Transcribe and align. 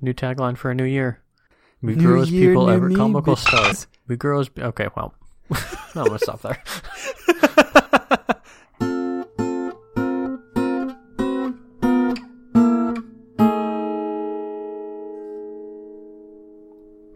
New 0.00 0.12
tagline 0.14 0.56
for 0.56 0.70
a 0.70 0.74
new 0.74 0.84
year. 0.84 1.20
We 1.82 1.94
New 1.94 2.02
grow 2.02 2.20
as 2.22 2.30
year, 2.30 2.48
people 2.50 2.70
ever 2.70 2.90
comical 2.90 3.36
start. 3.36 3.86
We 4.06 4.16
grow 4.16 4.40
as 4.40 4.50
okay. 4.58 4.88
Well, 4.96 5.14
I'm 5.94 6.04
gonna 6.06 6.18
stop 6.18 6.42
there. 6.42 6.62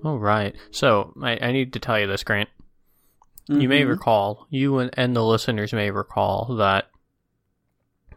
All 0.05 0.19
right. 0.19 0.55
So 0.71 1.15
I, 1.23 1.39
I 1.41 1.53
need 1.53 1.73
to 1.73 1.79
tell 1.79 1.99
you 1.99 2.07
this, 2.07 2.23
Grant. 2.25 2.49
You 3.49 3.69
may 3.69 3.83
Mhm. 3.83 3.89
recall, 3.89 4.47
you 4.51 4.79
and, 4.79 4.91
and 4.95 5.15
the 5.15 5.23
listeners 5.25 5.73
may 5.73 5.91
recall 5.91 6.57
that 6.57 6.89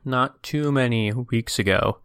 not 0.05 0.41
too 0.41 0.71
many 0.71 1.11
weeks 1.13 1.59
ago, 1.59 1.99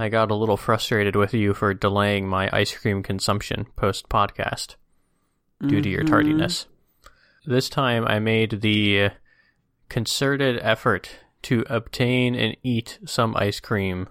I 0.00 0.08
got 0.08 0.30
a 0.30 0.34
little 0.34 0.56
frustrated 0.56 1.14
with 1.14 1.34
you 1.34 1.52
for 1.54 1.74
delaying 1.74 2.26
my 2.26 2.48
ice 2.52 2.76
cream 2.76 3.02
consumption 3.02 3.66
post 3.76 4.08
podcast 4.08 4.76
due 5.66 5.82
to 5.82 5.88
your 5.88 6.02
Mhm. 6.04 6.08
tardiness. 6.08 6.66
This 7.44 7.68
time 7.68 8.06
I 8.06 8.18
made 8.18 8.62
the 8.62 9.10
concerted 9.88 10.58
effort 10.62 11.10
to 11.42 11.64
obtain 11.68 12.34
and 12.34 12.56
eat 12.62 12.98
some 13.04 13.34
ice 13.36 13.60
cream 13.60 14.08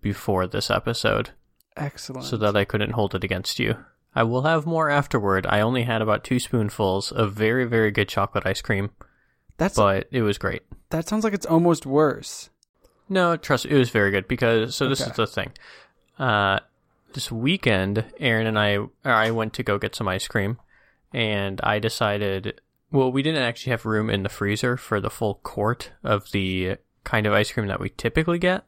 before 0.00 0.46
this 0.46 0.70
episode 0.70 1.30
Excellent. 1.76 2.24
so 2.24 2.36
that 2.36 2.56
I 2.56 2.64
couldn't 2.64 2.92
hold 2.92 3.14
it 3.14 3.24
against 3.24 3.58
you. 3.58 3.76
I 4.14 4.22
will 4.22 4.42
have 4.42 4.64
more 4.66 4.88
afterward. 4.88 5.46
I 5.46 5.60
only 5.60 5.82
had 5.82 6.00
about 6.00 6.24
two 6.24 6.38
spoonfuls 6.38 7.12
of 7.12 7.32
very, 7.34 7.64
very 7.66 7.90
good 7.90 8.08
chocolate 8.08 8.46
ice 8.46 8.62
cream, 8.62 8.90
That's 9.58 9.76
but 9.76 10.06
it 10.10 10.22
was 10.22 10.38
great. 10.38 10.62
that 10.90 11.06
sounds 11.08 11.24
like 11.24 11.34
it's 11.34 11.44
almost 11.46 11.84
worse. 11.84 12.48
No, 13.08 13.36
trust 13.36 13.66
it 13.66 13.76
was 13.76 13.90
very 13.90 14.10
good 14.10 14.26
because 14.28 14.74
so 14.74 14.88
this 14.88 15.00
Okay. 15.00 15.10
is 15.10 15.16
the 15.16 15.26
thing. 15.26 15.52
Uh, 16.18 16.60
this 17.12 17.30
weekend, 17.30 18.04
Aaron 18.18 18.46
and 18.46 18.58
I, 18.58 18.78
I 19.04 19.30
went 19.30 19.52
to 19.54 19.62
go 19.62 19.78
get 19.78 19.94
some 19.94 20.08
ice 20.08 20.26
cream, 20.28 20.58
and 21.12 21.60
I 21.62 21.78
decided. 21.78 22.60
Well, 22.92 23.10
we 23.12 23.22
didn't 23.22 23.42
actually 23.42 23.70
have 23.72 23.84
room 23.84 24.10
in 24.10 24.22
the 24.22 24.28
freezer 24.28 24.76
for 24.76 25.00
the 25.00 25.10
full 25.10 25.34
quart 25.42 25.90
of 26.04 26.30
the 26.32 26.76
kind 27.04 27.26
of 27.26 27.32
ice 27.32 27.50
cream 27.52 27.66
that 27.68 27.80
we 27.80 27.90
typically 27.90 28.38
get, 28.38 28.64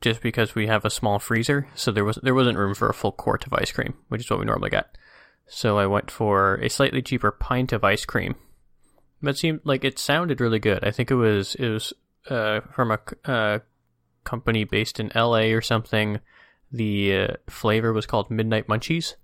just 0.00 0.20
because 0.22 0.54
we 0.54 0.66
have 0.66 0.84
a 0.84 0.90
small 0.90 1.18
freezer. 1.18 1.68
So 1.74 1.90
there 1.92 2.04
was 2.04 2.18
there 2.22 2.34
wasn't 2.34 2.58
room 2.58 2.74
for 2.74 2.88
a 2.88 2.94
full 2.94 3.12
quart 3.12 3.46
of 3.46 3.52
ice 3.54 3.72
cream, 3.72 3.94
which 4.08 4.22
is 4.22 4.30
what 4.30 4.38
we 4.40 4.44
normally 4.46 4.70
get. 4.70 4.96
So 5.46 5.78
I 5.78 5.86
went 5.86 6.10
for 6.10 6.54
a 6.56 6.68
slightly 6.70 7.02
cheaper 7.02 7.30
pint 7.30 7.72
of 7.72 7.84
ice 7.84 8.04
cream. 8.04 8.34
But 9.20 9.30
it 9.36 9.38
seemed 9.38 9.60
like 9.64 9.84
it 9.84 9.98
sounded 9.98 10.40
really 10.40 10.58
good. 10.58 10.82
I 10.84 10.90
think 10.90 11.10
it 11.10 11.14
was 11.16 11.54
it 11.56 11.68
was 11.68 11.92
uh, 12.28 12.60
from 12.74 12.90
a, 12.92 12.98
uh, 13.24 13.58
company 14.24 14.64
based 14.64 15.00
in 15.00 15.10
LA 15.14 15.50
or 15.52 15.60
something. 15.60 16.20
The 16.70 17.16
uh, 17.16 17.28
flavor 17.48 17.92
was 17.92 18.06
called 18.06 18.30
Midnight 18.30 18.66
Munchies, 18.66 19.14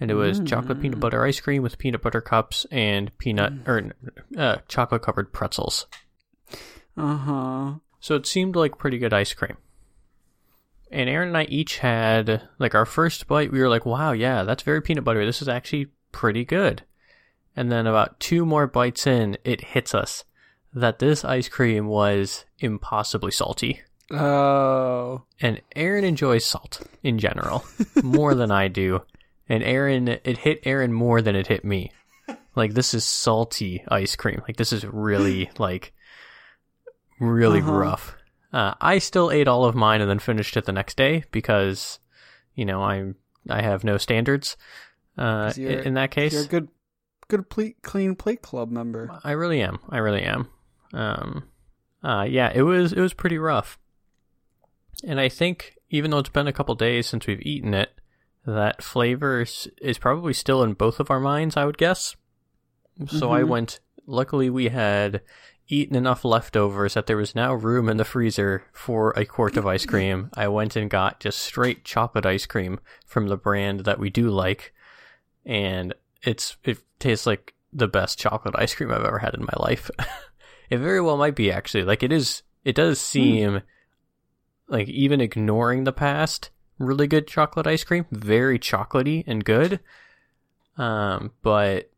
and 0.00 0.10
it 0.10 0.14
was 0.14 0.40
chocolate 0.40 0.80
peanut 0.80 0.98
butter 0.98 1.24
ice 1.24 1.40
cream 1.40 1.62
with 1.62 1.78
peanut 1.78 2.02
butter 2.02 2.20
cups 2.20 2.66
and 2.70 3.16
peanut 3.18 3.52
or 3.66 3.92
uh, 4.36 4.56
chocolate 4.66 5.02
covered 5.02 5.32
pretzels. 5.32 5.86
Uh 6.96 7.16
huh. 7.16 7.74
So 8.00 8.16
it 8.16 8.26
seemed 8.26 8.56
like 8.56 8.78
pretty 8.78 8.98
good 8.98 9.12
ice 9.12 9.32
cream. 9.32 9.56
And 10.90 11.08
Aaron 11.08 11.28
and 11.28 11.36
I 11.36 11.44
each 11.44 11.78
had 11.78 12.48
like 12.58 12.74
our 12.74 12.86
first 12.86 13.26
bite. 13.28 13.52
We 13.52 13.60
were 13.60 13.68
like, 13.68 13.86
"Wow, 13.86 14.12
yeah, 14.12 14.42
that's 14.42 14.62
very 14.62 14.82
peanut 14.82 15.04
buttery. 15.04 15.26
This 15.26 15.42
is 15.42 15.48
actually 15.48 15.88
pretty 16.12 16.44
good." 16.44 16.82
And 17.56 17.70
then 17.70 17.86
about 17.86 18.18
two 18.18 18.44
more 18.44 18.66
bites 18.66 19.06
in, 19.06 19.38
it 19.44 19.60
hits 19.60 19.94
us 19.94 20.24
that 20.74 20.98
this 20.98 21.24
ice 21.24 21.48
cream 21.48 21.86
was 21.86 22.44
impossibly 22.58 23.30
salty. 23.30 23.80
Oh. 24.10 25.22
And 25.40 25.60
Aaron 25.74 26.04
enjoys 26.04 26.44
salt 26.44 26.82
in 27.02 27.18
general 27.18 27.64
more 28.02 28.34
than 28.34 28.50
I 28.50 28.68
do. 28.68 29.02
And 29.48 29.62
Aaron, 29.62 30.08
it 30.08 30.38
hit 30.38 30.60
Aaron 30.64 30.92
more 30.92 31.22
than 31.22 31.36
it 31.36 31.46
hit 31.46 31.64
me. 31.64 31.90
Like 32.56 32.74
this 32.74 32.94
is 32.94 33.04
salty 33.04 33.84
ice 33.88 34.16
cream. 34.16 34.42
Like 34.46 34.56
this 34.56 34.72
is 34.72 34.84
really 34.84 35.50
like 35.58 35.92
really 37.20 37.60
Uh-huh. 37.60 37.72
rough. 37.72 38.16
Uh, 38.52 38.74
I 38.80 38.98
still 38.98 39.30
ate 39.32 39.48
all 39.48 39.64
of 39.64 39.74
mine 39.74 40.00
and 40.00 40.08
then 40.08 40.20
finished 40.20 40.56
it 40.56 40.64
the 40.64 40.72
next 40.72 40.96
day 40.96 41.24
because, 41.32 41.98
you 42.54 42.64
know, 42.64 42.82
I'm 42.82 43.16
I 43.50 43.62
have 43.62 43.82
no 43.84 43.98
standards. 43.98 44.56
Uh, 45.18 45.52
in 45.56 45.94
that 45.94 46.10
case, 46.12 46.32
You're 46.32 46.42
a 46.44 46.46
good, 46.46 46.68
good 47.28 47.50
ple- 47.50 47.72
clean 47.82 48.14
plate 48.14 48.42
club 48.42 48.70
member. 48.70 49.10
I 49.24 49.32
really 49.32 49.60
am. 49.60 49.78
I 49.90 49.98
really 49.98 50.22
am. 50.22 50.48
Um, 50.94 51.44
uh, 52.02 52.26
yeah, 52.28 52.52
it 52.54 52.62
was 52.62 52.92
it 52.92 53.00
was 53.00 53.12
pretty 53.14 53.38
rough, 53.38 53.78
and 55.02 55.18
I 55.20 55.28
think 55.28 55.74
even 55.90 56.10
though 56.10 56.18
it's 56.18 56.28
been 56.28 56.46
a 56.46 56.52
couple 56.52 56.74
days 56.74 57.06
since 57.06 57.26
we've 57.26 57.42
eaten 57.42 57.74
it, 57.74 57.90
that 58.46 58.82
flavor 58.82 59.42
is, 59.42 59.68
is 59.80 59.98
probably 59.98 60.32
still 60.32 60.62
in 60.62 60.74
both 60.74 61.00
of 61.00 61.10
our 61.10 61.20
minds. 61.20 61.56
I 61.56 61.64
would 61.64 61.78
guess. 61.78 62.16
So 63.08 63.32
I 63.32 63.42
Mhm. 63.42 63.48
went. 63.48 63.80
Luckily, 64.06 64.50
we 64.50 64.68
had 64.68 65.22
eaten 65.66 65.96
enough 65.96 66.24
leftovers 66.26 66.92
that 66.94 67.06
there 67.06 67.16
was 67.16 67.34
now 67.34 67.54
room 67.54 67.88
in 67.88 67.96
the 67.96 68.04
freezer 68.04 68.64
for 68.72 69.12
a 69.16 69.24
quart 69.24 69.56
of 69.56 69.66
ice 69.66 69.86
cream. 69.86 70.28
I 70.34 70.46
went 70.48 70.76
and 70.76 70.90
got 70.90 71.20
just 71.20 71.38
straight 71.40 71.84
chocolate 71.84 72.26
ice 72.26 72.44
cream 72.44 72.78
from 73.06 73.28
the 73.28 73.38
brand 73.38 73.80
that 73.80 73.98
we 73.98 74.10
do 74.10 74.28
like, 74.28 74.74
and 75.46 75.94
it's 76.22 76.56
it 76.64 76.78
tastes 76.98 77.26
like 77.26 77.54
the 77.72 77.88
best 77.88 78.18
chocolate 78.18 78.54
ice 78.58 78.74
cream 78.74 78.92
I've 78.92 79.04
ever 79.04 79.18
had 79.20 79.34
in 79.34 79.40
my 79.42 79.54
life. 79.58 79.90
it 80.70 80.78
very 80.78 81.00
well 81.00 81.16
might 81.16 81.36
be 81.36 81.50
actually. 81.50 81.84
Like 81.84 82.02
it 82.02 82.12
is 82.12 82.42
it 82.64 82.74
does 82.74 83.00
seem 83.00 83.62
like 84.68 84.88
even 84.88 85.20
ignoring 85.20 85.84
the 85.84 85.92
past, 85.92 86.50
really 86.78 87.06
good 87.06 87.26
chocolate 87.28 87.66
ice 87.66 87.84
cream, 87.84 88.06
very 88.10 88.58
chocolatey 88.58 89.24
and 89.26 89.44
good. 89.44 89.80
Um 90.76 91.32
but 91.42 91.90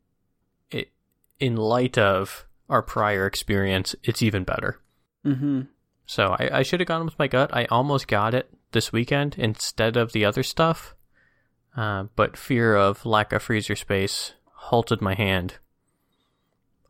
it 0.69 0.91
in 1.39 1.55
light 1.55 1.97
of 1.97 2.45
our 2.69 2.81
prior 2.81 3.25
experience, 3.25 3.95
it's 4.03 4.21
even 4.21 4.43
better. 4.43 4.79
Mm-hmm. 5.25 5.61
So 6.05 6.35
I, 6.39 6.59
I 6.59 6.63
should 6.63 6.79
have 6.79 6.87
gone 6.87 7.05
with 7.05 7.19
my 7.19 7.27
gut. 7.27 7.49
I 7.53 7.65
almost 7.65 8.07
got 8.07 8.33
it 8.33 8.49
this 8.71 8.91
weekend 8.91 9.35
instead 9.37 9.97
of 9.97 10.13
the 10.13 10.25
other 10.25 10.43
stuff, 10.43 10.95
uh, 11.75 12.05
but 12.15 12.37
fear 12.37 12.75
of 12.75 13.05
lack 13.05 13.33
of 13.33 13.43
freezer 13.43 13.75
space 13.75 14.33
halted 14.53 15.01
my 15.01 15.13
hand. 15.13 15.55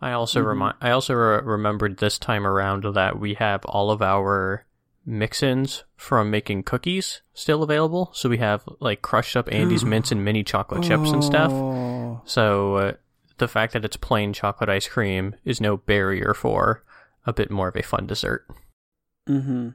I 0.02 0.12
also 0.12 0.42
Mhm. 0.42 0.46
remi- 0.48 0.74
I 0.82 0.92
also 0.92 1.14
re- 1.16 1.42
remembered 1.44 1.98
this 1.98 2.20
time 2.20 2.46
around 2.46 2.84
that 2.94 3.20
we 3.20 3.34
have 3.36 3.66
all 3.66 3.90
of 3.92 4.02
our 4.02 4.66
mix-ins 5.06 5.86
from 5.96 6.30
making 6.30 6.64
cookies 6.64 7.22
still 7.34 7.64
available. 7.64 8.12
So 8.14 8.30
we 8.30 8.38
have 8.38 8.64
like 8.80 9.02
crushed 9.02 9.36
up 9.38 9.52
Andes 9.52 9.84
mints 9.86 10.12
and 10.12 10.24
mini 10.24 10.44
chocolate 10.44 10.84
chips 10.84 11.10
and 11.12 11.24
stuff. 11.24 11.52
Oh. 11.52 12.22
So 12.26 12.76
uh, 12.76 12.92
the 13.38 13.48
fact 13.48 13.74
that 13.74 13.86
it's 13.86 13.98
plain 13.98 14.34
chocolate 14.34 14.70
ice 14.70 14.88
cream 14.88 15.36
is 15.46 15.62
no 15.62 15.78
barrier 15.78 16.34
for 16.34 16.84
a 17.26 17.34
bit 17.34 17.50
more 17.50 17.70
of 17.70 17.76
a 17.76 17.82
fun 17.84 18.06
dessert. 18.06 18.46
Mm-hmm. 19.28 19.70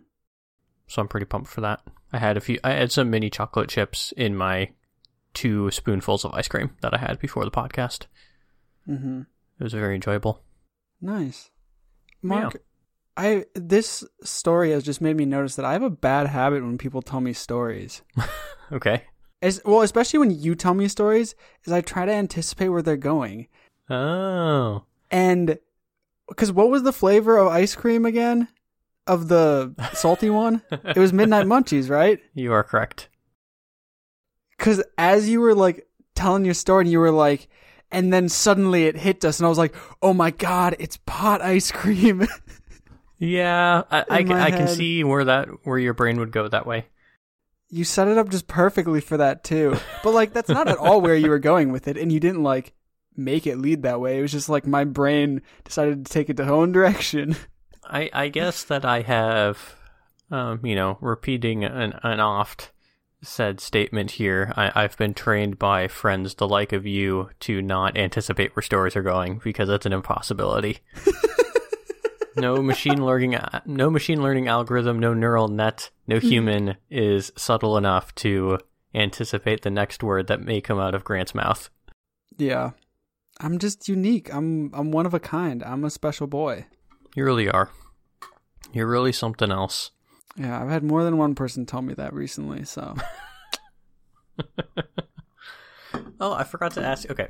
So 0.87 1.03
I'm 1.03 1.09
pretty 1.09 1.27
pumped 1.27 1.51
for 1.51 1.63
that. 1.63 1.81
I 2.13 2.19
had 2.19 2.37
a 2.37 2.41
few. 2.41 2.59
I 2.63 2.73
had 2.73 2.93
some 2.93 3.11
mini 3.11 3.31
chocolate 3.31 3.71
chips 3.71 4.13
in 4.17 4.37
my 4.37 4.71
two 5.33 5.71
spoonfuls 5.71 6.25
of 6.27 6.35
ice 6.35 6.49
cream 6.49 6.77
that 6.83 6.93
I 6.93 6.99
had 6.99 7.19
before 7.19 7.45
the 7.47 7.51
podcast. 7.51 8.07
Mm-hmm. 8.87 9.23
It 9.59 9.63
was 9.65 9.73
very 9.73 9.95
enjoyable. 9.95 10.43
Nice. 11.01 11.51
Mark, 12.23 12.57
I 13.17 13.45
this 13.55 14.05
story 14.23 14.71
has 14.71 14.85
just 14.85 15.01
made 15.01 15.17
me 15.17 15.25
notice 15.25 15.57
that 15.57 15.65
I 15.65 15.73
have 15.73 15.83
a 15.83 15.91
bad 15.91 16.29
habit 16.29 16.63
when 16.63 16.79
people 16.79 17.03
tell 17.03 17.21
me 17.21 17.33
stories. 17.33 18.03
Okay. 18.71 19.03
As, 19.43 19.61
well, 19.67 19.83
especially 19.83 20.19
when 20.21 20.31
you 20.31 20.55
tell 20.55 20.73
me 20.73 20.89
stories, 20.89 21.35
is 21.67 21.73
I 21.75 21.83
try 21.83 22.07
to 22.07 22.13
anticipate 22.13 22.71
where 22.71 22.81
they're 22.81 22.97
going. 22.97 23.49
Oh, 23.91 24.85
And 25.11 25.59
because 26.27 26.51
what 26.53 26.71
was 26.71 26.83
the 26.85 26.93
flavor 26.93 27.37
of 27.37 27.49
ice 27.49 27.75
cream 27.75 28.07
again? 28.07 28.49
Of 29.07 29.29
the 29.29 29.75
salty 29.93 30.31
one? 30.31 30.63
It 30.71 30.97
was 30.97 31.13
Midnight 31.13 31.45
Munchies, 31.45 31.91
right? 31.91 32.19
you 32.33 32.51
are 32.55 32.63
correct. 32.65 33.11
Because 34.57 34.83
as 34.97 35.29
you 35.29 35.41
were 35.41 35.55
like 35.55 35.87
telling 36.15 36.45
your 36.47 36.55
story, 36.55 36.85
and 36.85 36.91
you 36.91 37.01
were 37.01 37.11
like, 37.11 37.49
and 37.93 38.13
then 38.13 38.29
suddenly 38.29 38.87
it 38.87 38.97
hit 38.97 39.25
us, 39.25 39.39
and 39.39 39.47
I 39.47 39.49
was 39.49 39.59
like, 39.59 39.75
oh 40.03 40.13
my 40.15 40.31
god, 40.33 40.75
it's 40.79 40.97
pot 41.07 41.41
ice 41.43 41.71
cream. 41.71 42.27
Yeah, 43.19 43.85
I, 43.89 44.05
I, 44.11 44.17
I 44.19 44.51
can 44.51 44.67
see 44.67 45.05
where 45.05 45.25
that 45.25 45.47
where 45.65 45.79
your 45.79 45.95
brain 45.95 46.19
would 46.19 46.33
go 46.33 46.49
that 46.49 46.67
way. 46.67 46.87
you 47.71 47.85
set 47.85 48.09
it 48.09 48.19
up 48.19 48.29
just 48.31 48.49
perfectly 48.49 49.01
for 49.01 49.17
that 49.17 49.45
too. 49.45 49.77
But 50.03 50.13
like 50.13 50.33
that's 50.33 50.49
not 50.49 50.67
at 50.67 50.77
all 50.77 51.01
where 51.01 51.15
you 51.15 51.31
were 51.31 51.39
going 51.51 51.71
with 51.71 51.87
it 51.87 51.97
and 51.97 52.11
you 52.11 52.19
didn't 52.19 52.43
like 52.43 52.73
make 53.17 53.47
it 53.47 53.59
lead 53.59 53.83
that 53.83 54.01
way. 54.01 54.19
It 54.19 54.23
was 54.23 54.33
just 54.33 54.49
like 54.49 54.67
my 54.67 54.83
brain 54.83 55.41
decided 55.63 56.05
to 56.05 56.13
take 56.13 56.31
it 56.31 56.41
its 56.41 56.49
own 56.49 56.73
direction. 56.73 57.37
I 57.85 58.11
I 58.13 58.29
guess 58.29 58.65
that 58.65 58.85
I 58.85 59.03
have, 59.03 59.77
um, 60.33 60.67
you 60.67 60.75
know, 60.75 60.99
repeating 61.01 61.63
an 61.63 61.95
an 62.03 62.19
oft 62.19 62.73
said 63.23 63.61
statement 63.61 64.13
here. 64.13 64.53
I, 64.57 64.73
I've 64.75 64.97
been 64.97 65.15
trained 65.15 65.59
by 65.59 65.89
friends 65.89 66.35
the 66.35 66.49
like 66.49 66.73
of 66.73 66.87
you 66.87 67.31
to 67.41 67.63
not 67.63 67.97
anticipate 67.97 68.55
where 68.55 68.63
stories 68.63 68.97
are 68.97 69.03
going 69.03 69.41
because 69.43 69.69
that's 69.69 69.87
an 69.87 69.93
impossibility. 69.93 70.79
no 72.37 72.63
machine 72.63 73.05
learning, 73.05 73.37
no 73.65 73.91
machine 73.91 74.23
learning 74.23 74.49
algorithm, 74.49 74.99
no 74.99 75.15
neural 75.15 75.49
net, 75.49 75.91
no 76.07 76.19
hmm. 76.19 76.29
human 76.29 76.77
is 76.91 77.33
subtle 77.37 77.77
enough 77.77 78.15
to 78.17 78.59
anticipate 78.95 79.63
the 79.63 79.71
next 79.71 80.03
word 80.03 80.27
that 80.27 80.41
may 80.41 80.61
come 80.61 80.79
out 80.79 80.95
of 80.95 81.05
Grant's 81.05 81.35
mouth. 81.35 81.71
Yeah. 82.37 82.73
I'm 83.41 83.59
just 83.59 83.89
unique. 83.89 84.33
I'm 84.33 84.71
I'm 84.75 84.93
one 84.93 85.07
of 85.07 85.15
a 85.15 85.21
kind. 85.21 85.63
I'm 85.65 85.85
a 85.85 85.91
special 85.91 86.27
boy. 86.27 86.67
You 87.17 87.25
really 87.25 87.49
are. 87.49 87.71
You're 88.73 88.87
really 88.87 89.13
something 89.13 89.51
else. 89.51 89.91
Yeah, 90.37 90.61
I've 90.63 90.69
had 90.71 90.83
more 90.83 91.05
than 91.05 91.19
one 91.19 91.35
person 91.35 91.67
tell 91.67 91.83
me 91.83 91.95
that 91.95 92.15
recently, 92.15 92.65
so 92.65 92.95
Oh, 96.21 96.33
I 96.33 96.45
forgot 96.45 96.73
to 96.73 96.85
ask. 96.85 97.11
Okay. 97.11 97.29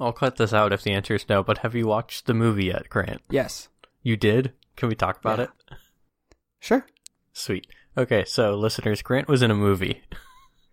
I'll 0.00 0.12
cut 0.12 0.36
this 0.36 0.52
out 0.52 0.72
if 0.72 0.82
the 0.82 0.92
answer 0.92 1.14
is 1.14 1.28
no, 1.28 1.42
but 1.44 1.58
have 1.58 1.74
you 1.74 1.86
watched 1.86 2.26
the 2.26 2.34
movie 2.34 2.64
yet, 2.66 2.88
Grant? 2.88 3.20
yes. 3.30 3.68
You 4.02 4.16
did? 4.16 4.52
Can 4.76 4.88
we 4.88 4.94
talk 4.94 5.18
about 5.20 5.38
Yeah. 5.38 5.44
it? 5.44 5.50
Sure. 6.60 6.86
Sweet. 7.32 7.66
Okay, 7.96 8.24
so 8.26 8.54
listeners, 8.54 9.02
Grant 9.02 9.28
was 9.28 9.40
in 9.40 9.50
a 9.50 9.54
movie. 9.54 10.02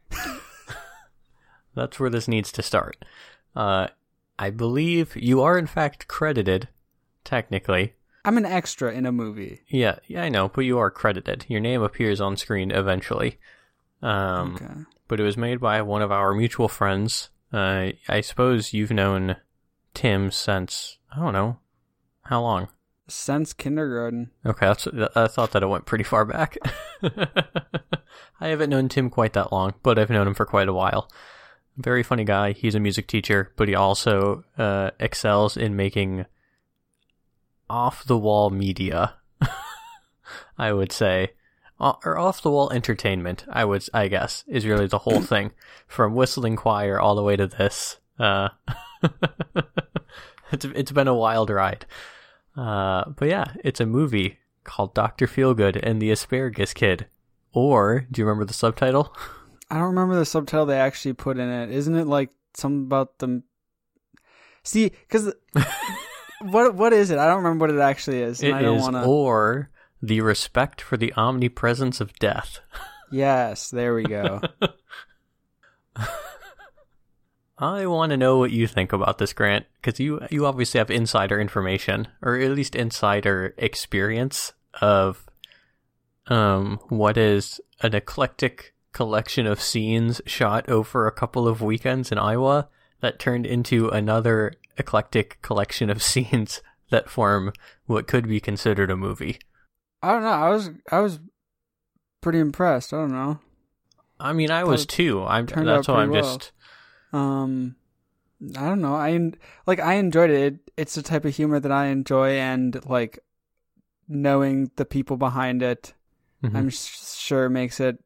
That's 1.76 2.00
where 2.00 2.10
this 2.10 2.28
needs 2.28 2.52
to 2.54 2.62
start. 2.64 3.06
Uh, 3.56 3.88
I 4.40 4.50
believe 4.50 5.16
you 5.16 5.42
are 5.42 5.58
in 5.58 5.68
fact 5.68 6.08
credited, 6.08 6.68
technically. 7.24 7.94
I'm 8.24 8.38
an 8.38 8.46
extra 8.46 8.92
in 8.94 9.06
a 9.06 9.12
movie. 9.12 9.62
Yeah, 9.68 9.96
yeah, 10.08 10.24
I 10.24 10.30
know, 10.30 10.48
but 10.50 10.62
you 10.62 10.78
are 10.78 10.92
credited. 10.92 11.46
Your 11.48 11.60
name 11.60 11.82
appears 11.82 12.22
on 12.22 12.38
screen 12.38 12.72
eventually. 12.72 13.40
Um, 14.02 14.56
Okay. 14.56 14.74
but 15.08 15.20
it 15.20 15.24
was 15.24 15.38
made 15.38 15.60
by 15.60 15.82
one 15.82 16.02
of 16.02 16.12
our 16.12 16.34
mutual 16.34 16.68
friends. 16.68 17.30
Uh, 17.54 17.90
I 18.08 18.22
suppose 18.22 18.74
you've 18.74 18.92
known 18.92 19.36
Tim 19.94 20.32
since 20.32 20.98
I 21.16 21.20
don't 21.20 21.34
know 21.34 21.60
how 22.24 22.42
long. 22.42 22.68
Since 23.08 23.54
kindergarten. 23.54 24.32
Okay, 24.46 24.66
that's, 24.68 24.88
I 25.16 25.28
thought 25.28 25.52
that 25.52 25.64
it 25.64 25.68
went 25.68 25.86
pretty 25.86 26.04
far 26.06 26.24
back. 26.24 26.58
I 28.40 28.48
haven't 28.48 28.70
known 28.70 28.90
Tim 28.90 29.10
quite 29.10 29.34
that 29.34 29.52
long, 29.52 29.74
but 29.84 30.00
I've 30.00 30.10
known 30.10 30.28
him 30.28 30.34
for 30.34 30.46
quite 30.46 30.68
a 30.70 30.74
while. 30.74 31.10
Very 31.78 32.04
funny 32.04 32.24
guy. 32.24 32.52
He's 32.54 32.76
a 32.76 32.80
music 32.80 33.08
teacher, 33.08 33.52
but 33.56 33.68
he 33.68 33.76
also 33.76 34.44
uh, 34.58 34.92
excels 35.00 35.58
in 35.58 35.76
making 35.76 36.26
off 37.72 38.04
the 38.04 38.18
wall 38.18 38.50
media. 38.50 39.16
I 40.58 40.74
would 40.74 40.92
say, 40.92 41.32
or 41.80 42.18
off 42.18 42.42
the 42.42 42.52
wall 42.52 42.70
entertainment. 42.72 43.46
I 43.50 43.64
would, 43.64 43.88
I 43.94 44.10
guess, 44.10 44.44
is 44.48 44.66
really 44.66 44.88
the 44.88 45.00
whole 45.00 45.22
thing, 45.22 45.54
from 45.88 46.14
whistling 46.14 46.58
choir 46.58 47.00
all 47.00 47.16
the 47.16 47.24
way 47.24 47.38
to 47.38 47.48
this. 47.48 47.98
Uh, 48.20 48.50
it's 50.52 50.66
it's 50.66 50.92
been 50.92 51.08
a 51.08 51.16
wild 51.16 51.50
ride. 51.50 51.86
Uh, 52.58 53.06
but 53.10 53.30
yeah, 53.30 53.54
it's 53.64 53.80
a 53.80 53.86
movie 53.86 54.40
called 54.66 54.94
Doctor 54.94 55.26
Feelgood 55.26 55.80
and 55.82 56.02
the 56.02 56.12
Asparagus 56.12 56.74
Kid. 56.74 57.08
Or 57.54 58.06
do 58.12 58.22
you 58.22 58.26
remember 58.26 58.46
the 58.46 58.54
subtitle? 58.54 59.16
I 59.72 59.76
don't 59.76 59.96
remember 59.96 60.16
the 60.16 60.26
subtitle 60.26 60.66
they 60.66 60.78
actually 60.78 61.14
put 61.14 61.40
in 61.40 61.48
it. 61.48 61.72
Isn't 61.72 61.96
it 61.96 62.06
like 62.06 62.32
something 62.54 62.84
about 62.84 63.20
the 63.20 63.44
See, 64.64 64.92
cuz 65.10 65.34
what 66.44 66.76
what 66.76 66.94
is 66.94 67.12
it? 67.12 67.18
I 67.18 67.28
don't 67.28 67.44
remember 67.44 67.68
what 67.68 67.76
it 67.76 67.80
actually 67.80 68.22
is. 68.22 68.42
and 68.42 68.50
It 68.50 68.56
I 68.56 68.62
don't 68.62 68.78
is 68.78 68.82
want 68.82 68.96
to 68.96 69.04
or 69.04 69.70
the 70.02 70.22
respect 70.22 70.82
for 70.82 70.98
the 70.98 71.14
omnipresence 71.14 72.02
of 72.02 72.14
death. 72.20 72.60
Yes, 73.12 73.70
there 73.70 73.94
we 73.94 74.04
go. 74.04 74.42
I 77.58 77.86
want 77.86 78.10
to 78.10 78.18
know 78.18 78.38
what 78.40 78.52
you 78.52 78.66
think 78.66 78.92
about 78.92 79.20
this, 79.20 79.34
Grant, 79.34 79.66
because 79.82 80.00
you 80.00 80.20
you 80.32 80.46
obviously 80.46 80.80
have 80.80 80.90
insider 80.90 81.40
information, 81.40 82.08
or 82.22 82.36
at 82.38 82.52
least 82.52 82.76
insider 82.76 83.54
experience 83.58 84.54
of 84.82 85.26
um 86.28 86.80
what 86.90 87.18
is 87.18 87.60
an 87.82 87.94
eclectic 87.94 88.74
collection 88.94 89.46
of 89.46 89.62
scenes 89.62 90.22
shot 90.26 90.70
over 90.70 91.06
a 91.06 91.12
couple 91.12 91.48
of 91.48 91.62
weekends 91.62 92.12
in 92.12 92.18
Iowa 92.18 92.68
that 93.02 93.20
turned 93.20 93.46
into 93.46 93.90
another 93.90 94.54
eclectic 94.82 95.42
collection 95.42 95.90
of 95.90 96.02
scenes 96.12 96.62
that 96.90 97.10
form 97.10 97.54
what 97.86 98.08
could 98.08 98.28
be 98.28 98.40
considered 98.42 98.92
a 98.92 98.98
movie. 98.98 99.40
I 100.04 100.12
don't 100.14 100.24
know. 100.24 100.30
I 100.30 100.50
was 100.50 100.70
I 100.92 101.00
was 101.00 101.20
pretty 102.22 102.40
impressed. 102.40 102.92
I 102.94 102.98
don't 102.98 103.12
know. 103.14 103.40
I 104.20 104.34
mean, 104.34 104.52
I 104.52 104.64
was 104.64 104.86
too. 104.86 105.24
I'm 105.24 105.46
that's 105.46 105.88
why 105.88 106.02
I'm 106.04 106.10
well. 106.12 106.22
just 106.38 106.52
Um, 107.14 107.76
I 108.58 108.66
don't 108.68 108.82
know. 108.82 108.96
I 108.96 109.32
like 109.66 109.80
I 109.80 109.94
enjoyed 109.96 110.30
it. 110.32 110.54
it. 110.54 110.72
It's 110.78 110.96
the 110.96 111.02
type 111.04 111.26
of 111.26 111.36
humor 111.36 111.60
that 111.60 111.72
I 111.72 111.88
enjoy, 111.88 112.32
and 112.38 112.84
like 112.86 113.20
knowing 114.08 114.72
the 114.76 114.86
people 114.86 115.18
behind 115.18 115.62
it, 115.62 115.94
Mhm. 116.44 116.56
I'm 116.56 116.70
sure 116.70 117.50
makes 117.50 117.80
it 117.80 117.98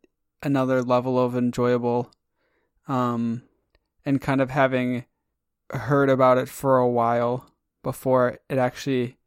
another 0.44 0.84
level 0.84 1.18
of 1.18 1.36
enjoyable. 1.36 2.12
Um, 2.88 3.44
and 4.06 4.22
kind 4.22 4.42
of 4.42 4.52
having 4.52 5.06
heard 5.72 6.10
about 6.10 6.38
it 6.38 6.48
for 6.50 6.78
a 6.78 6.88
while 6.88 7.50
before 7.84 8.40
it 8.50 8.58
actually 8.58 9.18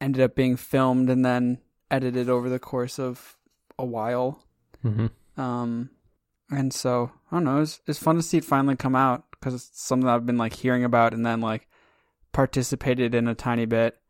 ended 0.00 0.22
up 0.22 0.34
being 0.34 0.56
filmed 0.56 1.08
and 1.08 1.24
then 1.24 1.58
edited 1.90 2.28
over 2.28 2.48
the 2.48 2.58
course 2.58 2.98
of 2.98 3.36
a 3.78 3.84
while. 3.84 4.44
Mhm. 4.84 5.10
Um, 5.36 5.90
and 6.50 6.72
so 6.72 7.10
I 7.30 7.36
don't 7.36 7.44
know. 7.44 7.60
It's 7.60 7.80
it's 7.86 7.98
fun 7.98 8.16
to 8.16 8.22
see 8.22 8.38
it 8.38 8.44
finally 8.44 8.76
come 8.76 8.94
out 8.94 9.24
because 9.30 9.54
it's 9.54 9.70
something 9.82 10.08
I've 10.08 10.26
been 10.26 10.38
like 10.38 10.54
hearing 10.54 10.84
about 10.84 11.14
and 11.14 11.24
then 11.24 11.40
like 11.40 11.68
participated 12.32 13.14
in 13.14 13.28
a 13.28 13.34
tiny 13.34 13.64
bit. 13.66 14.00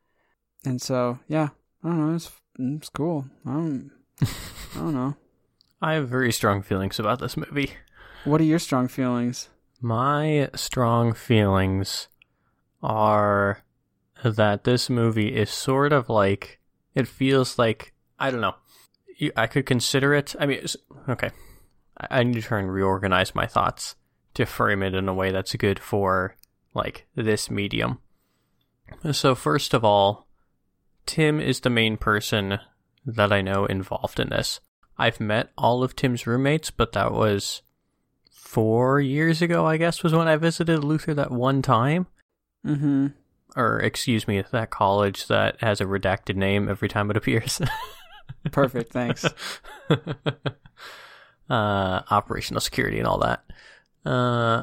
And 0.65 0.81
so 0.81 1.19
yeah, 1.29 1.51
I 1.83 1.89
don't 1.89 2.09
know. 2.09 2.15
It's 2.15 2.31
it's 2.59 2.89
cool. 2.89 3.27
I 3.47 3.53
don't 3.53 3.91
I 4.23 4.79
don't 4.79 4.95
know. 4.95 5.17
I 5.83 5.95
have 5.95 6.09
very 6.09 6.33
strong 6.33 6.63
feelings 6.63 6.99
about 6.99 7.21
this 7.21 7.37
movie. 7.37 7.73
What 8.25 8.41
are 8.41 8.45
your 8.45 8.59
strong 8.59 8.89
feelings? 8.89 9.49
My 9.85 10.49
strong 10.55 11.13
feelings 11.13 12.09
are 12.83 13.63
that 14.23 14.65
this 14.65 14.89
movie 14.89 15.37
is 15.37 15.51
sort 15.51 15.93
of 15.93 16.09
like 16.09 16.59
it 16.95 17.07
feels 17.07 17.59
like 17.59 17.93
I 18.19 18.31
don't 18.31 18.41
know. 18.41 18.55
I 19.37 19.47
could 19.47 19.67
consider 19.67 20.15
it. 20.15 20.35
I 20.41 20.47
mean, 20.47 20.65
okay. 21.07 21.33
I 21.99 22.23
need 22.23 22.33
to 22.33 22.41
try 22.41 22.61
and 22.61 22.73
reorganize 22.73 23.35
my 23.35 23.45
thoughts 23.45 23.95
to 24.33 24.47
frame 24.47 24.83
it 24.83 24.95
in 24.95 25.07
a 25.07 25.13
way 25.13 25.31
that's 25.31 25.55
good 25.55 25.79
for 25.79 26.35
like 26.73 27.07
this 27.15 27.51
medium. 27.51 27.99
So 29.13 29.35
first 29.35 29.75
of 29.75 29.85
all, 29.85 30.27
Tim 31.05 31.39
is 31.39 31.61
the 31.61 31.69
main 31.69 31.99
person 31.99 32.59
that 33.05 33.35
I 33.35 33.43
know 33.43 33.67
involved 33.67 34.19
in 34.19 34.31
this. 34.31 34.61
I've 34.97 35.21
met 35.21 35.51
all 35.59 35.85
of 35.85 35.95
Tim's 35.95 36.27
roommates, 36.27 36.71
but 36.71 36.93
that 36.93 37.13
was 37.13 37.61
four 38.55 39.01
years 39.01 39.43
ago, 39.43 39.67
I 39.67 39.79
guess, 39.79 40.05
was 40.05 40.15
when 40.15 40.29
I 40.29 40.37
visited 40.37 40.85
Luther 40.85 41.13
that 41.15 41.33
one 41.33 41.61
time. 41.61 42.07
Mm-hmm. 42.65 43.09
Or, 43.57 43.81
excuse 43.81 44.29
me, 44.29 44.45
that 44.53 44.71
college 44.71 45.27
that 45.27 45.61
has 45.61 45.81
a 45.81 45.85
redacted 45.85 46.37
name 46.37 46.69
every 46.69 46.89
time 46.89 47.11
it 47.11 47.17
appears. 47.17 47.61
Perfect. 48.53 48.93
Thanks. 48.93 49.25
uh, 51.51 52.03
operational 52.11 52.61
security 52.61 52.99
and 53.01 53.09
all 53.09 53.19
that. 53.19 53.45
Uh, 54.09 54.63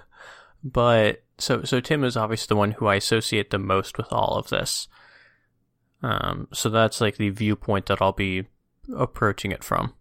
but 0.64 1.22
so 1.36 1.64
so 1.64 1.80
Tim 1.80 2.04
is 2.04 2.16
obviously 2.16 2.46
the 2.48 2.56
one 2.56 2.72
who 2.72 2.86
I 2.86 2.94
associate 2.94 3.50
the 3.50 3.58
most 3.58 3.98
with 3.98 4.10
all 4.10 4.36
of 4.36 4.48
this. 4.48 4.88
Um, 6.02 6.48
so 6.54 6.70
that's 6.70 7.00
like 7.00 7.18
the 7.18 7.30
viewpoint 7.30 7.86
that 7.86 8.00
I'll 8.00 8.12
be 8.12 8.46
approaching 8.96 9.52
it 9.52 9.62
from. 9.62 9.92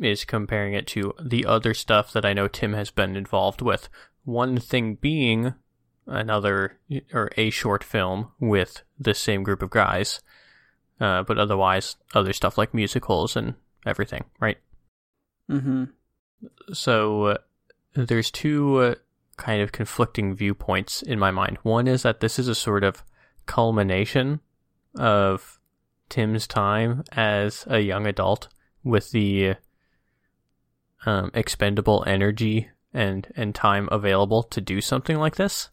Is 0.00 0.24
comparing 0.24 0.74
it 0.74 0.86
to 0.88 1.14
the 1.22 1.46
other 1.46 1.72
stuff 1.72 2.12
that 2.12 2.24
I 2.24 2.32
know 2.32 2.48
Tim 2.48 2.72
has 2.72 2.90
been 2.90 3.14
involved 3.14 3.62
with. 3.62 3.88
One 4.24 4.58
thing 4.58 4.96
being 4.96 5.54
another 6.06 6.78
or 7.12 7.30
a 7.36 7.50
short 7.50 7.84
film 7.84 8.32
with 8.40 8.82
the 8.98 9.14
same 9.14 9.42
group 9.42 9.62
of 9.62 9.70
guys, 9.70 10.20
uh, 11.00 11.22
but 11.22 11.38
otherwise 11.38 11.96
other 12.14 12.32
stuff 12.32 12.58
like 12.58 12.74
musicals 12.74 13.36
and 13.36 13.54
everything, 13.86 14.24
right? 14.40 14.58
Mm-hmm. 15.50 15.84
So 16.72 17.24
uh, 17.24 17.38
there's 17.94 18.30
two 18.30 18.78
uh, 18.78 18.94
kind 19.36 19.62
of 19.62 19.72
conflicting 19.72 20.34
viewpoints 20.34 21.02
in 21.02 21.18
my 21.18 21.30
mind. 21.30 21.58
One 21.62 21.86
is 21.86 22.02
that 22.02 22.20
this 22.20 22.38
is 22.38 22.48
a 22.48 22.54
sort 22.54 22.84
of 22.84 23.04
culmination 23.46 24.40
of 24.96 25.60
Tim's 26.08 26.46
time 26.46 27.04
as 27.12 27.64
a 27.68 27.80
young 27.80 28.06
adult 28.06 28.48
with 28.82 29.10
the 29.10 29.54
um, 31.06 31.30
expendable 31.34 32.04
energy 32.06 32.70
and 32.92 33.26
and 33.36 33.54
time 33.54 33.88
available 33.90 34.42
to 34.44 34.60
do 34.60 34.80
something 34.80 35.16
like 35.18 35.36
this. 35.36 35.70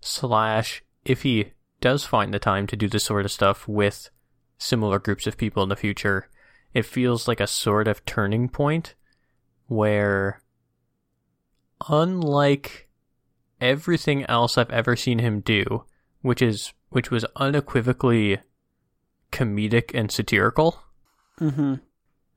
Slash, 0.00 0.82
if 1.04 1.22
he 1.22 1.52
does 1.80 2.04
find 2.04 2.32
the 2.32 2.38
time 2.38 2.66
to 2.68 2.76
do 2.76 2.88
this 2.88 3.04
sort 3.04 3.24
of 3.24 3.32
stuff 3.32 3.68
with 3.68 4.10
similar 4.58 4.98
groups 4.98 5.26
of 5.26 5.36
people 5.36 5.62
in 5.62 5.68
the 5.68 5.76
future, 5.76 6.28
it 6.72 6.84
feels 6.86 7.28
like 7.28 7.40
a 7.40 7.46
sort 7.46 7.88
of 7.88 8.04
turning 8.04 8.48
point 8.48 8.94
where 9.66 10.40
unlike 11.88 12.88
everything 13.60 14.24
else 14.26 14.56
I've 14.58 14.70
ever 14.70 14.96
seen 14.96 15.18
him 15.18 15.40
do, 15.40 15.84
which 16.22 16.42
is 16.42 16.72
which 16.90 17.10
was 17.10 17.24
unequivocally 17.36 18.38
comedic 19.32 19.90
and 19.94 20.10
satirical, 20.10 20.80
Mm-hmm. 21.40 21.74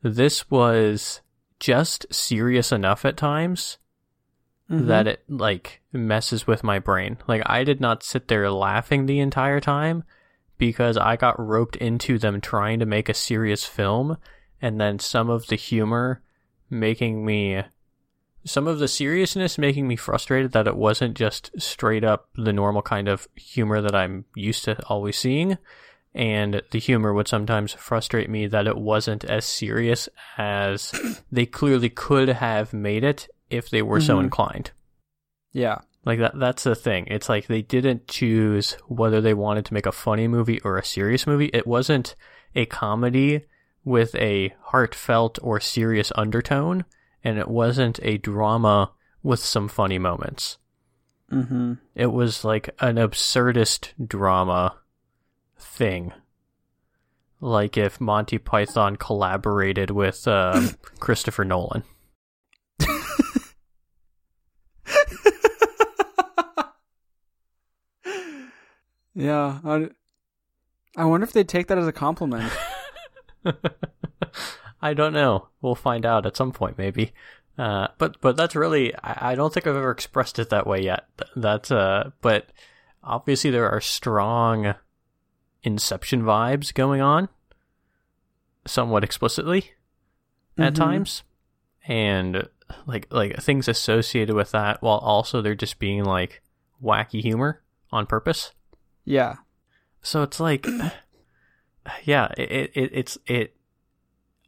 this 0.02 0.50
was 0.50 1.22
just 1.60 2.06
serious 2.14 2.72
enough 2.72 3.06
at 3.06 3.18
times 3.18 3.78
Mhm. 4.70 4.88
that 4.88 5.08
it 5.08 5.24
like 5.30 5.82
messes 5.94 6.46
with 6.46 6.64
my 6.64 6.78
brain. 6.80 7.18
Like 7.28 7.42
I 7.46 7.64
did 7.64 7.80
not 7.80 8.04
sit 8.04 8.28
there 8.28 8.52
laughing 8.52 9.06
the 9.06 9.20
entire 9.20 9.60
time 9.62 10.04
because 10.58 10.98
I 10.98 11.16
got 11.16 11.40
roped 11.40 11.76
into 11.78 12.18
them 12.20 12.42
trying 12.42 12.80
to 12.80 12.86
make 12.86 13.08
a 13.10 13.14
serious 13.14 13.64
film 13.64 14.18
and 14.62 14.80
then 14.82 15.00
some 15.00 15.30
of 15.30 15.48
the 15.48 15.56
humor 15.56 16.22
making 16.70 17.26
me 17.26 17.64
some 18.44 18.68
of 18.68 18.80
the 18.80 18.88
seriousness 18.88 19.58
making 19.58 19.88
me 19.88 19.96
frustrated 19.96 20.52
that 20.54 20.68
it 20.68 20.76
wasn't 20.76 21.16
just 21.18 21.52
straight 21.58 22.04
up 22.04 22.30
the 22.36 22.54
normal 22.54 22.82
kind 22.82 23.08
of 23.08 23.28
humor 23.36 23.82
that 23.82 23.96
I'm 23.96 24.26
used 24.36 24.64
to 24.66 24.82
always 24.88 25.18
seeing 25.18 25.58
and 26.18 26.62
the 26.72 26.80
humor 26.80 27.14
would 27.14 27.28
sometimes 27.30 27.72
frustrate 27.74 28.30
me 28.30 28.48
that 28.48 28.68
it 28.68 28.76
wasn't 28.78 29.24
as 29.24 29.46
serious 29.46 30.10
as 30.38 30.92
they 31.32 31.46
clearly 31.46 31.90
could 31.90 32.28
have 32.28 32.74
made 32.74 33.04
it 33.06 33.30
if 33.50 33.70
they 33.70 33.82
were 33.82 34.02
so 34.02 34.18
Mhm. 34.18 34.24
inclined. 34.24 34.72
yeah. 35.54 35.80
Like 36.06 36.20
that 36.20 36.40
that's 36.40 36.64
the 36.64 36.74
thing. 36.76 37.06
It's 37.08 37.28
like 37.28 37.48
they 37.48 37.62
didn't 37.62 38.08
choose 38.08 38.78
whether 38.88 39.20
they 39.20 39.34
wanted 39.34 39.66
to 39.66 39.74
make 39.74 39.86
a 39.86 39.92
funny 39.92 40.26
movie 40.28 40.62
or 40.62 40.78
a 40.78 40.84
serious 40.86 41.28
movie. 41.28 41.50
It 41.54 41.68
wasn't 41.68 42.16
a 42.56 42.66
comedy 42.66 43.42
with 43.84 44.16
a 44.16 44.56
heartfelt 44.72 45.38
or 45.42 45.60
serious 45.60 46.14
undertone, 46.16 46.86
and 47.26 47.38
it 47.38 47.50
wasn't 47.50 48.00
a 48.04 48.18
drama 48.20 48.92
with 49.22 49.42
some 49.42 49.68
funny 49.68 50.00
moments. 50.00 50.58
Mm-hmm. 51.30 51.74
It 51.94 52.14
was 52.14 52.46
like 52.46 52.70
an 52.80 52.96
absurdist 52.96 53.92
drama 54.08 54.78
thing. 55.60 56.14
Like 57.40 57.78
if 57.78 58.02
Monty 58.02 58.38
Python 58.40 58.96
collaborated 58.96 59.92
with 59.92 60.28
um, 60.28 60.72
Christopher 61.00 61.46
Nolan. 61.46 61.84
yeah. 69.14 69.60
I, 69.64 69.90
I 70.96 71.06
wonder 71.06 71.26
if 71.26 71.34
they 71.34 71.44
take 71.44 71.68
that 71.68 71.78
as 71.78 71.88
a 71.88 71.92
compliment. 71.92 72.52
I 74.82 74.94
don't 74.94 75.14
know. 75.14 75.50
We'll 75.62 75.76
find 75.76 76.06
out 76.06 76.26
at 76.26 76.38
some 76.38 76.52
point, 76.52 76.78
maybe. 76.78 77.14
Uh, 77.58 77.88
but 77.98 78.22
but 78.22 78.38
that's 78.38 78.56
really 78.56 78.94
I, 78.96 79.32
I 79.32 79.36
don't 79.36 79.52
think 79.52 79.66
I've 79.66 79.76
ever 79.76 79.92
expressed 79.92 80.38
it 80.38 80.50
that 80.50 80.68
way 80.68 80.82
yet. 80.82 81.06
That's 81.36 81.72
uh, 81.72 82.12
but 82.22 82.50
obviously 83.04 83.50
there 83.50 83.70
are 83.70 83.82
strong 83.82 84.76
Inception 85.64 86.22
vibes 86.24 86.74
going 86.74 87.02
on, 87.02 87.30
somewhat 88.66 89.04
explicitly 89.04 89.72
at 90.58 90.74
Mhm. 90.74 90.78
times, 90.78 91.24
and 91.88 92.48
like 92.86 93.08
like 93.12 93.38
things 93.42 93.68
associated 93.68 94.36
with 94.36 94.52
that, 94.52 94.82
while 94.82 94.98
also 95.00 95.42
they're 95.42 95.56
just 95.56 95.80
being 95.80 96.04
like 96.04 96.42
wacky 96.84 97.22
humor 97.22 97.62
on 97.92 98.06
purpose. 98.06 98.52
Yeah. 99.06 99.38
So 100.02 100.22
it's 100.24 100.40
like, 100.40 100.66
yeah, 102.04 102.28
it, 102.38 102.72
it 102.76 102.90
it's 102.94 103.18
it 103.26 103.56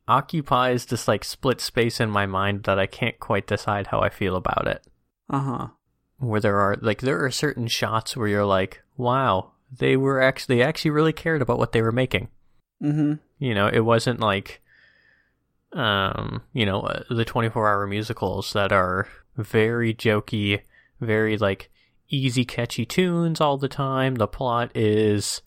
occupies 0.07 0.85
this 0.85 1.07
like 1.07 1.23
split 1.23 1.61
space 1.61 1.99
in 1.99 2.09
my 2.09 2.25
mind 2.25 2.63
that 2.63 2.79
I 2.79 2.87
can't 2.87 3.19
quite 3.19 3.47
decide 3.47 3.87
how 3.87 3.99
I 4.01 4.09
feel 4.09 4.35
about 4.35 4.67
it. 4.67 4.85
Uh 5.29 5.39
huh. 5.39 5.67
Where 6.17 6.41
there 6.41 6.59
are 6.59 6.75
like 6.81 7.01
there 7.01 7.23
are 7.23 7.31
certain 7.31 7.67
shots 7.67 8.17
where 8.17 8.27
you're 8.27 8.45
like, 8.45 8.81
wow, 8.97 9.51
they 9.71 9.97
were 9.97 10.21
actually 10.21 10.57
they 10.57 10.63
actually 10.63 10.91
really 10.91 11.13
cared 11.13 11.41
about 11.41 11.57
what 11.57 11.71
they 11.71 11.81
were 11.81 11.91
making. 11.91 12.29
Mm-hmm. 12.81 13.13
You 13.39 13.53
know, 13.53 13.67
it 13.67 13.81
wasn't 13.81 14.19
like, 14.19 14.61
um, 15.73 16.41
you 16.53 16.65
know, 16.65 16.81
uh, 16.81 17.03
the 17.09 17.25
24 17.25 17.67
hour 17.67 17.87
musicals 17.87 18.53
that 18.53 18.71
are 18.71 19.07
very 19.35 19.93
jokey, 19.93 20.61
very 20.99 21.37
like 21.37 21.69
easy, 22.09 22.45
catchy 22.45 22.85
tunes 22.85 23.39
all 23.39 23.57
the 23.57 23.67
time. 23.67 24.15
The 24.15 24.27
plot 24.27 24.71
is 24.75 25.41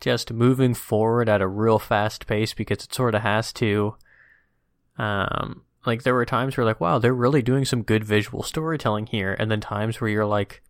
just 0.00 0.32
moving 0.32 0.74
forward 0.74 1.28
at 1.28 1.40
a 1.40 1.48
real 1.48 1.78
fast 1.78 2.26
pace 2.26 2.52
because 2.52 2.84
it 2.84 2.94
sort 2.94 3.14
of 3.14 3.22
has 3.22 3.52
to. 3.54 3.96
Um, 4.98 5.62
like 5.86 6.02
there 6.02 6.14
were 6.14 6.24
times 6.24 6.56
where 6.56 6.66
like, 6.66 6.80
wow, 6.80 6.98
they're 6.98 7.14
really 7.14 7.42
doing 7.42 7.64
some 7.64 7.82
good 7.82 8.04
visual 8.04 8.42
storytelling 8.42 9.06
here, 9.06 9.36
and 9.38 9.50
then 9.50 9.60
times 9.60 10.00
where 10.00 10.10
you're 10.10 10.26
like, 10.26 10.62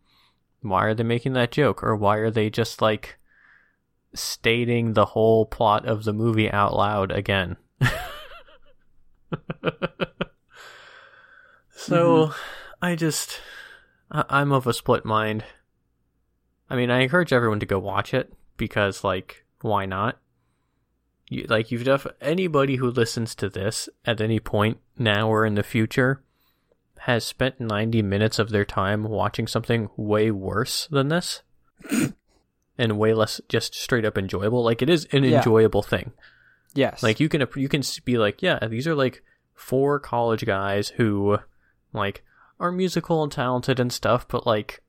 why 0.64 0.84
are 0.86 0.94
they 0.94 1.02
making 1.02 1.34
that 1.34 1.50
joke, 1.52 1.82
or 1.82 1.94
why 1.94 2.16
are 2.16 2.30
they 2.30 2.50
just 2.50 2.80
like 2.80 3.18
stating 4.14 4.92
the 4.92 5.06
whole 5.06 5.44
plot 5.46 5.86
of 5.86 6.04
the 6.04 6.12
movie 6.12 6.50
out 6.50 6.74
loud 6.74 7.12
again? 7.12 7.56
so, 11.70 12.26
mm-hmm. 12.26 12.32
I 12.80 12.96
just, 12.96 13.40
I- 14.10 14.24
I'm 14.28 14.52
of 14.52 14.66
a 14.66 14.72
split 14.72 15.04
mind. 15.04 15.44
I 16.70 16.76
mean, 16.76 16.90
I 16.90 17.00
encourage 17.00 17.32
everyone 17.32 17.60
to 17.60 17.66
go 17.66 17.78
watch 17.78 18.14
it 18.14 18.32
because, 18.56 19.04
like, 19.04 19.44
why 19.60 19.84
not? 19.84 20.18
You, 21.28 21.44
like, 21.48 21.70
you've 21.70 21.84
def 21.84 22.06
anybody 22.20 22.76
who 22.76 22.90
listens 22.90 23.34
to 23.36 23.48
this 23.48 23.88
at 24.04 24.20
any 24.20 24.40
point 24.40 24.78
now 24.98 25.28
or 25.28 25.44
in 25.44 25.54
the 25.54 25.62
future 25.62 26.22
has 27.06 27.24
spent 27.24 27.60
90 27.60 28.02
minutes 28.02 28.38
of 28.38 28.50
their 28.50 28.64
time 28.64 29.04
watching 29.04 29.46
something 29.46 29.88
way 29.96 30.30
worse 30.30 30.88
than 30.90 31.08
this 31.08 31.42
and 32.78 32.98
way 32.98 33.12
less 33.14 33.40
just 33.48 33.74
straight 33.74 34.04
up 34.04 34.16
enjoyable. 34.18 34.62
Like, 34.64 34.82
it 34.82 34.90
is 34.90 35.06
an 35.12 35.24
Yeah. 35.24 35.38
enjoyable 35.38 35.82
thing. 35.82 36.12
Yes. 36.74 37.02
Like 37.02 37.20
you 37.20 37.28
can 37.28 37.46
you 37.56 37.68
can 37.68 37.82
be 38.04 38.18
like, 38.18 38.42
yeah, 38.42 38.58
these 38.66 38.86
are 38.88 38.94
like 38.96 39.22
four 39.54 40.00
college 40.00 40.44
guys 40.44 40.88
who 40.88 41.38
like 41.92 42.24
are 42.58 42.72
musical 42.72 43.22
and 43.22 43.30
talented 43.30 43.78
and 43.78 43.92
stuff, 43.92 44.26
but 44.26 44.44
like 44.46 44.82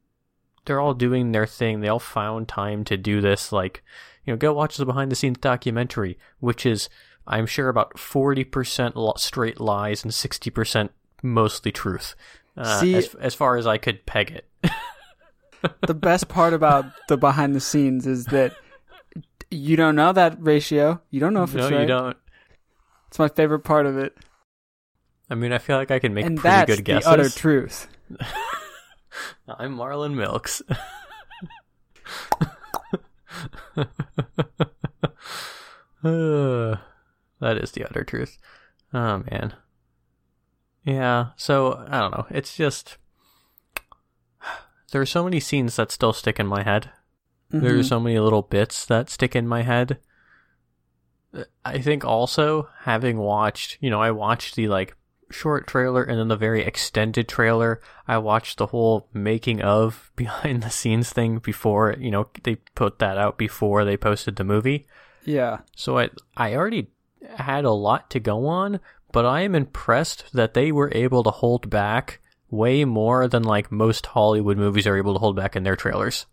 they're 0.66 0.80
all 0.80 0.96
doing 0.96 1.32
their 1.32 1.46
thing. 1.46 1.82
They 1.82 1.88
all 1.88 2.00
found 2.00 2.48
time 2.48 2.86
to 2.86 2.98
do 2.98 3.22
this. 3.22 3.52
Like, 3.52 3.84
you 4.26 4.34
know, 4.34 4.38
go 4.38 4.52
watch 4.52 4.78
the 4.78 4.86
behind 4.86 5.12
the 5.12 5.16
scenes 5.16 5.38
documentary, 5.38 6.18
which 6.40 6.66
is 6.66 6.90
I'm 7.28 7.46
sure 7.46 7.70
about 7.70 8.00
forty 8.00 8.44
percent 8.44 8.96
straight 9.18 9.60
lies 9.60 10.04
and 10.04 10.12
sixty 10.12 10.50
percent 10.50 10.92
mostly 11.24 11.72
truth. 11.72 12.16
Uh, 12.58 12.80
See- 12.80 12.96
as 12.96 13.14
as 13.16 13.36
far 13.36 13.58
as 13.58 13.68
I 13.68 13.78
could 13.78 14.06
peg 14.06 14.32
it. 14.32 14.72
the 15.88 15.94
best 15.94 16.28
part 16.28 16.54
about 16.54 16.86
the 17.08 17.18
behind 17.18 17.56
the 17.56 17.60
scenes 17.60 18.08
is 18.08 18.26
that 18.26 18.56
you 19.52 19.76
don't 19.76 19.96
know 19.96 20.14
that 20.14 20.38
ratio. 20.40 21.02
You 21.10 21.20
don't 21.20 21.34
know 21.34 21.44
if 21.44 21.54
no, 21.54 21.64
it's 21.64 21.72
right. 21.72 21.82
you 21.82 21.88
don't. 21.88 22.18
It's 23.08 23.20
my 23.20 23.30
favorite 23.30 23.60
part 23.60 23.86
of 23.86 23.98
it, 23.98 24.18
I 25.30 25.36
mean, 25.36 25.52
I 25.52 25.58
feel 25.58 25.78
like 25.78 25.92
I 25.92 26.00
can 26.00 26.14
make 26.14 26.26
and 26.26 26.38
pretty 26.38 26.50
that's 26.50 26.70
good 26.70 26.80
the 26.80 26.84
guesses. 26.84 27.08
utter 27.08 27.30
truth. 27.30 27.88
I'm 29.48 29.76
Marlon 29.76 30.14
Milks. 30.14 30.62
Uh, 36.04 36.76
that 37.40 37.58
is 37.58 37.72
the 37.72 37.86
utter 37.86 38.04
truth. 38.04 38.38
Oh 38.94 39.24
man. 39.32 39.54
Yeah, 40.86 41.28
so 41.36 41.84
I 41.90 42.00
don't 42.00 42.12
know. 42.12 42.28
It's 42.30 42.56
just 42.56 42.98
there 44.92 45.02
are 45.02 45.06
so 45.06 45.24
many 45.24 45.40
scenes 45.40 45.76
that 45.76 45.92
still 45.92 46.14
stick 46.14 46.40
in 46.40 46.48
my 46.48 46.64
head. 46.64 46.92
There 47.50 47.76
are 47.76 47.80
Mhm. 47.80 47.90
so 47.90 48.00
many 48.00 48.20
little 48.20 48.42
bits 48.42 48.86
that 48.86 49.10
stick 49.10 49.36
in 49.36 49.48
my 49.48 49.62
head. 49.64 50.00
I 51.66 51.80
think 51.80 52.06
also 52.06 52.70
having 52.82 53.18
watched, 53.18 53.78
you 53.82 53.90
know, 53.90 54.02
I 54.02 54.12
watched 54.12 54.56
the 54.56 54.68
like 54.68 54.96
short 55.32 55.68
trailer 55.68 56.04
and 56.04 56.18
then 56.20 56.28
the 56.30 56.38
very 56.38 56.62
extended 56.64 57.28
trailer. 57.28 57.82
I 58.08 58.20
watched 58.20 58.58
the 58.58 58.68
whole 58.68 59.10
making 59.14 59.62
of 59.62 60.12
behind 60.16 60.64
the 60.64 60.70
scenes 60.70 61.12
thing 61.12 61.40
before, 61.40 61.96
you 62.00 62.12
know, 62.12 62.30
they 62.44 62.56
put 62.76 63.00
that 63.00 63.18
out 63.18 63.38
before 63.38 63.84
they 63.84 63.98
posted 63.98 64.36
the 64.38 64.44
movie. 64.44 64.88
yeah. 65.26 65.60
So 65.76 65.98
I 65.98 66.10
I 66.38 66.56
already 66.56 66.88
had 67.38 67.66
a 67.66 67.72
lot 67.72 68.10
to 68.12 68.20
go 68.20 68.46
on, 68.48 68.80
but 69.16 69.26
I 69.26 69.44
am 69.44 69.56
impressed 69.56 70.26
that 70.34 70.56
they 70.56 70.74
were 70.74 70.92
able 70.94 71.24
to 71.24 71.32
hold 71.32 71.70
back 71.70 72.20
way 72.50 72.84
more 72.84 73.30
than 73.30 73.44
like 73.44 73.72
most 73.72 74.06
Hollywood 74.08 74.58
movies 74.58 74.86
are 74.86 74.98
able 74.98 75.14
to 75.14 75.20
hold 75.20 75.38
back 75.38 75.56
in 75.56 75.64
their 75.64 75.78
trailers. 75.78 76.26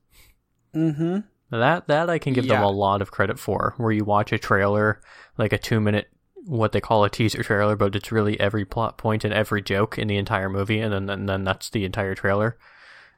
Mm-hmm. 0.74 1.18
That 1.50 1.86
that 1.86 2.10
I 2.10 2.18
can 2.18 2.32
give 2.32 2.48
them 2.48 2.60
a 2.60 2.68
lot 2.68 3.00
of 3.00 3.12
credit 3.12 3.38
for. 3.38 3.74
Where 3.76 3.92
you 3.92 4.04
watch 4.04 4.32
a 4.32 4.38
trailer, 4.38 5.00
like 5.38 5.52
a 5.52 5.58
two 5.58 5.80
minute, 5.80 6.08
what 6.44 6.72
they 6.72 6.80
call 6.80 7.04
a 7.04 7.10
teaser 7.10 7.44
trailer, 7.44 7.76
but 7.76 7.94
it's 7.94 8.10
really 8.10 8.40
every 8.40 8.64
plot 8.64 8.98
point 8.98 9.24
and 9.24 9.32
every 9.32 9.62
joke 9.62 9.96
in 9.96 10.08
the 10.08 10.16
entire 10.16 10.48
movie, 10.48 10.80
and 10.80 10.92
then 10.92 11.08
and 11.08 11.28
then 11.28 11.44
that's 11.44 11.70
the 11.70 11.84
entire 11.84 12.16
trailer. 12.16 12.58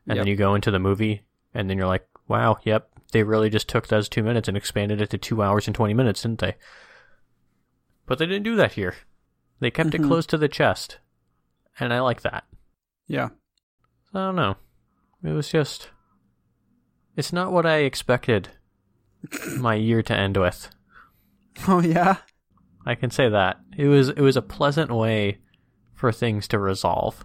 And 0.07 0.19
then 0.19 0.27
you 0.27 0.37
go 0.37 0.55
into 0.55 0.71
the 0.71 0.79
movie, 0.79 1.23
and 1.55 1.71
then 1.71 1.79
you're 1.79 1.87
like, 1.87 2.07
wow, 2.29 2.59
yep, 2.65 2.91
they 3.13 3.23
really 3.23 3.49
just 3.49 3.67
took 3.67 3.87
those 3.87 4.11
two 4.11 4.23
minutes 4.23 4.47
and 4.47 4.59
expanded 4.59 5.01
it 5.01 5.09
to 5.09 5.17
two 5.17 5.41
hours 5.41 5.67
and 5.67 5.75
twenty 5.75 5.95
minutes, 5.95 6.21
didn't 6.21 6.41
they? 6.41 6.57
But 8.05 8.19
they 8.19 8.27
didn't 8.27 8.43
do 8.43 8.57
that 8.57 8.73
here. 8.73 8.95
They 9.65 9.71
kept 9.71 9.95
it 9.95 10.03
Mhm. 10.03 10.09
close 10.09 10.27
to 10.27 10.37
the 10.37 10.47
chest, 10.47 10.99
and 11.81 11.91
I 11.91 12.01
like 12.01 12.21
that. 12.21 12.45
Yeah. 13.07 13.31
I 14.13 14.19
don't 14.27 14.37
know. 14.37 14.59
It 15.23 15.31
was 15.33 15.49
just. 15.49 15.89
It's 17.17 17.33
not 17.33 17.51
what 17.51 17.65
I 17.65 17.79
expected 17.79 18.51
my 19.57 19.75
year 19.77 20.03
to 20.03 20.15
end 20.15 20.37
with. 20.37 20.69
Oh 21.67 21.81
yeah. 21.81 22.17
I 22.85 22.95
can 22.95 23.09
say 23.11 23.31
that. 23.31 23.59
It 23.75 23.87
was 23.87 24.11
it 24.11 24.21
was 24.21 24.37
a 24.37 24.43
pleasant 24.43 24.91
way 24.91 25.39
for 25.95 26.13
things 26.13 26.47
to 26.49 26.59
resolve. 26.59 27.25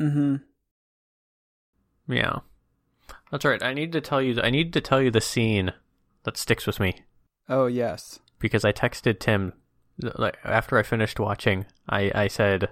Mm-hmm. 0.00 0.38
Yeah. 2.12 2.40
That's 3.30 3.44
right. 3.44 3.62
I 3.62 3.72
need 3.72 3.92
to 3.92 4.00
tell 4.00 4.20
you 4.20 4.40
I 4.42 4.50
need 4.50 4.72
to 4.72 4.80
tell 4.80 5.00
you 5.00 5.12
the 5.12 5.20
scene 5.20 5.72
that 6.24 6.36
sticks 6.36 6.66
with 6.66 6.80
me 6.80 7.04
Oh 7.48 7.66
yes. 7.66 8.18
because 8.40 8.64
I 8.64 8.72
texted 8.72 9.20
Tim 9.20 9.52
like 10.00 10.38
after 10.44 10.78
I 10.78 10.82
finished 10.82 11.20
watching. 11.20 11.66
I 11.88 12.10
I 12.14 12.28
said 12.28 12.68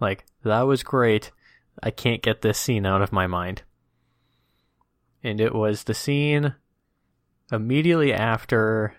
like 0.00 0.24
that 0.44 0.62
was 0.62 0.82
great. 0.82 1.30
I 1.82 1.90
can't 1.90 2.22
get 2.22 2.42
this 2.42 2.58
scene 2.58 2.86
out 2.86 3.02
of 3.02 3.12
my 3.12 3.26
mind. 3.26 3.62
And 5.24 5.40
it 5.40 5.54
was 5.54 5.84
the 5.84 5.94
scene 5.94 6.54
immediately 7.50 8.12
after 8.12 8.94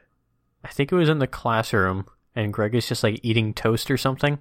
I 0.63 0.69
think 0.69 0.91
it 0.91 0.95
was 0.95 1.09
in 1.09 1.19
the 1.19 1.27
classroom 1.27 2.05
and 2.35 2.53
Greg 2.53 2.73
is 2.75 2.87
just 2.87 3.03
like 3.03 3.19
eating 3.23 3.53
toast 3.53 3.91
or 3.91 3.97
something. 3.97 4.39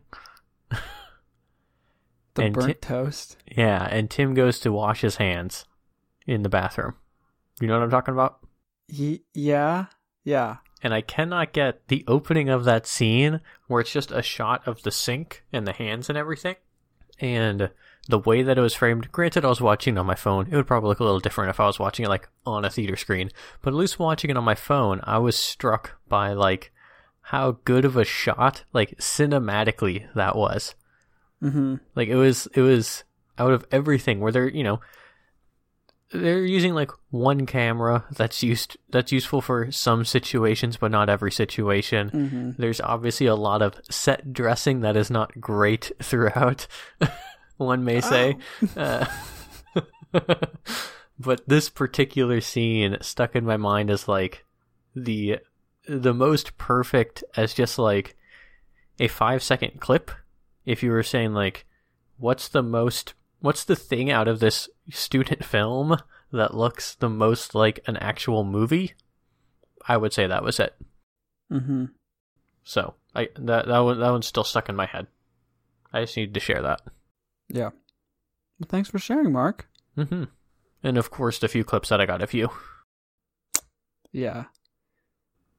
The 2.34 2.44
And 2.44 2.54
burnt 2.54 2.80
Ti- 2.80 2.88
toast. 2.88 3.36
Yeah, 3.46 3.86
and 3.90 4.10
Tim 4.10 4.32
goes 4.32 4.58
to 4.60 4.72
wash 4.72 5.02
his 5.02 5.16
hands 5.16 5.66
in 6.26 6.42
the 6.42 6.48
bathroom. 6.48 6.94
You 7.60 7.66
know 7.66 7.74
what 7.74 7.82
I'm 7.82 7.90
talking 7.90 8.14
about? 8.14 8.38
Ye- 8.88 9.24
yeah. 9.34 9.86
Yeah. 10.24 10.56
And 10.82 10.92
I 10.92 11.00
cannot 11.00 11.52
get 11.52 11.86
the 11.88 12.04
opening 12.08 12.48
of 12.48 12.64
that 12.64 12.86
scene 12.86 13.40
where 13.68 13.80
it's 13.80 13.92
just 13.92 14.10
a 14.10 14.22
shot 14.22 14.66
of 14.66 14.82
the 14.82 14.90
sink 14.90 15.44
and 15.52 15.66
the 15.66 15.72
hands 15.72 16.08
and 16.08 16.18
everything. 16.18 16.56
And 17.20 17.70
the 18.08 18.18
way 18.18 18.42
that 18.42 18.58
it 18.58 18.62
was 18.62 18.74
framed, 18.74 19.12
granted, 19.12 19.44
I 19.44 19.48
was 19.48 19.60
watching 19.60 19.96
it 19.96 20.00
on 20.00 20.06
my 20.06 20.16
phone. 20.16 20.48
It 20.50 20.56
would 20.56 20.66
probably 20.66 20.88
look 20.88 21.00
a 21.00 21.04
little 21.04 21.20
different 21.20 21.50
if 21.50 21.60
I 21.60 21.66
was 21.66 21.78
watching 21.78 22.04
it 22.04 22.08
like 22.08 22.28
on 22.44 22.64
a 22.64 22.70
theater 22.70 22.96
screen. 22.96 23.30
But 23.60 23.70
at 23.70 23.76
least 23.76 24.00
watching 24.00 24.30
it 24.30 24.36
on 24.36 24.44
my 24.44 24.56
phone, 24.56 25.00
I 25.04 25.18
was 25.18 25.36
struck 25.36 25.98
by 26.08 26.32
like 26.32 26.72
how 27.26 27.58
good 27.64 27.84
of 27.84 27.96
a 27.96 28.04
shot, 28.04 28.64
like 28.72 28.98
cinematically, 28.98 30.12
that 30.14 30.34
was. 30.34 30.74
Mm-hmm. 31.40 31.76
Like 31.94 32.08
it 32.08 32.16
was 32.16 32.48
it 32.54 32.60
was 32.62 33.04
out 33.38 33.52
of 33.52 33.64
everything 33.70 34.18
where 34.18 34.32
they're, 34.32 34.48
you 34.48 34.64
know, 34.64 34.80
they're 36.12 36.44
using 36.44 36.74
like 36.74 36.90
one 37.10 37.46
camera 37.46 38.04
that's 38.12 38.42
used 38.42 38.76
that's 38.90 39.12
useful 39.12 39.40
for 39.40 39.70
some 39.72 40.04
situations 40.04 40.76
but 40.76 40.90
not 40.90 41.08
every 41.08 41.32
situation. 41.32 42.10
Mm-hmm. 42.10 42.50
There's 42.58 42.80
obviously 42.80 43.26
a 43.26 43.34
lot 43.34 43.62
of 43.62 43.74
set 43.90 44.32
dressing 44.32 44.80
that 44.80 44.96
is 44.96 45.10
not 45.10 45.40
great 45.40 45.92
throughout. 46.02 46.66
one 47.56 47.84
may 47.84 48.00
say. 48.00 48.36
Uh, 48.76 49.06
but 51.18 51.48
this 51.48 51.68
particular 51.68 52.40
scene 52.40 52.96
stuck 53.00 53.34
in 53.34 53.44
my 53.44 53.56
mind 53.56 53.90
as 53.90 54.08
like 54.08 54.44
the 54.94 55.38
the 55.88 56.14
most 56.14 56.56
perfect 56.58 57.24
as 57.36 57.54
just 57.54 57.78
like 57.78 58.16
a 59.00 59.08
5 59.08 59.42
second 59.42 59.80
clip 59.80 60.10
if 60.64 60.82
you 60.82 60.90
were 60.90 61.02
saying 61.02 61.32
like 61.32 61.64
what's 62.18 62.48
the 62.48 62.62
most 62.62 63.14
what's 63.42 63.64
the 63.64 63.76
thing 63.76 64.10
out 64.10 64.26
of 64.28 64.40
this 64.40 64.68
student 64.90 65.44
film 65.54 65.96
that 66.32 66.54
looks 66.54 66.94
the 66.94 67.08
most 67.10 67.54
like 67.54 67.80
an 67.86 67.96
actual 67.98 68.42
movie 68.44 68.94
i 69.86 69.96
would 69.96 70.12
say 70.12 70.26
that 70.26 70.42
was 70.44 70.58
it 70.58 70.74
Mm-hmm. 71.52 71.84
so 72.64 72.94
i 73.14 73.28
that 73.36 73.66
that 73.66 73.78
one 73.80 74.00
that 74.00 74.10
one's 74.10 74.26
still 74.26 74.44
stuck 74.44 74.68
in 74.70 74.74
my 74.76 74.86
head 74.86 75.06
i 75.92 76.00
just 76.00 76.16
needed 76.16 76.32
to 76.34 76.40
share 76.40 76.62
that 76.62 76.80
Yeah. 77.48 77.70
Well, 78.58 78.68
thanks 78.68 78.88
for 78.88 78.98
sharing, 78.98 79.32
Mark. 79.32 79.68
hmm 79.94 80.24
and 80.82 80.96
of 80.96 81.10
course 81.10 81.38
the 81.38 81.48
few 81.48 81.62
clips 81.64 81.90
that 81.90 82.00
i 82.00 82.06
got 82.06 82.22
of 82.22 82.32
you 82.32 82.48
Yeah. 84.12 84.44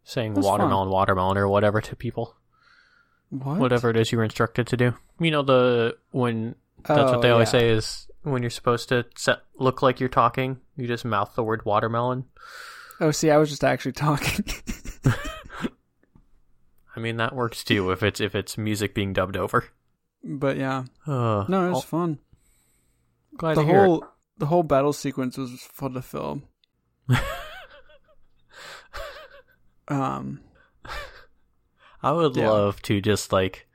saying 0.04 0.34
That's 0.34 0.46
watermelon 0.46 0.90
watermelon 0.90 1.38
or 1.38 1.48
whatever 1.48 1.80
to 1.82 1.96
people 1.96 2.36
What? 3.30 3.60
whatever 3.60 3.90
it 3.90 3.98
is 3.98 4.12
you 4.12 4.18
were 4.18 4.24
instructed 4.24 4.68
to 4.68 4.78
do 4.78 4.96
you 5.20 5.32
know 5.32 5.44
the 5.44 5.98
when 6.12 6.56
that's 6.86 7.00
Oh, 7.00 7.12
what 7.13 7.22
they 7.22 7.30
always 7.30 7.48
yeah. 7.53 7.60
say 7.60 7.70
is 7.70 8.08
when 8.24 8.42
you're 8.44 8.50
supposed 8.50 8.89
to 8.89 9.06
set, 9.15 9.39
look 9.58 9.82
like 9.82 10.00
you're 10.00 10.10
talking 10.10 10.60
you 10.76 10.88
just 10.88 11.06
mouth 11.06 11.34
the 11.36 11.43
word 11.43 11.63
watermelon 11.65 12.26
Oh, 13.02 13.12
see, 13.12 13.32
I 13.32 13.38
was 13.38 13.50
just 13.50 13.63
actually 13.63 13.91
talking. 13.93 14.45
I 16.95 17.00
mean 17.00 17.17
that 17.17 17.36
works 17.36 17.63
too 17.63 17.91
if 17.91 18.04
it's 18.04 18.21
if 18.21 18.36
it's 18.36 18.58
music 18.58 18.93
being 18.93 19.13
dubbed 19.13 19.36
over. 19.36 19.65
but 20.24 20.58
yeah. 20.58 20.84
Uh, 21.08 21.43
No, 21.50 21.65
it 21.67 21.69
was 21.71 21.78
oh, 21.80 21.82
fun. 21.82 22.19
glad 23.36 23.58
the 23.58 23.62
to 23.62 23.67
hear. 23.67 23.86
whole 23.86 24.06
the 24.38 24.45
whole 24.45 24.63
battle 24.63 24.93
sequence 24.93 25.38
was 25.38 25.52
fun 25.62 25.93
to 25.93 26.02
film. 26.02 26.43
um. 29.88 30.39
I 32.02 32.12
would 32.12 32.36
yeah. 32.36 32.50
love 32.50 32.82
to 32.84 33.00
just 33.02 33.32
like, 33.32 33.67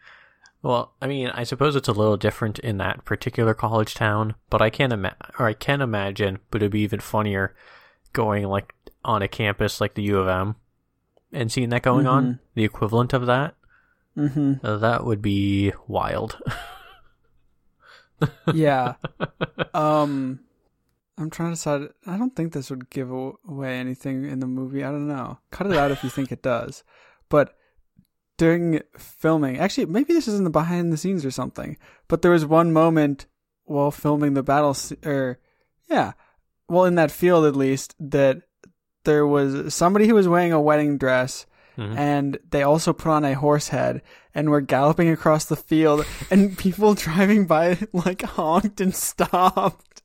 well, 0.63 0.95
I 1.01 1.07
mean, 1.07 1.29
I 1.29 1.45
suppose 1.45 1.77
it's 1.77 1.89
a 1.89 1.93
little 1.93 2.17
different 2.17 2.59
in 2.59 2.79
that 2.79 3.05
particular 3.05 3.55
college 3.55 3.95
town, 3.95 4.35
but 4.51 4.61
I 4.61 4.71
can't 4.71 4.93
ima- 4.93 5.17
or 5.39 5.47
I 5.47 5.53
can 5.55 5.81
imagine, 5.81 6.39
but 6.51 6.63
it'd 6.63 6.73
be 6.73 6.81
even 6.81 7.01
funnier 7.01 7.55
going 8.13 8.45
like 8.45 8.75
on 9.05 9.23
a 9.23 9.29
campus 9.29 9.81
like 9.81 9.95
the 9.95 10.03
U 10.03 10.19
of 10.19 10.29
M 10.29 10.57
and 11.33 11.53
seeing 11.53 11.69
that 11.71 11.83
going 11.83 12.07
on, 12.07 12.25
Mhm. 12.27 12.39
the 12.55 12.65
equivalent 12.65 13.13
of 13.13 13.27
that. 13.27 13.55
hmm 14.15 14.55
Uh, 14.65 14.77
that 14.79 15.05
would 15.05 15.23
be 15.23 15.73
wild. 15.87 16.41
Yeah. 18.53 18.95
um. 19.75 20.41
I'm 21.21 21.31
trying 21.31 21.51
to 21.51 21.55
decide. 21.57 21.89
I 22.07 22.17
don't 22.17 22.35
think 22.37 22.53
this 22.53 22.71
would 22.71 22.91
give 22.91 23.11
away 23.11 23.77
anything 23.79 24.25
in 24.25 24.39
the 24.39 24.47
movie. 24.47 24.85
I 24.85 24.91
don't 24.93 25.09
know. 25.09 25.39
Cut 25.51 25.67
it 25.67 25.77
out 25.77 25.91
if 25.91 26.05
you 26.05 26.11
think 26.11 26.31
it 26.31 26.43
does. 26.43 26.85
But 27.29 27.57
during 28.39 28.81
filming, 28.97 29.59
actually, 29.59 29.87
maybe 29.87 30.15
this 30.15 30.27
is 30.29 30.39
in 30.39 30.45
the 30.45 30.51
behind 30.51 30.93
the 30.93 30.97
scenes 30.97 31.25
or 31.27 31.31
something. 31.31 31.77
But 32.09 32.23
there 32.23 32.31
was 32.31 32.47
one 32.47 32.73
moment 32.73 33.27
while 33.65 33.91
filming 33.91 34.33
the 34.35 34.43
battle, 34.43 34.75
or 35.05 35.39
yeah, 35.91 36.13
well, 36.69 36.85
in 36.87 36.95
that 36.95 37.11
field 37.11 37.45
at 37.45 37.55
least, 37.57 37.95
that 38.01 38.43
there 39.05 39.27
was 39.27 39.75
somebody 39.75 40.07
who 40.09 40.15
was 40.15 40.27
wearing 40.29 40.53
a 40.53 40.61
wedding 40.61 40.97
dress 40.99 41.45
Mhm. 41.77 41.97
and 41.97 42.39
they 42.51 42.63
also 42.65 42.93
put 42.93 43.11
on 43.11 43.25
a 43.25 43.35
horse 43.35 43.69
head 43.69 44.03
and 44.35 44.51
were 44.51 44.61
galloping 44.61 45.09
across 45.11 45.45
the 45.45 45.55
field 45.57 46.05
and 46.31 46.59
people 46.59 46.95
driving 46.95 47.47
by 47.47 47.79
like 47.93 48.23
honked 48.23 48.81
and 48.81 48.93
stopped. 48.95 50.03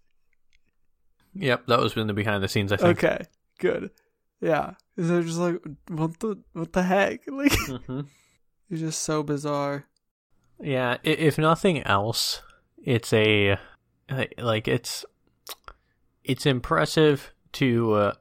Yep, 1.34 1.66
that 1.68 1.80
was 1.80 1.98
in 1.98 2.06
the 2.08 2.14
behind 2.14 2.44
the 2.44 2.48
scenes. 2.48 2.72
I 2.72 2.78
think. 2.78 3.04
Okay, 3.04 3.24
good. 3.60 3.90
Yeah. 4.40 4.74
They're 4.96 5.24
just 5.24 5.40
like, 5.40 5.60
what 5.88 6.20
the 6.20 6.38
what 6.54 6.74
the 6.74 6.84
heck? 6.84 7.22
Like 7.28 7.54
hmm 7.88 8.02
just 8.78 9.02
so 9.02 9.24
bizarre. 9.24 9.86
Yeah, 10.60 10.98
if 11.04 11.38
nothing 11.38 11.84
else, 11.84 12.42
it's 12.84 13.12
a 13.14 13.58
like 14.38 14.68
it's 14.68 15.06
it's 16.24 16.46
impressive 16.46 17.34
to 17.54 17.94
uh, 17.94 18.14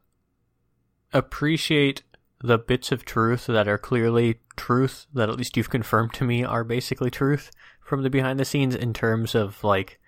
appreciate 1.12 2.02
the 2.42 2.58
bits 2.58 2.90
of 2.90 3.04
truth 3.04 3.46
that 3.46 3.68
are 3.68 3.78
clearly 3.78 4.40
truth 4.56 5.06
that 5.14 5.28
at 5.28 5.36
least 5.36 5.56
you've 5.56 5.70
confirmed 5.70 6.12
to 6.14 6.24
me 6.24 6.42
are 6.44 6.64
basically 6.64 7.10
truth 7.10 7.50
from 7.80 8.02
the 8.02 8.10
behind 8.10 8.38
the 8.38 8.44
scenes 8.44 8.74
in 8.74 8.92
terms 8.92 9.34
of 9.34 9.62
like 9.62 10.00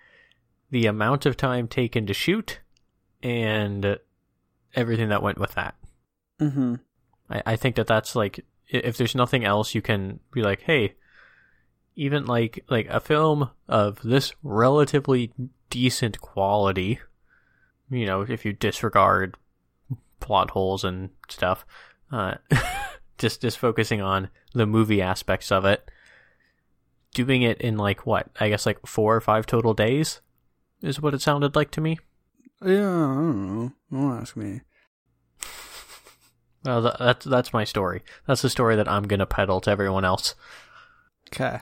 the 0.71 0.87
amount 0.87 1.27
of 1.27 1.37
time 1.37 1.69
taken 1.69 2.07
to 2.07 2.15
shoot 2.15 2.61
and 3.23 3.99
everything 4.75 5.09
that 5.09 5.23
went 5.23 5.39
with 5.39 5.55
that. 5.55 5.77
Mm-hmm. 6.41 6.75
I, 7.31 7.43
I 7.47 7.57
think 7.57 7.77
that 7.77 7.87
that's 7.87 8.17
like 8.17 8.45
if 8.69 8.97
there's 8.97 9.15
nothing 9.15 9.45
else 9.45 9.75
you 9.75 9.83
can 9.83 10.21
be 10.33 10.43
like 10.43 10.63
hey 10.63 10.95
even 11.97 12.25
like 12.25 12.65
like 12.69 12.87
a 12.89 13.01
film 13.01 13.51
of 13.69 14.01
this 14.03 14.33
relatively 14.43 15.33
decent 15.71 16.21
quality 16.21 16.99
you 17.91 18.07
know 18.07 18.23
if 18.23 18.45
you 18.45 18.53
disregard 18.53 19.37
plot 20.21 20.51
holes 20.51 20.85
and 20.85 21.11
stuff 21.29 21.65
uh 22.11 22.35
just 23.19 23.43
just 23.43 23.59
focusing 23.59 24.01
on 24.01 24.29
the 24.55 24.67
movie 24.67 25.03
aspects 25.03 25.53
of 25.53 25.65
it 25.65 25.89
doing 27.13 27.43
it 27.43 27.61
in 27.61 27.77
like 27.77 28.07
what 28.07 28.29
i 28.41 28.49
guess 28.49 28.67
like 28.67 28.85
four 28.87 29.15
or 29.15 29.21
five 29.21 29.47
total 29.47 29.75
days 29.75 30.21
is 30.83 31.01
what 31.01 31.15
it 31.15 31.23
sounded 31.23 31.55
like 31.55 31.71
to 31.71 31.81
me 31.81 31.99
Yeah, 32.63 32.89
I 32.89 33.15
don't 33.15 33.55
know. 33.57 33.73
Don't 33.91 34.21
ask 34.21 34.37
me. 34.37 34.63
Well 36.65 36.83
tha- 36.83 36.97
that's 36.99 37.25
that's 37.27 37.53
my 37.53 37.65
story 37.65 38.03
that's 38.27 38.43
the 38.43 38.51
story 38.51 38.77
that 38.77 38.89
i'm 38.89 39.05
gonna 39.05 39.27
peddle 39.27 39.61
to 39.61 39.71
everyone 39.71 40.05
else 40.05 40.35
Okay. 41.33 41.59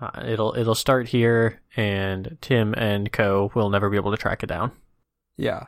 Uh, 0.00 0.10
it'll 0.26 0.54
it'll 0.58 0.74
start 0.74 1.08
here, 1.08 1.60
and 1.76 2.36
Tim 2.40 2.74
and 2.74 3.10
Co 3.12 3.50
will 3.54 3.70
never 3.70 3.88
be 3.88 3.96
able 3.96 4.10
to 4.10 4.16
track 4.16 4.42
it 4.42 4.48
down. 4.48 4.72
Yeah. 5.36 5.66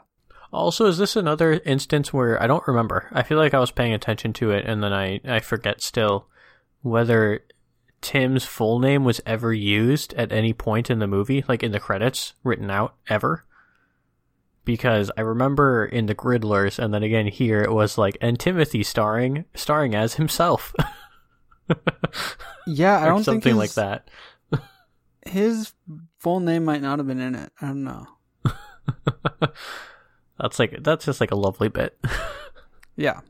Also, 0.52 0.86
is 0.86 0.98
this 0.98 1.16
another 1.16 1.54
instance 1.64 2.12
where 2.12 2.42
I 2.42 2.46
don't 2.46 2.66
remember? 2.66 3.08
I 3.12 3.22
feel 3.22 3.38
like 3.38 3.54
I 3.54 3.60
was 3.60 3.70
paying 3.70 3.94
attention 3.94 4.32
to 4.34 4.50
it, 4.50 4.64
and 4.66 4.82
then 4.82 4.92
I 4.92 5.20
I 5.24 5.38
forget 5.40 5.80
still 5.80 6.26
whether 6.82 7.44
Tim's 8.00 8.44
full 8.44 8.78
name 8.80 9.04
was 9.04 9.20
ever 9.24 9.52
used 9.54 10.12
at 10.14 10.32
any 10.32 10.52
point 10.52 10.90
in 10.90 10.98
the 10.98 11.06
movie, 11.06 11.44
like 11.48 11.62
in 11.62 11.72
the 11.72 11.80
credits, 11.80 12.34
written 12.42 12.70
out 12.70 12.96
ever. 13.08 13.44
Because 14.64 15.10
I 15.16 15.20
remember 15.20 15.84
in 15.84 16.06
the 16.06 16.14
Gridlers, 16.14 16.78
and 16.78 16.94
then 16.94 17.02
again 17.02 17.26
here, 17.26 17.60
it 17.60 17.72
was 17.72 17.98
like, 17.98 18.16
and 18.20 18.38
Timothy 18.40 18.82
starring 18.82 19.44
starring 19.54 19.94
as 19.94 20.14
himself, 20.14 20.72
Yeah, 22.66 22.98
I 22.98 23.06
don't 23.06 23.16
think 23.16 23.24
something 23.24 23.56
like 23.56 23.74
that. 23.74 24.08
his 25.26 25.72
full 26.18 26.40
name 26.40 26.64
might 26.64 26.82
not 26.82 26.98
have 26.98 27.06
been 27.06 27.20
in 27.20 27.34
it. 27.34 27.52
I 27.60 27.66
don't 27.66 27.84
know. 27.84 28.06
that's 30.38 30.58
like 30.58 30.82
that's 30.82 31.04
just 31.04 31.20
like 31.20 31.30
a 31.30 31.36
lovely 31.36 31.68
bit. 31.68 31.98
Yeah. 32.96 33.22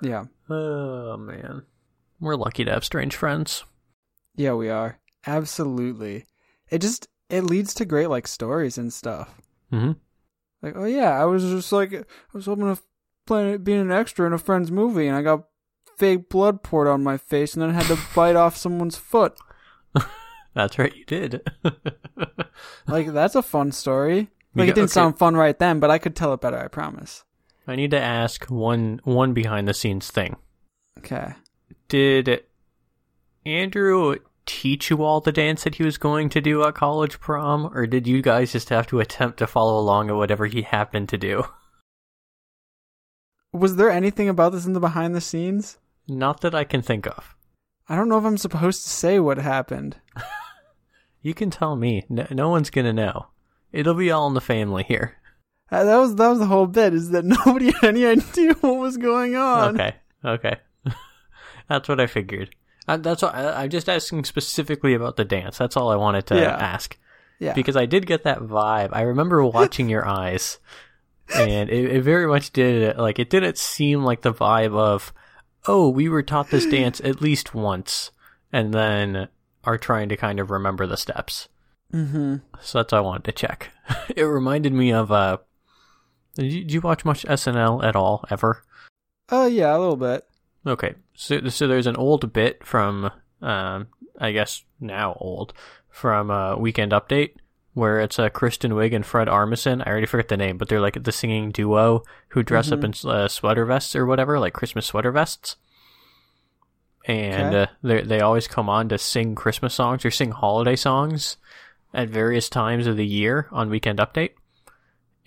yeah. 0.00 0.24
Oh 0.48 1.18
man, 1.18 1.66
we're 2.18 2.36
lucky 2.36 2.64
to 2.64 2.70
have 2.70 2.84
strange 2.86 3.14
friends. 3.14 3.64
Yeah, 4.34 4.54
we 4.54 4.70
are. 4.70 4.98
Absolutely. 5.26 6.24
It 6.70 6.78
just 6.80 7.06
it 7.28 7.42
leads 7.42 7.74
to 7.74 7.84
great 7.84 8.08
like 8.08 8.26
stories 8.26 8.78
and 8.78 8.92
stuff. 8.92 9.40
Mm-hmm. 9.72 9.92
Like, 10.62 10.74
oh 10.76 10.84
yeah, 10.84 11.20
I 11.20 11.24
was 11.24 11.42
just 11.44 11.72
like 11.72 11.92
I 11.94 12.04
was 12.32 12.46
hoping 12.46 12.74
to 12.74 12.80
play 13.26 13.56
being 13.56 13.80
an 13.80 13.92
extra 13.92 14.26
in 14.26 14.32
a 14.32 14.38
friend's 14.38 14.70
movie, 14.70 15.06
and 15.06 15.16
I 15.16 15.22
got 15.22 15.44
fake 15.96 16.28
blood 16.28 16.62
poured 16.62 16.88
on 16.88 17.02
my 17.02 17.16
face, 17.16 17.54
and 17.54 17.62
then 17.62 17.70
I 17.70 17.74
had 17.74 17.86
to 17.86 17.98
bite 18.14 18.36
off 18.36 18.56
someone's 18.56 18.96
foot. 18.96 19.38
That's 20.54 20.78
right, 20.78 20.94
you 20.96 21.04
did. 21.04 21.46
like 22.86 23.08
that's 23.08 23.34
a 23.34 23.42
fun 23.42 23.72
story. 23.72 24.30
Like 24.54 24.70
it 24.70 24.74
didn't 24.74 24.84
okay. 24.84 24.92
sound 24.92 25.18
fun 25.18 25.36
right 25.36 25.58
then, 25.58 25.80
but 25.80 25.90
I 25.90 25.98
could 25.98 26.16
tell 26.16 26.32
it 26.32 26.40
better. 26.40 26.58
I 26.58 26.68
promise. 26.68 27.24
I 27.66 27.76
need 27.76 27.90
to 27.90 28.00
ask 28.00 28.46
one 28.46 29.00
one 29.04 29.34
behind 29.34 29.68
the 29.68 29.74
scenes 29.74 30.10
thing. 30.10 30.36
Okay. 30.98 31.34
Did 31.88 32.44
Andrew 33.44 34.16
teach 34.46 34.90
you 34.90 35.02
all 35.02 35.20
the 35.20 35.32
dance 35.32 35.64
that 35.64 35.74
he 35.74 35.82
was 35.82 35.98
going 35.98 36.28
to 36.30 36.40
do 36.40 36.64
at 36.64 36.74
college 36.74 37.20
prom, 37.20 37.70
or 37.74 37.86
did 37.86 38.06
you 38.06 38.22
guys 38.22 38.52
just 38.52 38.70
have 38.70 38.86
to 38.88 39.00
attempt 39.00 39.38
to 39.38 39.46
follow 39.46 39.78
along 39.78 40.08
at 40.08 40.16
whatever 40.16 40.46
he 40.46 40.62
happened 40.62 41.08
to 41.10 41.18
do? 41.18 41.44
Was 43.52 43.76
there 43.76 43.90
anything 43.90 44.28
about 44.28 44.52
this 44.52 44.66
in 44.66 44.72
the 44.72 44.80
behind 44.80 45.14
the 45.14 45.20
scenes? 45.20 45.78
Not 46.08 46.40
that 46.42 46.54
I 46.54 46.64
can 46.64 46.82
think 46.82 47.06
of. 47.06 47.34
I 47.88 47.96
don't 47.96 48.08
know 48.08 48.18
if 48.18 48.24
I'm 48.24 48.38
supposed 48.38 48.84
to 48.84 48.90
say 48.90 49.18
what 49.18 49.38
happened. 49.38 49.96
You 51.26 51.34
can 51.34 51.50
tell 51.50 51.74
me. 51.74 52.04
No, 52.08 52.24
no 52.30 52.50
one's 52.50 52.70
gonna 52.70 52.92
know. 52.92 53.26
It'll 53.72 53.94
be 53.94 54.12
all 54.12 54.28
in 54.28 54.34
the 54.34 54.40
family 54.40 54.84
here. 54.84 55.16
Uh, 55.72 55.82
that 55.82 55.96
was 55.96 56.14
that 56.14 56.28
was 56.28 56.38
the 56.38 56.46
whole 56.46 56.68
bit. 56.68 56.94
Is 56.94 57.10
that 57.10 57.24
nobody 57.46 57.72
had 57.72 57.82
any 57.82 58.06
idea 58.06 58.54
what 58.60 58.76
was 58.76 58.96
going 58.96 59.34
on? 59.34 59.74
Okay. 59.74 59.96
Okay. 60.24 60.56
that's 61.68 61.88
what 61.88 61.98
I 61.98 62.06
figured. 62.06 62.54
I, 62.88 62.96
that's 62.96 63.22
what, 63.22 63.34
I, 63.34 63.62
I'm 63.64 63.70
just 63.70 63.88
asking 63.88 64.24
specifically 64.24 64.94
about 64.94 65.16
the 65.16 65.24
dance. 65.24 65.58
That's 65.58 65.76
all 65.76 65.90
I 65.90 65.96
wanted 65.96 66.26
to 66.28 66.36
Yeah. 66.36 66.56
ask. 66.56 66.96
Yeah. 67.38 67.52
because 67.52 67.76
I 67.76 67.84
did 67.84 68.06
get 68.06 68.24
that 68.24 68.38
vibe. 68.38 68.90
I 68.92 69.02
remember 69.02 69.44
watching 69.44 69.90
your 69.90 70.06
eyes, 70.08 70.58
and 71.34 71.68
it, 71.68 71.96
it 71.96 72.02
very 72.02 72.26
much 72.26 72.50
did. 72.52 72.96
Like 72.96 73.18
it 73.18 73.28
didn't 73.28 73.58
seem 73.58 74.04
like 74.04 74.22
the 74.22 74.32
vibe 74.32 74.74
of, 74.74 75.12
oh, 75.66 75.90
we 75.90 76.08
were 76.08 76.22
taught 76.22 76.48
this 76.50 76.64
dance 76.64 76.98
at 77.04 77.20
least 77.20 77.54
once, 77.54 78.10
and 78.52 78.72
then 78.72 79.28
are 79.64 79.76
trying 79.76 80.08
to 80.08 80.16
kind 80.16 80.40
of 80.40 80.50
remember 80.50 80.86
the 80.86 80.96
steps. 80.96 81.48
mm-hmm. 81.92 82.36
So 82.62 82.78
that's 82.78 82.92
what 82.92 82.98
I 82.98 83.00
wanted 83.02 83.24
to 83.24 83.32
check. 83.32 83.70
it 84.16 84.22
reminded 84.22 84.72
me 84.72 84.92
of. 84.92 85.12
Uh, 85.12 85.36
did 86.36 86.52
you, 86.52 86.60
did 86.62 86.72
you 86.72 86.80
watch 86.80 87.04
much 87.04 87.24
SNL 87.24 87.84
at 87.84 87.96
all 87.96 88.24
ever? 88.30 88.62
Oh 89.30 89.46
yeah, 89.46 89.76
a 89.76 89.78
little 89.78 89.96
bit. 89.96 90.24
Okay, 90.66 90.94
so 91.16 91.48
so 91.48 91.66
there's 91.66 91.86
an 91.86 91.96
old 91.96 92.32
bit 92.32 92.64
from, 92.64 93.10
um, 93.42 93.88
I 94.18 94.32
guess 94.32 94.64
now 94.80 95.16
old, 95.20 95.52
from 95.90 96.30
uh, 96.30 96.56
Weekend 96.56 96.92
Update, 96.92 97.32
where 97.74 98.00
it's 98.00 98.18
uh, 98.18 98.28
Kristen 98.28 98.72
Wiig 98.72 98.94
and 98.94 99.04
Fred 99.04 99.28
Armisen. 99.28 99.82
I 99.86 99.90
already 99.90 100.06
forget 100.06 100.28
the 100.28 100.36
name, 100.36 100.58
but 100.58 100.68
they're 100.68 100.80
like 100.80 101.02
the 101.02 101.12
singing 101.12 101.50
duo 101.50 102.02
who 102.28 102.42
dress 102.42 102.70
up 102.72 102.84
in 102.84 102.94
uh, 103.04 103.28
sweater 103.28 103.64
vests 103.64 103.96
or 103.96 104.06
whatever, 104.06 104.38
like 104.38 104.52
Christmas 104.52 104.86
sweater 104.86 105.10
vests. 105.12 105.56
And 107.06 107.54
Okay. 107.54 107.62
uh, 107.62 107.66
they 107.82 108.02
they 108.02 108.20
always 108.20 108.48
come 108.48 108.68
on 108.68 108.88
to 108.88 108.98
sing 108.98 109.34
Christmas 109.34 109.74
songs 109.74 110.04
or 110.04 110.10
sing 110.10 110.32
holiday 110.32 110.74
songs 110.76 111.36
at 111.94 112.08
various 112.08 112.48
times 112.48 112.86
of 112.86 112.96
the 112.96 113.06
year 113.06 113.48
on 113.52 113.70
Weekend 113.70 113.98
Update. 114.00 114.32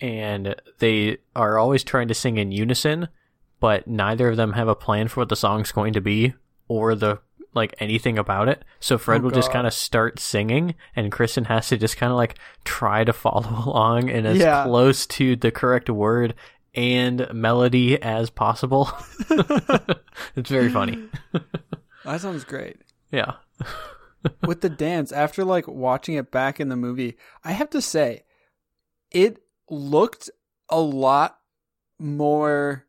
And 0.00 0.54
they 0.78 1.18
are 1.34 1.58
always 1.58 1.82
trying 1.84 2.08
to 2.08 2.14
sing 2.14 2.36
in 2.38 2.52
unison, 2.52 3.08
but 3.60 3.86
neither 3.86 4.28
of 4.28 4.36
them 4.36 4.54
have 4.54 4.68
a 4.68 4.74
plan 4.74 5.08
for 5.08 5.20
what 5.20 5.28
the 5.28 5.36
song's 5.36 5.70
going 5.72 5.92
to 5.92 6.00
be 6.00 6.34
or 6.68 6.94
the 6.94 7.20
like 7.52 7.74
anything 7.78 8.16
about 8.18 8.48
it. 8.48 8.64
So 8.78 8.96
Fred 8.96 9.20
Oh, 9.20 9.24
will 9.24 9.30
just 9.32 9.50
kind 9.52 9.66
of 9.66 9.72
start 9.74 10.18
singing 10.20 10.74
and 10.94 11.10
Kristen 11.12 11.44
has 11.44 11.68
to 11.68 11.76
just 11.76 11.96
kind 11.96 12.10
of 12.12 12.16
like 12.16 12.38
try 12.64 13.02
to 13.04 13.12
follow 13.12 13.64
along 13.66 14.08
in 14.08 14.24
as 14.24 14.38
Yeah. 14.38 14.64
close 14.64 15.04
to 15.08 15.34
the 15.36 15.50
correct 15.50 15.90
word 15.90 16.34
and 16.74 17.26
melody 17.32 18.00
as 18.00 18.30
possible. 18.30 18.88
it's 20.36 20.50
very 20.50 20.68
funny. 20.68 21.08
That 22.04 22.22
sounds 22.22 22.44
great. 22.44 22.78
Yeah. 23.12 23.32
With 24.46 24.62
the 24.62 24.70
dance, 24.70 25.12
after 25.12 25.44
like 25.44 25.68
watching 25.68 26.14
it 26.14 26.30
back 26.30 26.58
in 26.58 26.70
the 26.70 26.76
movie, 26.76 27.18
I 27.44 27.52
have 27.52 27.68
to 27.70 27.82
say, 27.82 28.22
it 29.10 29.42
looked 29.68 30.30
a 30.70 30.80
lot 30.80 31.38
more 31.98 32.86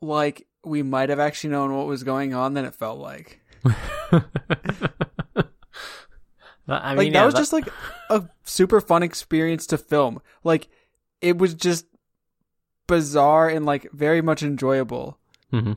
like 0.00 0.46
we 0.64 0.82
might 0.82 1.08
have 1.08 1.20
actually 1.20 1.50
known 1.50 1.74
what 1.76 1.86
was 1.86 2.02
going 2.02 2.34
on 2.34 2.54
than 2.54 2.64
it 2.64 2.74
felt 2.74 2.98
like. 2.98 3.40
I 6.70 6.92
like 6.92 6.98
mean, 6.98 7.12
that 7.14 7.20
yeah, 7.20 7.24
was 7.24 7.34
just 7.34 7.52
like 7.52 7.68
a 8.10 8.24
super 8.44 8.80
fun 8.80 9.02
experience 9.02 9.66
to 9.68 9.78
film. 9.78 10.20
Like 10.44 10.68
it 11.22 11.38
was 11.38 11.54
just 11.54 11.86
bizarre 12.86 13.48
and 13.48 13.64
like 13.64 13.90
very 13.92 14.20
much 14.20 14.42
enjoyable. 14.42 15.18
Mhm. 15.52 15.76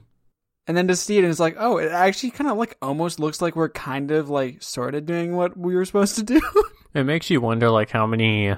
And 0.68 0.78
then 0.78 0.88
to 0.90 0.96
see 0.96 1.18
it, 1.18 1.24
and 1.24 1.32
it's 1.32 1.40
like, 1.40 1.56
oh, 1.58 1.78
it 1.78 1.92
actually 1.92 2.32
kind 2.32 2.50
of 2.50 2.58
like 2.58 2.78
almost 2.82 3.20
looks 3.20 3.42
like 3.42 3.56
we're 3.56 3.70
kind 3.70 4.12
of 4.12 4.30
like 4.30 4.62
sort 4.62 4.94
of 4.96 5.06
doing 5.06 5.36
what 5.36 5.58
we 5.58 5.76
were 5.76 5.86
supposed 5.86 6.16
to 6.16 6.24
do. 6.24 6.42
It 6.94 7.06
makes 7.06 7.30
you 7.30 7.40
wonder, 7.40 7.70
like, 7.70 7.92
how 7.92 8.06
many, 8.06 8.54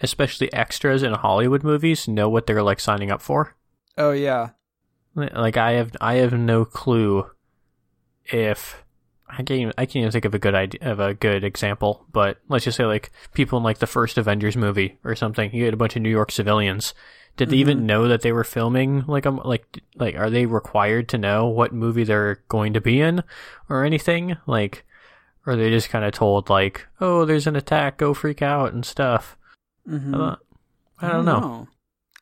especially 0.00 0.50
extras 0.54 1.02
in 1.02 1.12
Hollywood 1.12 1.62
movies, 1.62 2.08
know 2.08 2.26
what 2.30 2.46
they're 2.46 2.62
like 2.62 2.80
signing 2.80 3.10
up 3.10 3.20
for. 3.20 3.54
oh 3.98 4.12
yeah, 4.12 4.50
Like, 5.14 5.56
I 5.56 5.72
have, 5.72 5.96
I 6.00 6.14
have 6.14 6.32
no 6.32 6.64
clue 6.64 7.30
if 8.24 8.82
I 9.28 9.36
can't, 9.36 9.50
even, 9.52 9.72
I 9.78 9.86
can't 9.86 9.96
even 9.96 10.10
think 10.10 10.24
of 10.24 10.34
a 10.34 10.38
good 10.38 10.54
idea 10.54 10.80
of 10.82 11.00
a 11.00 11.14
good 11.14 11.44
example. 11.44 12.06
But 12.12 12.38
let's 12.48 12.64
just 12.64 12.76
say, 12.76 12.84
like, 12.84 13.10
people 13.32 13.58
in 13.58 13.64
like 13.64 13.78
the 13.78 13.86
first 13.86 14.18
Avengers 14.18 14.56
movie 14.56 14.98
or 15.04 15.14
something, 15.14 15.54
you 15.54 15.64
had 15.64 15.74
a 15.74 15.78
bunch 15.78 15.96
of 15.96 16.02
New 16.02 16.10
York 16.10 16.30
civilians. 16.30 16.94
Did 17.36 17.50
they 17.50 17.56
even 17.56 17.84
know 17.84 18.06
that 18.06 18.22
they 18.22 18.30
were 18.30 18.44
filming? 18.44 19.04
Like, 19.08 19.26
um, 19.26 19.40
like, 19.44 19.80
like, 19.96 20.14
are 20.14 20.30
they 20.30 20.46
required 20.46 21.08
to 21.08 21.18
know 21.18 21.48
what 21.48 21.72
movie 21.72 22.04
they're 22.04 22.44
going 22.48 22.74
to 22.74 22.80
be 22.80 23.00
in, 23.00 23.24
or 23.68 23.84
anything? 23.84 24.36
Like, 24.46 24.84
or 25.44 25.54
are 25.54 25.56
they 25.56 25.70
just 25.70 25.90
kind 25.90 26.04
of 26.04 26.12
told 26.12 26.48
like, 26.48 26.86
oh, 27.00 27.24
there's 27.24 27.48
an 27.48 27.56
attack, 27.56 27.98
go 27.98 28.14
freak 28.14 28.40
out 28.40 28.72
and 28.72 28.84
stuff? 28.84 29.36
mm-hmm. 29.88 30.14
Uh, 30.14 30.36
I 31.00 31.08
don't 31.08 31.24
know. 31.24 31.68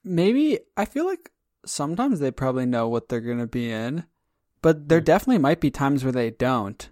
Maybe 0.05 0.59
I 0.77 0.85
feel 0.85 1.07
like 1.07 1.31
sometimes 1.65 2.21
they 2.21 2.31
probably 2.31 2.67
know 2.67 2.89
what 2.89 3.09
they're 3.09 3.21
gonna 3.21 3.47
be 3.47 3.71
in, 3.71 4.05
but 4.63 4.89
there 4.89 5.01
definitely 5.01 5.39
might 5.39 5.61
be 5.61 5.71
times 5.71 6.05
where 6.05 6.13
they 6.13 6.31
don't. 6.31 6.89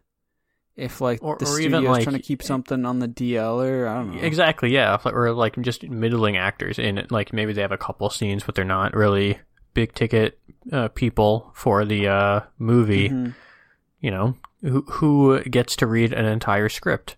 If 0.77 1.01
like 1.01 1.23
Or- 1.23 1.37
the 1.39 1.47
or 1.47 1.61
even, 1.61 1.73
studio's 1.81 1.91
like- 1.91 2.05
trying 2.05 2.17
to 2.17 2.23
keep 2.23 2.43
something 2.43 2.87
on 2.87 3.01
the 3.01 3.09
DL 3.09 3.61
or 3.63 3.87
I 3.87 3.95
don't 3.97 4.15
know. 4.17 4.23
Exactly, 4.23 4.73
yeah, 4.73 4.97
or 5.05 5.33
like 5.33 5.61
just 5.61 5.87
middling 5.89 6.37
actors 6.37 6.79
in 6.79 6.97
it. 6.97 7.11
Like 7.13 7.33
maybe 7.33 7.53
they 7.53 7.61
have 7.63 7.73
a 7.73 7.77
couple 7.79 8.09
scenes, 8.09 8.45
but 8.45 8.55
they're 8.55 8.65
not 8.65 8.95
really 8.95 9.39
big 9.75 9.93
ticket 9.95 10.39
uh, 10.73 10.89
people 10.89 11.51
for 11.55 11.85
the 11.85 12.09
uh, 12.09 12.41
movie. 12.59 13.09
Mhm. 13.11 13.35
You 14.01 14.11
know, 14.11 14.37
who 14.63 14.83
who 14.89 15.43
gets 15.45 15.77
to 15.77 15.87
read 15.87 16.13
an 16.15 16.25
entire 16.25 16.71
script, 16.71 17.17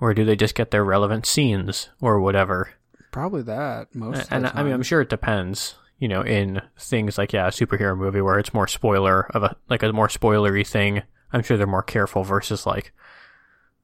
or 0.00 0.14
do 0.14 0.24
they 0.24 0.36
just 0.36 0.54
get 0.54 0.70
their 0.70 0.84
relevant 0.84 1.26
scenes 1.26 1.90
or 2.00 2.20
whatever? 2.20 2.70
Probably 3.10 3.42
that 3.42 3.94
most. 3.94 4.22
of 4.22 4.28
and 4.32 4.46
I 4.46 4.62
mean, 4.62 4.72
I'm 4.72 4.82
sure 4.82 5.02
it 5.02 5.10
depends. 5.10 5.74
You 5.98 6.06
know, 6.08 6.22
in 6.22 6.62
things 6.78 7.18
like 7.18 7.32
yeah, 7.32 7.48
a 7.48 7.50
superhero 7.50 7.96
movie 7.96 8.20
where 8.20 8.38
it's 8.38 8.54
more 8.54 8.68
spoiler 8.68 9.22
of 9.34 9.42
a 9.42 9.56
like 9.68 9.82
a 9.82 9.92
more 9.92 10.08
spoilery 10.08 10.66
thing. 10.66 11.02
I'm 11.32 11.42
sure 11.42 11.56
they're 11.56 11.66
more 11.66 11.82
careful 11.82 12.22
versus 12.22 12.66
like, 12.66 12.92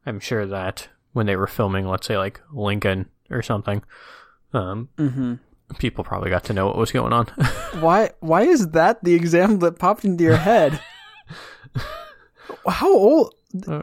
I'm 0.06 0.20
sure 0.20 0.46
that 0.46 0.88
when 1.12 1.26
they 1.26 1.36
were 1.36 1.46
filming, 1.46 1.86
let's 1.88 2.06
say 2.06 2.16
like 2.16 2.40
Lincoln 2.52 3.08
or 3.30 3.42
something, 3.42 3.82
um, 4.52 4.88
Mhm. 4.96 5.40
people 5.78 6.04
probably 6.04 6.30
got 6.30 6.44
to 6.44 6.52
know 6.52 6.66
what 6.66 6.76
was 6.76 6.92
going 6.92 7.12
on. 7.12 7.26
Why? 7.80 8.10
Why 8.20 8.42
is 8.42 8.68
that 8.70 9.02
the 9.02 9.14
example 9.14 9.58
that 9.58 9.78
popped 9.78 10.04
into 10.04 10.22
your 10.24 10.36
head? 10.36 10.80
How 12.68 12.92
old? 12.92 13.34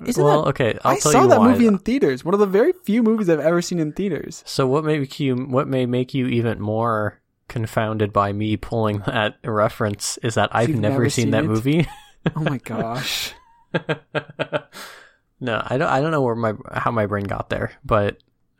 Isn't 0.05 0.21
well, 0.23 0.43
that- 0.43 0.49
okay, 0.49 0.77
I'll 0.83 0.93
I 0.93 0.99
tell 0.99 1.11
saw 1.13 1.21
you 1.23 1.29
that 1.29 1.39
why. 1.39 1.51
movie 1.51 1.65
in 1.67 1.77
theaters. 1.77 2.25
One 2.25 2.33
of 2.33 2.39
the 2.41 2.45
very 2.45 2.73
few 2.83 3.01
movies 3.03 3.29
I've 3.29 3.39
ever 3.39 3.61
seen 3.61 3.79
in 3.79 3.93
theaters. 3.93 4.43
So 4.45 4.67
what 4.67 4.83
may 4.83 5.07
you 5.17 5.35
what 5.35 5.67
may 5.67 5.85
make 5.85 6.13
you 6.13 6.27
even 6.27 6.59
more 6.59 7.20
confounded 7.51 8.13
by 8.13 8.31
me 8.31 8.55
pulling 8.55 8.99
that 8.99 9.37
reference 9.43 10.17
is 10.23 10.35
that 10.35 10.49
I've 10.53 10.69
never, 10.69 10.81
never 10.81 11.09
seen, 11.09 11.25
seen 11.25 11.31
that 11.31 11.43
it? 11.43 11.47
movie. 11.47 11.87
Oh 12.35 12.41
my 12.41 12.59
gosh. 12.59 13.33
no, 15.39 15.59
I 15.65 15.77
don't. 15.79 15.89
I 15.89 15.99
don't 16.01 16.11
know 16.11 16.21
where 16.21 16.35
my 16.35 16.53
how 16.71 16.91
my 16.91 17.07
brain 17.07 17.23
got 17.23 17.49
there, 17.49 17.71
but 17.83 18.17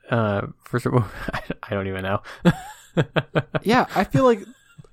uh, 0.10 0.48
first 0.64 0.88
of 0.88 0.96
all, 0.96 1.06
I, 1.32 1.42
I 1.62 1.70
don't 1.76 1.86
even 1.88 2.02
know. 2.02 2.24
yeah, 3.62 3.86
I 3.94 4.04
feel 4.04 4.24
like 4.24 4.40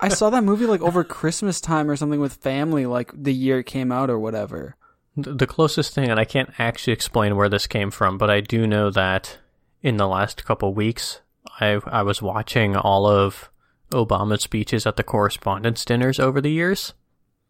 I 0.00 0.10
saw 0.10 0.28
that 0.28 0.44
movie 0.44 0.66
like 0.66 0.82
over 0.82 1.02
Christmas 1.02 1.62
time 1.62 1.90
or 1.90 1.96
something 1.96 2.20
with 2.20 2.34
family, 2.34 2.84
like 2.84 3.10
the 3.14 3.32
year 3.32 3.60
it 3.60 3.64
came 3.64 3.90
out 3.90 4.10
or 4.10 4.18
whatever. 4.18 4.76
the 5.16 5.46
closest 5.46 5.94
thing, 5.94 6.10
and 6.10 6.20
I 6.20 6.26
can't 6.26 6.50
actually 6.58 6.92
explain 6.92 7.36
where 7.36 7.48
this 7.48 7.66
came 7.66 7.90
from, 7.90 8.18
but 8.18 8.28
I 8.28 8.42
do 8.42 8.66
know 8.66 8.90
that 8.90 9.38
in 9.82 9.96
the 9.96 10.06
last 10.06 10.44
couple 10.44 10.74
weeks, 10.74 11.22
I 11.58 11.80
I 11.86 12.02
was 12.02 12.20
watching 12.20 12.76
all 12.76 13.06
of 13.06 13.48
Obama's 13.90 14.42
speeches 14.42 14.86
at 14.86 14.96
the 14.96 15.02
correspondents 15.02 15.84
dinners 15.84 16.20
over 16.20 16.40
the 16.40 16.50
years, 16.52 16.94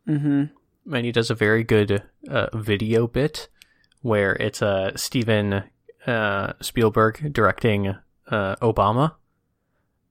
Mm-hmm. 0.09 0.95
and 0.95 1.05
he 1.05 1.13
does 1.13 1.31
a 1.31 1.35
very 1.35 1.65
good 1.65 2.03
uh, 2.31 2.47
video 2.57 3.07
bit 3.07 3.49
where 4.03 4.35
it's 4.37 4.63
uh, 4.63 4.97
Steven 4.97 5.65
uh, 6.07 6.53
Spielberg 6.61 7.33
directing 7.33 7.89
uh, 8.29 8.57
Obama, 8.63 9.15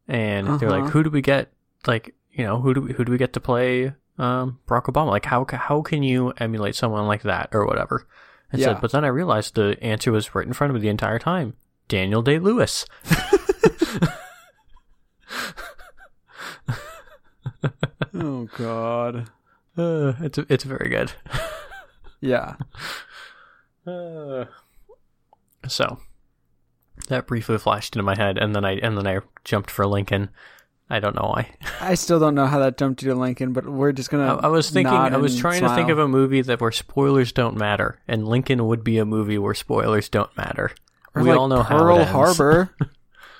and 0.07 0.59
they're 0.59 0.69
like, 0.69 0.83
Uh-huh. 0.83 0.91
"Who 0.91 1.03
do 1.03 1.09
we 1.09 1.21
get? 1.21 1.51
Like, 1.87 2.13
you 2.31 2.43
know, 2.43 2.59
who 2.61 2.73
do 2.73 2.81
we, 2.81 2.93
who 2.93 3.05
do 3.05 3.11
we 3.11 3.17
get 3.17 3.33
to 3.33 3.39
play 3.39 3.93
um, 4.17 4.59
Barack 4.67 4.85
Obama? 4.85 5.07
Like, 5.09 5.25
how 5.25 5.45
how 5.49 5.81
can 5.81 6.03
you 6.03 6.33
emulate 6.37 6.75
someone 6.75 7.07
like 7.07 7.23
that 7.23 7.49
or 7.53 7.65
whatever?" 7.65 8.07
And 8.51 8.61
Yeah. 8.61 8.67
said, 8.73 8.81
but 8.81 8.91
then 8.93 9.03
I 9.03 9.07
realized 9.09 9.55
the 9.55 9.77
answer 9.83 10.09
was 10.11 10.33
right 10.33 10.47
in 10.47 10.53
front 10.53 10.71
of 10.71 10.75
me 10.75 10.81
the 10.81 10.87
entire 10.89 11.19
time. 11.19 11.53
Daniel 11.89 12.21
Day 12.21 12.39
Lewis. 12.39 12.85
Oh 18.13 18.47
God. 18.57 19.29
Uh, 19.79 20.13
it's 20.21 20.39
it's 20.49 20.63
very 20.63 20.89
good. 20.89 21.11
Yeah. 22.19 22.55
Uh, 23.85 24.45
so 25.67 25.99
that 27.09 27.27
briefly 27.27 27.59
flashed 27.59 27.95
into 27.95 28.03
my 28.03 28.15
head, 28.17 28.39
and 28.39 28.55
then 28.55 28.65
I 28.65 28.71
and 28.77 28.97
then 28.97 29.05
I 29.05 29.19
jumped 29.43 29.69
for 29.69 29.85
Lincoln. 29.85 30.29
I 30.89 30.99
don't 30.99 31.15
know 31.15 31.31
why. 31.35 31.53
I 31.79 31.93
still 31.93 32.19
don't 32.19 32.33
know 32.33 32.47
how 32.47 32.59
that 32.59 32.77
jumped 32.77 33.03
you 33.03 33.09
to 33.11 33.15
Lincoln, 33.15 33.53
but 33.53 33.67
we're 33.67 33.91
just 33.91 34.09
gonna. 34.09 34.37
I 34.37 34.47
was 34.47 34.69
thinking. 34.69 34.93
I 34.93 35.15
was 35.17 35.37
trying 35.37 35.61
to 35.61 35.75
think 35.75 35.89
of 35.89 35.99
a 35.99 36.07
movie 36.07 36.41
that 36.41 36.59
where 36.59 36.71
spoilers 36.71 37.31
don't 37.31 37.55
matter, 37.55 37.99
and 38.07 38.27
Lincoln 38.27 38.65
would 38.65 38.83
be 38.83 38.97
a 38.97 39.05
movie 39.05 39.37
where 39.37 39.53
spoilers 39.53 40.09
don't 40.09 40.35
matter. 40.35 40.71
Or 41.13 41.21
we 41.21 41.29
like 41.29 41.37
all 41.37 41.47
know 41.49 41.61
how 41.61 41.77
Pearl 41.77 41.99
ends. 41.99 42.11
Harbor, 42.11 42.73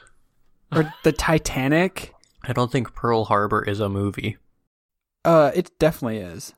or 0.71 0.93
the 1.03 1.13
Titanic. 1.13 2.13
I 2.43 2.53
don't 2.53 2.71
think 2.71 2.93
Pearl 2.93 3.25
Harbor 3.25 3.63
is 3.63 3.79
a 3.79 3.89
movie. 3.89 4.37
Uh, 5.27 5.51
it 5.53 5.77
definitely 5.79 6.17
is. 6.19 6.53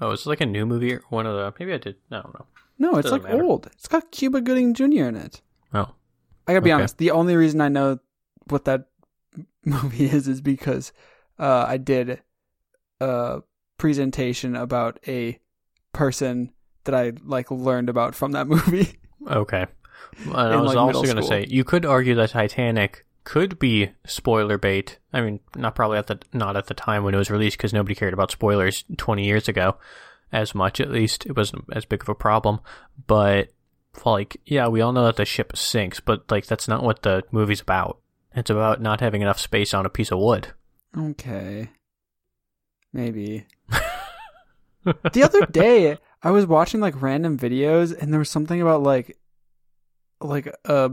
Oh, 0.00 0.10
it's 0.10 0.26
like 0.26 0.40
a 0.40 0.46
new 0.46 0.66
movie 0.66 0.94
or 0.94 1.02
one 1.10 1.26
of 1.26 1.34
the. 1.34 1.52
Maybe 1.58 1.72
I 1.72 1.78
did. 1.78 1.96
I 2.10 2.22
don't 2.22 2.34
know. 2.34 2.46
No, 2.78 2.96
it's 2.96 3.04
Doesn't 3.04 3.22
like 3.22 3.30
matter. 3.32 3.44
old. 3.44 3.66
It's 3.72 3.88
got 3.88 4.10
Cuba 4.10 4.40
Gooding 4.40 4.74
Jr. 4.74 4.84
in 5.04 5.16
it. 5.16 5.40
Oh, 5.72 5.94
I 6.46 6.52
gotta 6.52 6.60
be 6.62 6.70
Okay. 6.70 6.74
honest. 6.74 6.98
The 6.98 7.10
only 7.10 7.36
reason 7.36 7.60
I 7.60 7.68
know 7.68 7.98
what 8.48 8.64
that 8.66 8.86
movie 9.64 10.06
is 10.06 10.28
is 10.28 10.40
because 10.40 10.92
uh, 11.38 11.64
I 11.68 11.76
did 11.78 12.20
a 13.00 13.40
presentation 13.78 14.54
about 14.56 14.98
a 15.08 15.38
person 15.92 16.52
that 16.84 16.94
I 16.94 17.12
like 17.24 17.50
learned 17.50 17.88
about 17.88 18.14
from 18.14 18.32
that 18.32 18.46
movie. 18.56 18.98
okay. 19.26 19.66
And 20.24 20.34
I 20.36 20.56
was 20.60 20.74
like, 20.74 20.76
also 20.94 21.02
going 21.04 21.16
to 21.16 21.22
say 21.22 21.46
you 21.48 21.64
could 21.64 21.84
argue 21.86 22.14
that 22.16 22.30
Titanic 22.30 23.05
could 23.26 23.58
be 23.58 23.90
spoiler 24.06 24.56
bait. 24.56 24.98
I 25.12 25.20
mean, 25.20 25.40
not 25.56 25.74
probably 25.74 25.98
at 25.98 26.06
the 26.06 26.20
not 26.32 26.56
at 26.56 26.68
the 26.68 26.74
time 26.74 27.02
when 27.02 27.12
it 27.12 27.18
was 27.18 27.30
released 27.30 27.58
because 27.58 27.72
nobody 27.72 27.96
cared 27.96 28.14
about 28.14 28.30
spoilers 28.30 28.84
20 28.96 29.24
years 29.24 29.48
ago 29.48 29.78
as 30.32 30.54
much. 30.54 30.80
At 30.80 30.92
least 30.92 31.26
it 31.26 31.36
wasn't 31.36 31.64
as 31.72 31.84
big 31.84 32.02
of 32.02 32.08
a 32.08 32.14
problem. 32.14 32.60
But 33.08 33.48
like, 34.04 34.36
yeah, 34.46 34.68
we 34.68 34.80
all 34.80 34.92
know 34.92 35.04
that 35.06 35.16
the 35.16 35.24
ship 35.24 35.56
sinks, 35.56 35.98
but 35.98 36.30
like 36.30 36.46
that's 36.46 36.68
not 36.68 36.84
what 36.84 37.02
the 37.02 37.24
movie's 37.32 37.60
about. 37.60 37.98
It's 38.32 38.48
about 38.48 38.80
not 38.80 39.00
having 39.00 39.22
enough 39.22 39.40
space 39.40 39.74
on 39.74 39.84
a 39.84 39.90
piece 39.90 40.12
of 40.12 40.20
wood. 40.20 40.52
okay, 40.96 41.70
maybe. 42.92 43.44
the 44.84 45.24
other 45.24 45.46
day, 45.46 45.98
I 46.22 46.30
was 46.30 46.46
watching 46.46 46.80
like 46.80 47.02
random 47.02 47.36
videos, 47.36 47.96
and 47.98 48.12
there 48.12 48.20
was 48.20 48.30
something 48.30 48.62
about 48.62 48.84
like, 48.84 49.18
like 50.20 50.54
a 50.64 50.92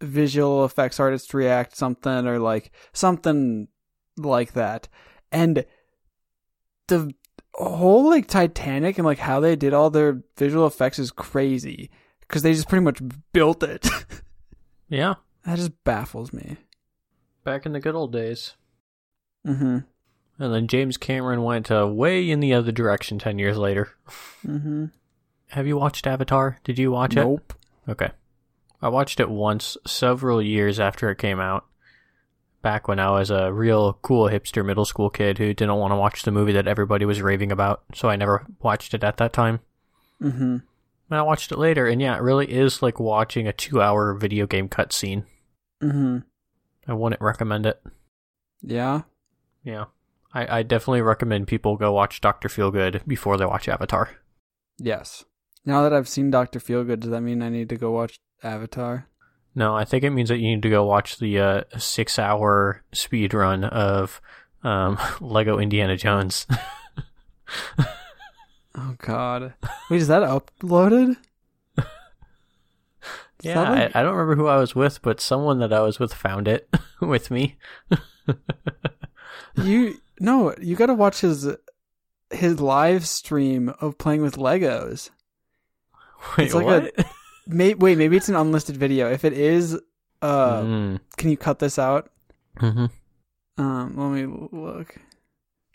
visual 0.00 0.64
effects 0.64 1.00
artist 1.00 1.34
react 1.34 1.76
something 1.76 2.26
or 2.26 2.38
like 2.38 2.70
something 2.92 3.68
like 4.16 4.52
that, 4.54 4.88
and 5.32 5.64
the 6.88 7.12
whole 7.54 8.08
like 8.08 8.26
Titanic 8.28 8.98
and 8.98 9.06
like 9.06 9.18
how 9.18 9.40
they 9.40 9.56
did 9.56 9.74
all 9.74 9.90
their 9.90 10.22
visual 10.36 10.66
effects 10.66 10.98
is 10.98 11.10
crazy 11.10 11.90
because 12.20 12.42
they 12.42 12.52
just 12.54 12.68
pretty 12.68 12.84
much 12.84 13.00
built 13.32 13.62
it. 13.62 13.88
Yeah, 14.90 15.16
that 15.44 15.56
just 15.56 15.84
baffles 15.84 16.32
me. 16.32 16.56
back 17.44 17.66
in 17.66 17.72
the 17.72 17.80
good 17.80 17.94
old 17.94 18.10
days. 18.10 18.54
Mm-hmm. 19.46 19.78
And 20.38 20.54
then 20.54 20.66
James 20.66 20.96
Cameron 20.96 21.42
went 21.42 21.70
uh, 21.70 21.86
way 21.86 22.30
in 22.30 22.40
the 22.40 22.54
other 22.54 22.72
direction 22.72 23.18
10 23.18 23.38
years 23.38 23.58
later. 23.58 23.90
Mm-hmm. 24.46 24.86
Have 25.50 25.66
you 25.66 25.76
watched 25.76 26.06
Avatar? 26.06 26.58
Did 26.64 26.78
you 26.78 26.90
watch 26.90 27.12
it? 27.12 27.20
Nope. 27.20 27.52
Okay. 27.86 28.10
I 28.80 28.88
watched 28.88 29.20
it 29.20 29.30
once 29.30 29.76
several 29.86 30.40
years 30.40 30.78
after 30.78 31.10
it 31.10 31.18
came 31.18 31.40
out. 31.40 31.66
Back 32.62 32.88
when 32.88 32.98
I 32.98 33.10
was 33.10 33.30
a 33.30 33.52
real 33.52 33.94
cool 34.02 34.28
hipster 34.28 34.64
middle 34.64 34.84
school 34.84 35.10
kid 35.10 35.38
who 35.38 35.54
didn't 35.54 35.76
want 35.76 35.92
to 35.92 35.96
watch 35.96 36.22
the 36.22 36.32
movie 36.32 36.52
that 36.52 36.66
everybody 36.68 37.04
was 37.04 37.22
raving 37.22 37.52
about, 37.52 37.82
so 37.94 38.08
I 38.08 38.16
never 38.16 38.46
watched 38.60 38.94
it 38.94 39.04
at 39.04 39.16
that 39.18 39.32
time. 39.32 39.60
Mm-hmm. 40.22 40.56
And 41.10 41.18
I 41.18 41.22
watched 41.22 41.52
it 41.52 41.58
later, 41.58 41.86
and 41.86 42.00
yeah, 42.00 42.16
it 42.16 42.22
really 42.22 42.50
is 42.50 42.82
like 42.82 42.98
watching 43.00 43.46
a 43.46 43.52
two 43.52 43.80
hour 43.80 44.14
video 44.14 44.46
game 44.46 44.68
cutscene. 44.68 45.24
Mm-hmm. 45.82 46.18
I 46.88 46.94
wouldn't 46.94 47.22
recommend 47.22 47.66
it. 47.66 47.80
Yeah. 48.62 49.02
Yeah. 49.62 49.84
I, 50.32 50.58
I 50.58 50.62
definitely 50.62 51.02
recommend 51.02 51.46
people 51.46 51.76
go 51.76 51.92
watch 51.92 52.20
Dr. 52.20 52.48
Feelgood 52.48 53.06
before 53.06 53.36
they 53.36 53.46
watch 53.46 53.68
Avatar. 53.68 54.10
Yes. 54.78 55.24
Now 55.64 55.82
that 55.82 55.92
I've 55.92 56.08
seen 56.08 56.30
Doctor 56.30 56.58
Feelgood, 56.60 57.00
does 57.00 57.10
that 57.10 57.20
mean 57.20 57.42
I 57.42 57.48
need 57.48 57.68
to 57.70 57.76
go 57.76 57.90
watch 57.90 58.18
Avatar? 58.42 59.06
No, 59.54 59.74
I 59.74 59.84
think 59.84 60.04
it 60.04 60.10
means 60.10 60.28
that 60.28 60.38
you 60.38 60.48
need 60.48 60.62
to 60.62 60.70
go 60.70 60.84
watch 60.84 61.18
the 61.18 61.38
uh, 61.40 61.62
six 61.78 62.18
hour 62.18 62.82
speed 62.92 63.34
run 63.34 63.64
of 63.64 64.20
um, 64.62 64.98
Lego 65.20 65.58
Indiana 65.58 65.96
Jones. 65.96 66.46
Oh 68.80 68.94
God. 68.98 69.54
Wait, 69.90 70.00
is 70.00 70.06
that 70.06 70.22
uploaded? 70.22 71.16
Is 71.78 71.84
yeah, 73.42 73.54
that 73.54 73.70
like- 73.70 73.96
I, 73.96 74.00
I 74.00 74.02
don't 74.04 74.14
remember 74.14 74.36
who 74.36 74.46
I 74.46 74.56
was 74.58 74.74
with, 74.76 75.02
but 75.02 75.20
someone 75.20 75.58
that 75.58 75.72
I 75.72 75.80
was 75.80 75.98
with 75.98 76.14
found 76.14 76.46
it 76.46 76.68
with 77.00 77.28
me. 77.30 77.56
you 79.56 79.94
no, 80.20 80.54
you 80.60 80.76
got 80.76 80.86
to 80.86 80.94
watch 80.94 81.22
his 81.22 81.48
his 82.30 82.60
live 82.60 83.06
stream 83.06 83.70
of 83.80 83.98
playing 83.98 84.22
with 84.22 84.36
Legos. 84.36 85.10
Wait, 86.38 86.44
It's 86.46 86.54
like 86.54 86.64
what? 86.66 86.98
a- 86.98 87.04
May, 87.46 87.72
wait, 87.74 87.96
maybe 87.96 88.16
it's 88.16 88.28
an 88.28 88.36
unlisted 88.36 88.76
video. 88.76 89.10
If 89.10 89.24
it 89.24 89.32
is, 89.32 89.74
uh, 90.20 90.60
Mm, 90.62 91.00
can 91.16 91.30
you 91.30 91.36
cut 91.38 91.58
this 91.60 91.78
out? 91.78 92.10
mhm. 92.58 92.90
Um, 93.56 93.96
let 93.96 94.10
me 94.10 94.48
look. 94.52 94.96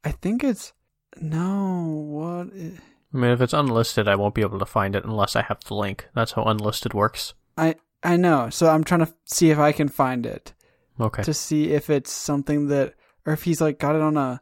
I 0.03 0.11
think 0.11 0.43
it's 0.43 0.71
no. 1.19 1.85
What? 1.87 2.47
i- 2.55 2.79
I 3.13 3.17
mean, 3.17 3.31
if 3.31 3.41
it's 3.41 3.53
unlisted, 3.53 4.07
I 4.07 4.15
won't 4.15 4.35
be 4.35 4.41
able 4.41 4.59
to 4.59 4.65
find 4.65 4.95
it 4.95 5.03
unless 5.05 5.35
I 5.35 5.41
have 5.43 5.63
the 5.63 5.75
link. 5.75 6.07
That's 6.15 6.33
how 6.33 6.43
unlisted 6.43 6.93
works. 6.93 7.33
I 7.57 7.75
I 8.03 8.17
know. 8.17 8.49
So 8.49 8.69
I'm 8.69 8.83
trying 8.83 9.05
to 9.05 9.13
see 9.25 9.49
if 9.49 9.57
I 9.59 9.71
can 9.71 9.87
find 9.87 10.25
it. 10.25 10.53
Okay. 10.99 11.23
to 11.23 11.33
see 11.33 11.71
if 11.71 11.89
it's 11.89 12.11
something 12.11 12.67
that 12.67 12.93
or 13.25 13.33
if 13.33 13.43
he's 13.43 13.59
like 13.61 13.79
got 13.79 13.95
it 13.95 14.01
on 14.03 14.15
a 14.15 14.41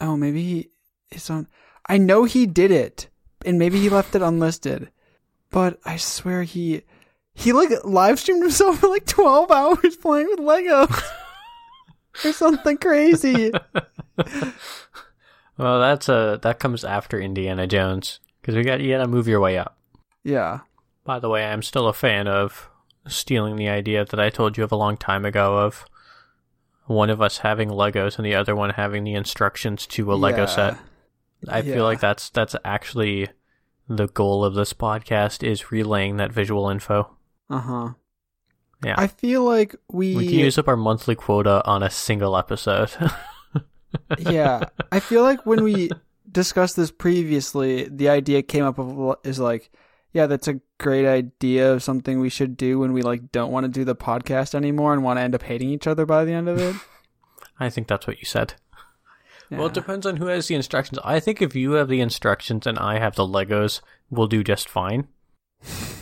oh 0.00 0.16
maybe 0.16 0.42
he 0.42 0.70
it's 1.12 1.30
on 1.30 1.46
I 1.86 1.96
know 1.96 2.24
he 2.24 2.44
did 2.46 2.72
it 2.72 3.08
and 3.44 3.58
maybe 3.58 3.78
he 3.80 3.88
left 3.88 4.14
it 4.14 4.22
unlisted 4.22 4.90
but 5.50 5.78
I 5.84 5.96
swear 5.96 6.42
he 6.42 6.82
he 7.34 7.52
like 7.52 7.70
live 7.84 8.18
streamed 8.20 8.42
himself 8.42 8.78
for 8.80 8.88
like 8.88 9.06
12 9.06 9.50
hours 9.50 9.96
playing 9.96 10.26
with 10.28 10.38
Legos 10.40 11.02
or 12.24 12.32
something 12.32 12.76
crazy 12.78 13.50
well, 15.58 15.80
that's 15.80 16.08
uh 16.08 16.38
that 16.42 16.58
comes 16.58 16.84
after 16.84 17.20
Indiana 17.20 17.66
Jones 17.66 18.20
because 18.40 18.54
we 18.54 18.62
got 18.62 18.80
you 18.80 18.92
got 18.96 19.02
to 19.02 19.08
move 19.08 19.28
your 19.28 19.40
way 19.40 19.58
up. 19.58 19.76
yeah 20.22 20.60
By 21.04 21.18
the 21.18 21.28
way, 21.28 21.44
I'm 21.44 21.62
still 21.62 21.88
a 21.88 21.92
fan 21.92 22.26
of 22.28 22.68
stealing 23.06 23.56
the 23.56 23.68
idea 23.68 24.04
that 24.04 24.18
I 24.20 24.30
told 24.30 24.56
you 24.56 24.64
of 24.64 24.72
a 24.72 24.76
long 24.76 24.96
time 24.96 25.24
ago 25.24 25.58
of 25.58 25.84
one 26.86 27.10
of 27.10 27.20
us 27.20 27.38
having 27.38 27.68
Legos 27.70 28.16
and 28.16 28.24
the 28.26 28.34
other 28.34 28.54
one 28.54 28.70
having 28.70 29.04
the 29.04 29.14
instructions 29.14 29.86
to 29.88 30.12
a 30.12 30.14
Lego 30.16 30.42
Yeah. 30.42 30.46
set. 30.46 30.76
I 31.48 31.58
Yeah. 31.60 31.74
feel 31.74 31.84
like 31.84 32.00
that's 32.00 32.30
that's 32.30 32.56
actually 32.64 33.28
the 33.88 34.06
goal 34.08 34.44
of 34.44 34.54
this 34.54 34.72
podcast 34.72 35.42
is 35.46 35.70
relaying 35.70 36.16
that 36.16 36.32
visual 36.32 36.68
info. 36.70 37.10
uh-huh 37.50 37.90
Yeah. 38.84 38.94
I 38.98 39.06
feel 39.08 39.44
like 39.44 39.74
we, 39.90 40.16
we 40.16 40.26
can 40.28 40.38
use 40.38 40.58
up 40.58 40.68
our 40.68 40.76
monthly 40.76 41.14
quota 41.14 41.62
on 41.66 41.82
a 41.82 41.90
single 41.90 42.36
episode. 42.36 42.90
yeah, 44.18 44.60
I 44.90 45.00
feel 45.00 45.22
like 45.22 45.46
when 45.46 45.62
we 45.62 45.90
discussed 46.30 46.76
this 46.76 46.90
previously, 46.90 47.88
the 47.90 48.08
idea 48.08 48.42
came 48.42 48.64
up 48.64 48.78
of 48.78 49.16
is 49.24 49.38
like, 49.38 49.70
yeah, 50.12 50.26
that's 50.26 50.48
a 50.48 50.60
great 50.78 51.06
idea 51.06 51.72
of 51.72 51.82
something 51.82 52.20
we 52.20 52.28
should 52.30 52.56
do 52.56 52.78
when 52.78 52.92
we 52.92 53.02
like 53.02 53.32
don't 53.32 53.52
want 53.52 53.64
to 53.64 53.68
do 53.68 53.84
the 53.84 53.96
podcast 53.96 54.54
anymore 54.54 54.92
and 54.92 55.02
want 55.02 55.18
to 55.18 55.22
end 55.22 55.34
up 55.34 55.42
hating 55.42 55.70
each 55.70 55.86
other 55.86 56.06
by 56.06 56.24
the 56.24 56.32
end 56.32 56.48
of 56.48 56.58
it. 56.58 56.74
I 57.60 57.68
think 57.70 57.86
that's 57.88 58.06
what 58.06 58.18
you 58.18 58.24
said. 58.24 58.54
Well, 59.56 59.66
it 59.68 59.74
depends 59.74 60.04
on 60.04 60.16
who 60.16 60.26
has 60.26 60.48
the 60.48 60.54
instructions. 60.54 60.98
I 61.04 61.20
think 61.20 61.40
if 61.40 61.54
you 61.54 61.72
have 61.72 61.88
the 61.88 62.00
instructions 62.00 62.66
and 62.66 62.78
I 62.78 62.98
have 62.98 63.14
the 63.14 63.26
Legos, 63.26 63.80
we'll 64.10 64.26
do 64.26 64.42
just 64.42 64.68
fine. 64.68 65.08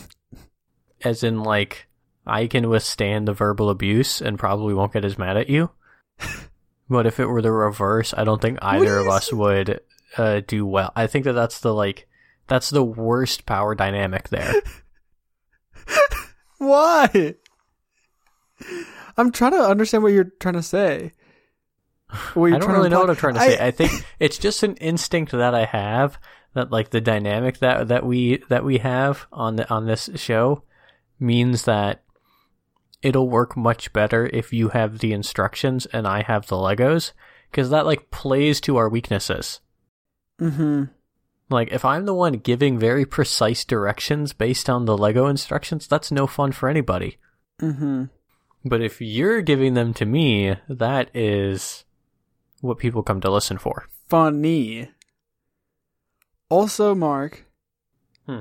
As 1.03 1.23
in, 1.23 1.43
like, 1.43 1.87
I 2.25 2.47
can 2.47 2.69
withstand 2.69 3.27
the 3.27 3.33
verbal 3.33 3.69
abuse 3.69 4.21
and 4.21 4.39
probably 4.39 4.73
won't 4.73 4.93
get 4.93 5.05
as 5.05 5.17
mad 5.17 5.35
at 5.37 5.49
you. 5.49 5.71
but 6.89 7.05
if 7.05 7.19
it 7.19 7.25
were 7.25 7.41
the 7.41 7.51
reverse, 7.51 8.13
I 8.17 8.23
don't 8.23 8.41
think 8.41 8.59
either 8.61 8.97
of 8.97 9.07
us 9.07 9.31
would 9.33 9.81
uh, 10.17 10.41
do 10.47 10.65
well. 10.65 10.91
I 10.95 11.07
think 11.07 11.25
that 11.25 11.33
that's 11.33 11.59
the 11.59 11.73
like 11.73 12.07
that's 12.47 12.69
the 12.69 12.83
worst 12.83 13.45
power 13.45 13.75
dynamic 13.75 14.29
there. 14.29 14.53
Why? 16.57 17.35
I'm 19.17 19.31
trying 19.31 19.51
to 19.51 19.67
understand 19.67 20.03
what 20.03 20.13
you're 20.13 20.31
trying 20.39 20.55
to 20.55 20.63
say. 20.63 21.11
What 22.33 22.53
I 22.53 22.57
don't 22.57 22.71
really 22.71 22.89
know 22.89 22.99
what 22.99 23.09
I'm 23.09 23.15
trying 23.15 23.35
to 23.35 23.39
say. 23.39 23.57
I 23.59 23.71
think 23.71 24.05
it's 24.19 24.37
just 24.37 24.63
an 24.63 24.75
instinct 24.77 25.31
that 25.31 25.55
I 25.55 25.65
have 25.65 26.17
that 26.53 26.71
like 26.71 26.89
the 26.91 27.01
dynamic 27.01 27.59
that 27.59 27.87
that 27.87 28.05
we 28.05 28.43
that 28.49 28.63
we 28.63 28.77
have 28.79 29.25
on 29.31 29.55
the 29.55 29.69
on 29.69 29.87
this 29.87 30.09
show 30.15 30.63
means 31.19 31.65
that 31.65 32.03
it'll 33.01 33.29
work 33.29 33.57
much 33.57 33.91
better 33.93 34.29
if 34.31 34.53
you 34.53 34.69
have 34.69 34.99
the 34.99 35.13
instructions 35.13 35.85
and 35.87 36.07
I 36.07 36.23
have 36.23 36.47
the 36.47 36.55
Legos 36.55 37.11
because 37.51 37.69
that 37.69 37.85
like 37.85 38.11
plays 38.11 38.61
to 38.61 38.77
our 38.77 38.89
weaknesses. 38.89 39.59
Mhm. 40.39 40.89
Like 41.49 41.71
if 41.71 41.83
I'm 41.85 42.05
the 42.05 42.13
one 42.13 42.33
giving 42.33 42.79
very 42.79 43.05
precise 43.05 43.65
directions 43.65 44.33
based 44.33 44.69
on 44.69 44.85
the 44.85 44.97
Lego 44.97 45.27
instructions, 45.27 45.87
that's 45.87 46.11
no 46.11 46.27
fun 46.27 46.51
for 46.51 46.69
anybody. 46.69 47.17
Mhm. 47.61 48.09
But 48.65 48.81
if 48.81 49.01
you're 49.01 49.41
giving 49.41 49.73
them 49.73 49.93
to 49.95 50.05
me, 50.05 50.55
that 50.69 51.09
is 51.13 51.83
what 52.63 52.77
people 52.77 53.03
come 53.03 53.21
to 53.21 53.31
listen 53.31 53.57
for. 53.57 53.87
Funny. 54.09 54.89
Also, 56.49 56.95
Mark. 56.95 57.45
Hmm. 58.25 58.39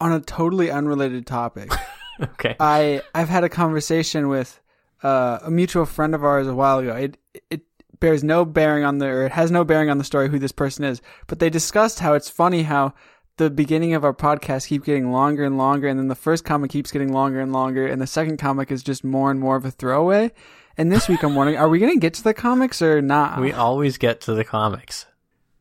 On 0.00 0.12
a 0.12 0.20
totally 0.20 0.70
unrelated 0.70 1.26
topic, 1.26 1.70
Okay. 2.20 2.56
I 2.58 3.02
I've 3.14 3.28
had 3.28 3.44
a 3.44 3.48
conversation 3.48 4.28
with 4.28 4.60
uh, 5.02 5.38
a 5.42 5.50
mutual 5.50 5.86
friend 5.86 6.14
of 6.14 6.24
ours 6.24 6.46
a 6.46 6.54
while 6.54 6.78
ago. 6.78 6.94
It 6.94 7.18
it 7.50 7.62
bears 8.00 8.22
no 8.22 8.44
bearing 8.44 8.84
on 8.84 8.98
the 8.98 9.06
or 9.06 9.26
it 9.26 9.32
has 9.32 9.50
no 9.50 9.64
bearing 9.64 9.90
on 9.90 9.98
the 9.98 10.04
story 10.04 10.28
who 10.28 10.38
this 10.38 10.52
person 10.52 10.84
is, 10.84 11.02
but 11.26 11.38
they 11.38 11.50
discussed 11.50 12.00
how 12.00 12.14
it's 12.14 12.30
funny 12.30 12.62
how 12.62 12.94
the 13.36 13.50
beginning 13.50 13.94
of 13.94 14.04
our 14.04 14.14
podcast 14.14 14.66
keep 14.66 14.84
getting 14.84 15.12
longer 15.12 15.44
and 15.44 15.58
longer, 15.58 15.86
and 15.88 15.98
then 15.98 16.08
the 16.08 16.14
first 16.14 16.44
comic 16.44 16.70
keeps 16.70 16.90
getting 16.90 17.12
longer 17.12 17.40
and 17.40 17.52
longer, 17.52 17.86
and 17.86 18.00
the 18.00 18.06
second 18.06 18.36
comic 18.38 18.72
is 18.72 18.82
just 18.82 19.04
more 19.04 19.30
and 19.30 19.38
more 19.38 19.56
of 19.56 19.64
a 19.64 19.70
throwaway. 19.70 20.32
And 20.78 20.92
this 20.92 21.08
week 21.08 21.24
I'm 21.24 21.34
wondering, 21.34 21.58
are 21.58 21.68
we 21.68 21.80
going 21.80 21.92
to 21.92 21.98
get 22.00 22.14
to 22.14 22.22
the 22.22 22.32
comics 22.32 22.80
or 22.80 23.02
not? 23.02 23.40
We 23.40 23.52
always 23.52 23.98
get 23.98 24.20
to 24.22 24.34
the 24.34 24.44
comics. 24.44 25.06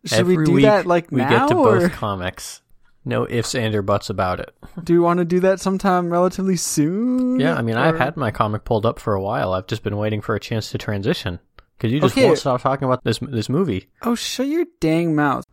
Should 0.06 0.19
Every 0.19 0.38
we 0.38 0.45
do 0.45 0.62
that 0.62 0.86
like 0.86 1.12
we 1.12 1.17
now, 1.21 1.30
We 1.30 1.36
get 1.39 1.47
to 1.49 1.56
both 1.56 1.91
comics. 1.91 2.62
No 3.03 3.25
ifs 3.27 3.56
and 3.56 3.73
or 3.73 3.82
buts 3.82 4.10
about 4.12 4.39
it. 4.39 4.53
do 4.84 4.93
you 4.93 5.01
want 5.01 5.17
to 5.19 5.25
do 5.25 5.39
that 5.39 5.60
sometime 5.60 6.12
relatively 6.12 6.56
soon? 6.58 7.39
Yeah, 7.39 7.56
I 7.56 7.62
mean, 7.62 7.77
I've 7.77 7.97
had 7.97 8.15
my 8.15 8.32
comic 8.32 8.63
pulled 8.63 8.86
up 8.86 8.99
for 8.99 9.13
a 9.15 9.21
while. 9.21 9.53
I've 9.53 9.65
just 9.65 9.82
been 9.82 9.97
waiting 9.97 10.21
for 10.21 10.36
a 10.36 10.39
chance 10.39 10.69
to 10.71 10.77
transition 10.77 11.39
because 11.77 11.91
you 11.91 11.99
just 12.01 12.13
Okay. 12.15 12.25
won't 12.25 12.38
stop 12.38 12.62
talking 12.62 12.86
about 12.86 13.03
this 13.06 13.19
this 13.19 13.47
movie. 13.49 13.88
Oh, 14.03 14.13
shut 14.13 14.47
your 14.47 14.65
dang 14.82 15.15
mouth. 15.15 15.45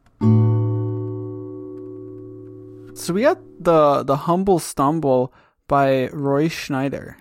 So 2.96 3.12
we 3.14 3.22
got 3.22 3.38
the 3.60 4.02
the 4.04 4.16
humble 4.16 4.58
stumble 4.58 5.32
by 5.68 6.08
Roy 6.08 6.48
Schneider, 6.48 7.16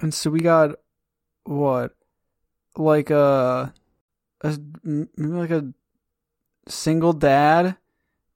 and 0.00 0.12
so 0.14 0.30
we 0.30 0.40
got 0.40 0.76
what, 1.46 1.94
like 2.76 3.10
uh, 3.10 3.66
a, 4.42 4.48
a 4.48 4.58
maybe 4.82 5.08
like 5.16 5.50
a 5.50 5.72
single 6.68 7.12
dad 7.12 7.76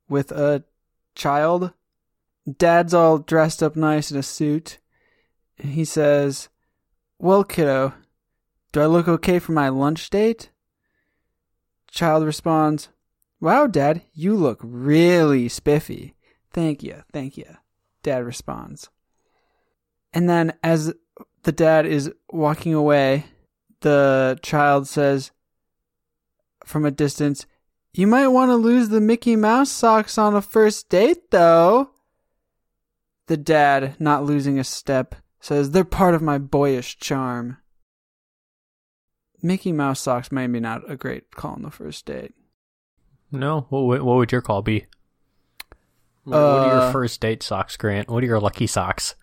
with 0.08 0.32
a 0.32 0.64
child. 1.14 1.72
Dad's 2.58 2.94
all 2.94 3.18
dressed 3.18 3.62
up 3.62 3.76
nice 3.76 4.10
in 4.10 4.16
a 4.16 4.22
suit, 4.22 4.78
and 5.58 5.72
he 5.72 5.84
says, 5.84 6.48
"Well, 7.18 7.44
kiddo, 7.44 7.94
do 8.72 8.80
I 8.80 8.86
look 8.86 9.08
okay 9.08 9.38
for 9.38 9.52
my 9.52 9.68
lunch 9.68 10.08
date?" 10.10 10.50
Child 11.90 12.24
responds, 12.24 12.88
Wow, 13.40 13.66
Dad, 13.66 14.02
you 14.12 14.36
look 14.36 14.60
really 14.62 15.48
spiffy. 15.48 16.14
Thank 16.52 16.82
you, 16.82 17.02
thank 17.10 17.38
you. 17.38 17.56
Dad 18.02 18.24
responds. 18.24 18.90
And 20.12 20.28
then, 20.28 20.52
as 20.62 20.92
the 21.42 21.52
dad 21.52 21.87
is 21.87 22.11
walking 22.30 22.74
away, 22.74 23.26
the 23.80 24.38
child 24.42 24.87
says 24.88 25.30
from 26.64 26.85
a 26.85 26.90
distance, 26.90 27.46
You 27.92 28.06
might 28.06 28.28
want 28.28 28.50
to 28.50 28.56
lose 28.56 28.88
the 28.88 29.00
Mickey 29.00 29.37
Mouse 29.37 29.70
socks 29.70 30.18
on 30.18 30.35
a 30.35 30.42
first 30.42 30.88
date, 30.88 31.30
though. 31.30 31.90
The 33.26 33.37
dad, 33.37 33.94
not 33.98 34.24
losing 34.24 34.59
a 34.59 34.64
step, 34.64 35.14
says, 35.40 35.70
They're 35.70 35.85
part 35.85 36.14
of 36.14 36.22
my 36.22 36.38
boyish 36.38 36.98
charm. 36.98 37.59
Mickey 39.42 39.72
Mouse 39.72 40.00
socks 40.00 40.30
maybe 40.30 40.61
not 40.61 40.88
a 40.90 40.96
great 40.96 41.30
call 41.35 41.52
on 41.52 41.62
the 41.62 41.70
first 41.70 42.04
date. 42.04 42.35
No, 43.33 43.66
what 43.70 43.80
would- 43.85 44.02
what 44.02 44.16
would 44.16 44.33
your 44.33 44.42
call 44.42 44.61
be? 44.62 44.87
What 46.24 46.33
what 46.37 46.38
are 46.42 46.70
Uh, 46.78 46.83
your 46.85 46.92
first 46.92 47.20
date 47.20 47.42
socks, 47.42 47.76
Grant? 47.76 48.09
What 48.11 48.22
are 48.22 48.26
your 48.26 48.40
lucky 48.40 48.66
socks? 48.66 49.14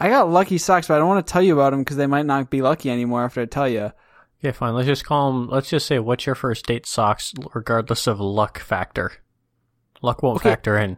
I 0.00 0.08
got 0.08 0.30
lucky 0.30 0.56
socks, 0.58 0.88
but 0.88 0.94
I 0.94 0.98
don't 0.98 1.08
want 1.08 1.26
to 1.26 1.30
tell 1.32 1.42
you 1.42 1.52
about 1.54 1.70
them 1.70 1.80
because 1.82 1.96
they 1.96 2.06
might 2.06 2.24
not 2.26 2.48
be 2.50 2.62
lucky 2.62 2.90
anymore 2.90 3.24
after 3.24 3.42
I 3.42 3.44
tell 3.46 3.68
you. 3.68 3.92
Okay, 4.42 4.52
fine. 4.52 4.74
Let's 4.74 4.86
just 4.86 5.04
call 5.04 5.30
them. 5.32 5.48
Let's 5.50 5.68
just 5.68 5.86
say, 5.86 5.98
what's 5.98 6.24
your 6.24 6.34
first 6.34 6.64
date 6.66 6.86
socks, 6.86 7.34
regardless 7.54 8.06
of 8.06 8.18
luck 8.18 8.58
factor? 8.58 9.12
Luck 10.00 10.22
won't 10.22 10.36
Okay. 10.36 10.48
factor 10.48 10.78
in. 10.78 10.96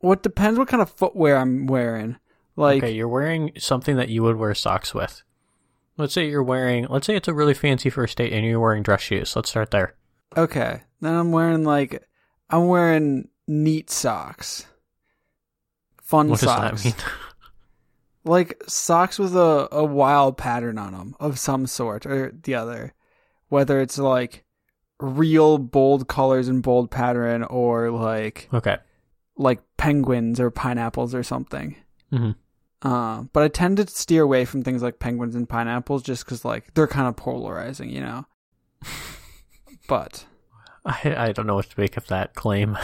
Well, 0.00 0.12
it 0.12 0.22
depends 0.22 0.58
what 0.58 0.68
kind 0.68 0.80
of 0.80 0.90
footwear 0.90 1.36
I'm 1.36 1.66
wearing. 1.66 2.16
Like, 2.54 2.84
okay, 2.84 2.92
you're 2.92 3.08
wearing 3.08 3.52
something 3.58 3.96
that 3.96 4.08
you 4.10 4.22
would 4.22 4.36
wear 4.36 4.54
socks 4.54 4.94
with. 4.94 5.22
Let's 5.96 6.14
say 6.14 6.28
you're 6.28 6.42
wearing. 6.42 6.86
Let's 6.88 7.06
say 7.06 7.16
it's 7.16 7.28
a 7.28 7.34
really 7.34 7.54
fancy 7.54 7.90
first 7.90 8.16
date, 8.18 8.32
and 8.32 8.46
you're 8.46 8.60
wearing 8.60 8.82
dress 8.84 9.00
shoes. 9.00 9.34
Let's 9.34 9.50
start 9.50 9.70
there. 9.72 9.94
okay, 10.36 10.82
then 11.00 11.14
I'm 11.14 11.32
wearing 11.32 11.64
like, 11.64 12.06
I'm 12.50 12.68
wearing 12.68 13.28
neat 13.48 13.90
socks, 13.90 14.66
fun 16.00 16.28
What 16.28 16.38
socks, 16.40 16.82
does 16.82 16.82
that 16.82 16.84
mean? 16.84 16.94
like 18.24 18.62
socks 18.66 19.18
with 19.18 19.36
a 19.36 19.68
a 19.72 19.84
wild 19.84 20.36
pattern 20.36 20.78
on 20.78 20.92
them 20.92 21.16
of 21.18 21.38
some 21.38 21.66
sort 21.66 22.06
or 22.06 22.32
the 22.42 22.54
other, 22.54 22.94
whether 23.48 23.80
it's 23.80 23.98
like 23.98 24.44
real 25.00 25.58
bold 25.58 26.08
colors 26.08 26.48
and 26.48 26.62
bold 26.62 26.90
pattern 26.90 27.42
or 27.44 27.90
like 27.90 28.48
okay. 28.54 28.78
like 29.36 29.60
penguins 29.76 30.38
or 30.38 30.50
pineapples 30.50 31.14
or 31.14 31.22
something. 31.22 31.76
hmm 32.10 32.30
Uh, 32.82 33.24
but 33.32 33.42
I 33.42 33.48
tend 33.48 33.76
to 33.78 33.86
steer 33.86 34.22
away 34.22 34.44
from 34.44 34.62
things 34.62 34.82
like 34.82 34.98
penguins 34.98 35.34
and 35.34 35.48
pineapples 35.48 36.02
just 36.02 36.24
because, 36.24 36.44
like, 36.44 36.74
they're 36.74 36.88
kind 36.88 37.06
of 37.08 37.16
polarizing, 37.16 37.90
you 37.90 38.00
know? 38.00 38.26
but, 39.88 40.26
I 40.84 41.14
I 41.16 41.32
don't 41.32 41.46
know 41.46 41.54
what 41.54 41.70
to 41.70 41.80
make 41.80 41.96
of 41.96 42.06
that 42.08 42.34
claim. 42.34 42.76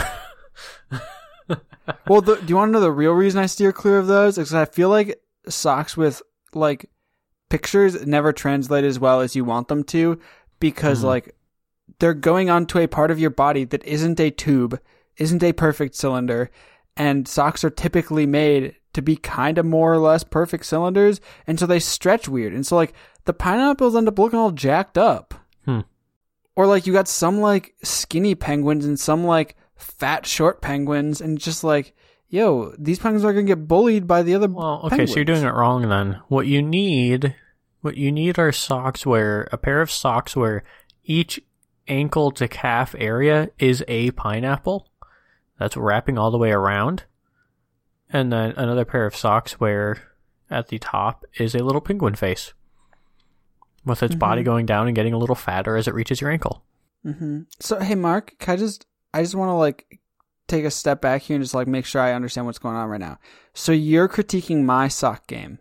well, 2.08 2.20
the, 2.20 2.36
do 2.36 2.46
you 2.46 2.56
want 2.56 2.68
to 2.68 2.72
know 2.72 2.80
the 2.80 2.92
real 2.92 3.12
reason 3.12 3.40
I 3.40 3.46
steer 3.46 3.72
clear 3.72 3.98
of 3.98 4.06
those? 4.06 4.36
Because 4.36 4.54
I 4.54 4.66
feel 4.66 4.88
like 4.88 5.20
socks 5.50 5.96
with, 5.96 6.22
like, 6.54 6.90
pictures 7.48 8.06
never 8.06 8.32
translate 8.32 8.84
as 8.84 8.98
well 8.98 9.20
as 9.20 9.34
you 9.34 9.44
want 9.44 9.68
them 9.68 9.82
to 9.84 10.18
because, 10.60 11.00
Mhm. 11.00 11.04
like, 11.04 11.34
they're 11.98 12.14
going 12.14 12.50
onto 12.50 12.78
a 12.78 12.86
part 12.86 13.10
of 13.10 13.18
your 13.18 13.30
body 13.30 13.64
that 13.64 13.84
isn't 13.84 14.20
a 14.20 14.30
tube, 14.30 14.78
isn't 15.16 15.42
a 15.42 15.52
perfect 15.52 15.94
cylinder, 15.94 16.50
and 16.96 17.26
socks 17.26 17.64
are 17.64 17.70
typically 17.70 18.26
made 18.26 18.74
to 18.92 19.02
be 19.02 19.16
kind 19.16 19.58
of 19.58 19.66
more 19.66 19.92
or 19.92 19.98
less 19.98 20.24
perfect 20.24 20.66
cylinders, 20.66 21.20
and 21.46 21.58
so 21.58 21.66
they 21.66 21.78
stretch 21.80 22.28
weird. 22.28 22.52
And 22.52 22.66
so, 22.66 22.76
like, 22.76 22.92
the 23.24 23.32
pineapples 23.32 23.94
end 23.96 24.08
up 24.08 24.18
looking 24.18 24.38
all 24.38 24.50
jacked 24.50 24.98
up. 24.98 25.34
Hmm. 25.64 25.80
Or, 26.56 26.66
like, 26.66 26.86
you 26.86 26.92
got 26.92 27.08
some, 27.08 27.40
like, 27.40 27.74
skinny 27.82 28.34
penguins 28.34 28.84
and 28.84 28.98
some, 28.98 29.24
like, 29.24 29.56
fat, 29.76 30.26
short 30.26 30.60
penguins, 30.60 31.20
and 31.20 31.38
just 31.38 31.62
like, 31.62 31.94
yo, 32.28 32.74
these 32.78 32.98
penguins 32.98 33.24
are 33.24 33.32
going 33.32 33.46
to 33.46 33.50
get 33.50 33.66
bullied 33.68 34.06
by 34.06 34.22
the 34.22 34.34
other. 34.34 34.48
Well, 34.48 34.82
okay, 34.84 35.06
so 35.06 35.16
you're 35.16 35.24
doing 35.24 35.44
it 35.44 35.54
wrong 35.54 35.88
then. 35.88 36.20
What 36.28 36.46
you 36.46 36.62
need, 36.62 37.34
what 37.80 37.96
you 37.96 38.12
need 38.12 38.38
are 38.38 38.52
socks 38.52 39.04
where 39.06 39.48
a 39.52 39.56
pair 39.58 39.80
of 39.80 39.90
socks 39.90 40.36
where 40.36 40.64
each 41.04 41.40
ankle 41.86 42.30
to 42.32 42.46
calf 42.48 42.94
area 42.98 43.50
is 43.58 43.84
a 43.88 44.10
pineapple. 44.12 44.88
That's 45.58 45.76
wrapping 45.76 46.18
all 46.18 46.30
the 46.30 46.38
way 46.38 46.50
around. 46.52 47.04
And 48.10 48.32
then 48.32 48.52
another 48.52 48.84
pair 48.84 49.06
of 49.06 49.16
socks 49.16 49.54
where 49.60 50.02
at 50.50 50.68
the 50.68 50.78
top 50.78 51.24
is 51.38 51.54
a 51.54 51.62
little 51.64 51.80
penguin 51.80 52.14
face. 52.14 52.52
With 53.84 54.02
its 54.02 54.14
body 54.14 54.42
Mhm. 54.42 54.46
going 54.46 54.66
down 54.66 54.86
and 54.86 54.94
getting 54.94 55.14
a 55.14 55.18
little 55.18 55.34
fatter 55.34 55.76
as 55.76 55.88
it 55.88 55.94
reaches 55.94 56.20
your 56.20 56.30
ankle. 56.30 56.62
Mm-hmm. 57.06 57.42
So, 57.60 57.78
hey, 57.80 57.94
Mark, 57.94 58.34
can 58.38 58.54
I 58.54 58.56
just, 58.56 58.86
I 59.14 59.22
just 59.22 59.34
want 59.34 59.48
to, 59.48 59.54
like, 59.54 59.98
take 60.48 60.64
a 60.64 60.70
step 60.70 61.00
back 61.00 61.22
here 61.22 61.36
and 61.36 61.44
just, 61.44 61.54
like, 61.54 61.68
make 61.68 61.84
sure 61.86 62.00
I 62.02 62.12
understand 62.14 62.46
what's 62.46 62.58
going 62.58 62.74
on 62.76 62.88
right 62.88 63.00
now. 63.00 63.18
So, 63.54 63.72
you're 63.72 64.08
critiquing 64.08 64.64
my 64.64 64.88
sock 64.88 65.26
game. 65.26 65.58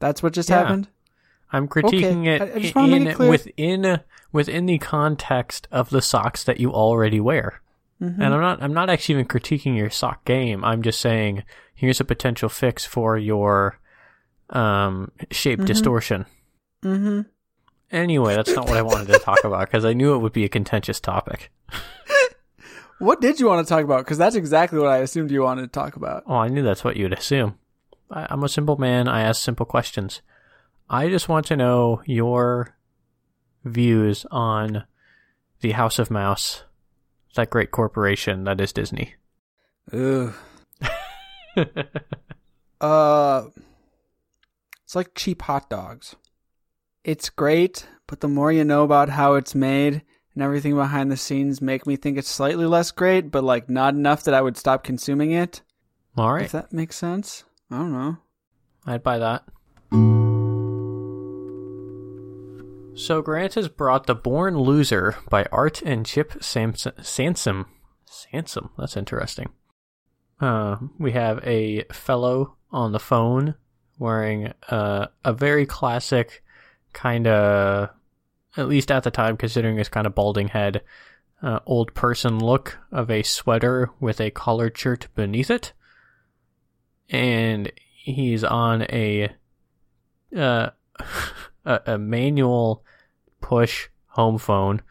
That's 0.00 0.22
what 0.22 0.32
just 0.32 0.48
Yeah. 0.48 0.58
happened? 0.62 0.88
I'm 1.52 1.68
critiquing 1.68 2.22
Okay, 2.28 2.68
it 2.68 2.76
I- 2.76 2.80
I 2.80 2.86
in 2.86 3.06
it 3.08 3.18
within 3.18 4.00
within 4.32 4.66
the 4.66 4.78
context 4.78 5.66
of 5.72 5.90
the 5.90 6.00
socks 6.00 6.44
that 6.44 6.60
you 6.60 6.72
already 6.72 7.18
wear. 7.18 7.60
Mhm. 8.00 8.14
And 8.20 8.32
I'm 8.34 8.40
not 8.40 8.62
I'm 8.62 8.72
not 8.72 8.88
actually 8.88 9.14
even 9.16 9.26
critiquing 9.26 9.76
your 9.76 9.90
sock 9.90 10.24
game. 10.24 10.64
I'm 10.64 10.80
just 10.80 11.00
saying 11.00 11.42
here's 11.74 12.00
a 12.00 12.04
potential 12.04 12.48
fix 12.48 12.86
for 12.86 13.18
your 13.18 13.80
um 14.50 15.10
shape 15.32 15.58
Mhm. 15.60 15.66
distortion. 15.66 16.26
Mm-hmm. 16.84 17.22
Anyway, 17.90 18.36
that's 18.36 18.54
not 18.54 18.68
what 18.68 18.76
I 18.76 18.82
wanted 18.82 19.08
to 19.08 19.18
talk 19.18 19.42
about 19.42 19.66
because 19.66 19.84
I 19.84 19.92
knew 19.92 20.14
it 20.14 20.18
would 20.18 20.32
be 20.32 20.44
a 20.44 20.48
contentious 20.48 21.00
topic. 21.00 21.50
What 23.00 23.22
did 23.22 23.40
you 23.40 23.46
want 23.46 23.66
to 23.66 23.68
talk 23.68 23.82
about? 23.82 24.04
Because 24.04 24.18
that's 24.18 24.36
exactly 24.36 24.78
what 24.78 24.88
I 24.88 24.98
assumed 24.98 25.30
you 25.30 25.42
wanted 25.42 25.62
to 25.62 25.68
talk 25.68 25.96
about. 25.96 26.22
Oh, 26.26 26.36
I 26.36 26.48
knew 26.48 26.62
that's 26.62 26.84
what 26.84 26.98
you'd 26.98 27.14
assume. 27.14 27.58
I, 28.10 28.26
I'm 28.28 28.44
a 28.44 28.48
simple 28.48 28.76
man. 28.76 29.08
I 29.08 29.22
ask 29.22 29.40
simple 29.42 29.64
questions. 29.64 30.20
I 30.88 31.08
just 31.08 31.26
want 31.26 31.46
to 31.46 31.56
know 31.56 32.02
your 32.04 32.76
views 33.64 34.26
on 34.30 34.84
the 35.60 35.72
House 35.72 35.98
of 35.98 36.10
Mouse, 36.10 36.64
that 37.36 37.48
great 37.48 37.70
corporation 37.70 38.44
that 38.44 38.60
is 38.60 38.72
Disney. 38.72 39.14
Ugh. 39.92 40.34
Uh, 42.80 43.48
it's 44.84 44.96
like 44.96 45.14
cheap 45.14 45.42
hot 45.42 45.68
dogs. 45.68 46.16
It's 47.04 47.28
great, 47.28 47.86
but 48.06 48.20
the 48.20 48.28
more 48.28 48.50
you 48.50 48.64
know 48.64 48.84
about 48.84 49.10
how 49.10 49.34
it's 49.34 49.54
made 49.54 50.00
and 50.34 50.42
everything 50.42 50.74
behind 50.74 51.10
the 51.10 51.16
scenes 51.16 51.60
make 51.60 51.86
me 51.86 51.96
think 51.96 52.18
it's 52.18 52.28
slightly 52.28 52.66
less 52.66 52.90
great, 52.90 53.30
but 53.30 53.44
like 53.44 53.68
not 53.68 53.94
enough 53.94 54.24
that 54.24 54.34
I 54.34 54.42
would 54.42 54.56
stop 54.56 54.84
consuming 54.84 55.32
it. 55.32 55.62
All 56.16 56.32
right. 56.32 56.44
If 56.44 56.52
that 56.52 56.72
makes 56.72 56.96
sense. 56.96 57.44
I 57.70 57.78
don't 57.78 57.92
know. 57.92 58.18
I'd 58.86 59.02
buy 59.02 59.18
that. 59.18 59.44
So 62.94 63.22
Grant 63.22 63.54
has 63.54 63.68
brought 63.68 64.06
The 64.06 64.14
Born 64.14 64.58
Loser 64.58 65.16
by 65.30 65.46
Art 65.50 65.80
and 65.82 66.04
Chip 66.04 66.42
Samson, 66.42 66.92
Sansom. 67.02 67.66
Sansom, 68.04 68.70
that's 68.76 68.96
interesting. 68.96 69.50
Uh, 70.40 70.76
we 70.98 71.12
have 71.12 71.38
a 71.46 71.84
fellow 71.84 72.56
on 72.70 72.92
the 72.92 72.98
phone 72.98 73.54
wearing 73.98 74.52
uh, 74.68 75.06
a 75.24 75.32
very 75.32 75.66
classic 75.66 76.42
kind 76.92 77.26
of, 77.26 77.90
at 78.56 78.68
least 78.68 78.90
at 78.90 79.04
the 79.04 79.10
time, 79.10 79.36
considering 79.36 79.76
his 79.76 79.88
kind 79.88 80.06
of 80.06 80.14
balding 80.14 80.48
head, 80.48 80.82
uh, 81.42 81.60
old 81.66 81.94
person 81.94 82.38
look 82.38 82.78
of 82.92 83.10
a 83.10 83.22
sweater 83.22 83.90
with 84.00 84.20
a 84.20 84.30
collared 84.30 84.76
shirt 84.76 85.08
beneath 85.14 85.50
it. 85.50 85.72
And 87.08 87.72
he's 87.76 88.44
on 88.44 88.82
a 88.82 89.32
uh, 90.36 90.70
a, 91.64 91.80
a 91.86 91.98
manual 91.98 92.84
push 93.40 93.88
home 94.06 94.38
phone 94.38 94.82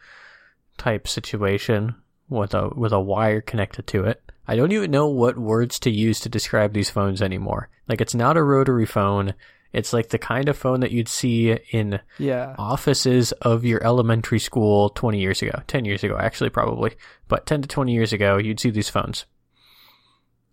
type 0.76 1.06
situation 1.06 1.94
with 2.28 2.54
a 2.54 2.70
with 2.70 2.92
a 2.92 3.00
wire 3.00 3.40
connected 3.40 3.86
to 3.88 4.04
it. 4.04 4.22
I 4.46 4.56
don't 4.56 4.72
even 4.72 4.90
know 4.90 5.06
what 5.06 5.38
words 5.38 5.78
to 5.80 5.90
use 5.90 6.20
to 6.20 6.28
describe 6.28 6.72
these 6.72 6.90
phones 6.90 7.22
anymore. 7.22 7.68
Like 7.88 8.00
it's 8.00 8.14
not 8.14 8.36
a 8.36 8.42
rotary 8.42 8.86
phone. 8.86 9.34
It's 9.72 9.92
like 9.92 10.08
the 10.08 10.18
kind 10.18 10.48
of 10.48 10.58
phone 10.58 10.80
that 10.80 10.90
you'd 10.90 11.08
see 11.08 11.56
in 11.70 12.00
Yeah. 12.18 12.54
offices 12.58 13.30
of 13.32 13.64
your 13.64 13.82
elementary 13.84 14.40
school 14.40 14.90
20 14.90 15.20
years 15.20 15.42
ago, 15.42 15.62
10 15.68 15.84
years 15.84 16.02
ago, 16.02 16.16
actually, 16.18 16.50
probably, 16.50 16.92
but 17.28 17.46
10 17.46 17.62
to 17.62 17.68
20 17.68 17.92
years 17.92 18.12
ago, 18.12 18.36
you'd 18.36 18.58
see 18.60 18.70
these 18.70 18.88
phones. 18.88 19.26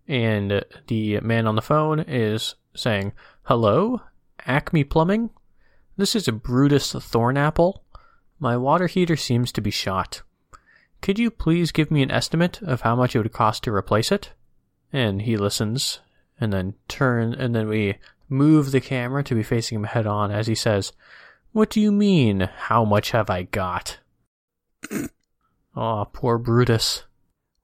And 0.06 0.64
the 0.86 1.20
man 1.20 1.46
on 1.46 1.56
the 1.56 1.62
phone 1.62 2.00
is 2.00 2.54
saying, 2.74 3.12
Hello, 3.42 4.00
Acme 4.46 4.84
Plumbing? 4.84 5.30
This 5.96 6.14
is 6.14 6.28
a 6.28 6.32
Brutus 6.32 6.92
Thornapple. 6.94 7.80
My 8.38 8.56
water 8.56 8.86
heater 8.86 9.16
seems 9.16 9.50
to 9.52 9.60
be 9.60 9.70
shot. 9.70 10.22
Could 11.02 11.18
you 11.18 11.30
please 11.30 11.72
give 11.72 11.90
me 11.90 12.02
an 12.02 12.10
estimate 12.10 12.62
of 12.62 12.82
how 12.82 12.94
much 12.96 13.14
it 13.14 13.18
would 13.18 13.32
cost 13.32 13.64
to 13.64 13.72
replace 13.74 14.10
it? 14.12 14.32
And 14.92 15.22
he 15.22 15.36
listens, 15.36 16.00
and 16.40 16.52
then 16.52 16.74
turn, 16.88 17.34
and 17.34 17.54
then 17.54 17.68
we 17.68 17.96
move 18.28 18.72
the 18.72 18.80
camera 18.80 19.22
to 19.24 19.34
be 19.34 19.42
facing 19.42 19.76
him 19.76 19.84
head 19.84 20.06
on 20.06 20.30
as 20.30 20.46
he 20.46 20.54
says, 20.54 20.92
What 21.52 21.70
do 21.70 21.80
you 21.80 21.90
mean, 21.92 22.40
how 22.40 22.84
much 22.84 23.10
have 23.12 23.30
I 23.30 23.44
got? 23.44 23.98
oh, 25.76 26.06
poor 26.12 26.38
Brutus. 26.38 27.04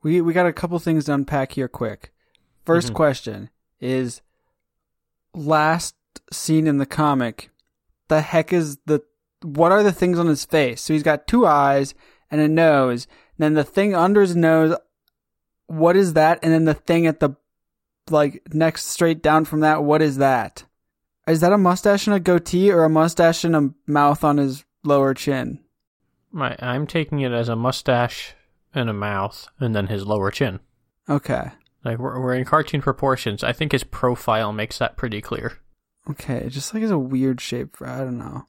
We 0.03 0.21
we 0.21 0.33
got 0.33 0.47
a 0.47 0.53
couple 0.53 0.79
things 0.79 1.07
to 1.07 1.15
unpack 1.15 1.53
here 1.53 1.69
quick. 1.69 2.13
1st 2.67 2.91
Mhm. 2.91 2.95
question 2.95 3.51
is 3.81 4.21
last 5.35 5.95
scene 6.33 6.67
in 6.67 6.79
the 6.79 6.87
comic, 6.87 7.51
the 8.09 8.21
heck 8.21 8.53
is 8.53 8.79
the 8.87 9.03
what 9.43 9.73
are 9.73 9.83
the 9.83 9.93
things 9.93 10.19
on 10.19 10.27
his 10.27 10.45
face? 10.45 10.81
So 10.81 10.93
he's 10.95 11.03
got 11.03 11.27
two 11.27 11.47
eyes 11.47 11.95
and 12.31 12.41
a 12.41 12.49
nose. 12.49 13.07
And 13.37 13.45
then 13.45 13.55
the 13.55 13.65
thing 13.65 13.95
under 13.95 14.23
his 14.23 14.35
nose, 14.35 14.75
what 15.67 15.97
is 15.97 16.15
that? 16.15 16.39
And 16.43 16.51
then 16.53 16.65
the 16.65 16.73
thing 16.75 17.07
at 17.07 17.21
the 17.21 17.37
like 18.11 18.43
next 18.53 18.87
straight 18.87 19.23
down 19.23 19.45
from 19.45 19.61
that, 19.61 19.83
what 19.83 20.03
is 20.03 20.17
that? 20.19 20.65
Is 21.27 21.41
that 21.41 21.53
a 21.53 21.59
mustache 21.59 22.07
and 22.07 22.15
a 22.15 22.21
goatee 22.21 22.71
or 22.71 22.85
a 22.85 22.91
mustache 22.91 23.45
and 23.45 23.57
a 23.57 23.71
mouth 23.87 24.25
on 24.25 24.37
his 24.37 24.65
lower 24.85 25.15
chin? 25.15 25.61
My, 26.31 26.57
I'm 26.59 26.87
taking 26.87 27.21
it 27.21 27.33
as 27.33 27.49
a 27.49 27.57
mustache 27.57 28.35
and 28.75 28.91
a 28.91 28.95
mouth, 28.95 29.49
and 29.61 29.75
then 29.75 29.87
his 29.87 30.05
lower 30.05 30.31
chin. 30.31 30.61
Okay. 31.09 31.53
Like 31.85 31.99
we're, 31.99 32.21
we're 32.21 32.35
in 32.35 32.45
cartoon 32.45 32.83
proportions. 32.83 33.45
I 33.45 33.53
think 33.53 33.73
his 33.73 33.85
profile 33.85 34.53
makes 34.53 34.79
that 34.79 34.97
pretty 34.97 35.21
clear. 35.21 35.59
Okay, 36.11 36.49
just 36.49 36.75
like 36.75 36.83
it's 36.83 36.93
a 36.93 36.99
weird 36.99 37.41
shape 37.41 37.77
for 37.77 37.89
I 37.89 37.99
don't 37.99 38.19
know. 38.19 38.47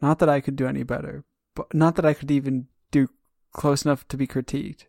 Not 0.00 0.18
that 0.18 0.28
I 0.28 0.40
could 0.40 0.56
do 0.56 0.66
any 0.66 0.82
better, 0.82 1.24
but 1.54 1.72
not 1.72 1.96
that 1.96 2.04
I 2.04 2.14
could 2.14 2.30
even 2.30 2.68
do 2.90 3.08
close 3.52 3.84
enough 3.84 4.06
to 4.08 4.16
be 4.16 4.26
critiqued. 4.26 4.84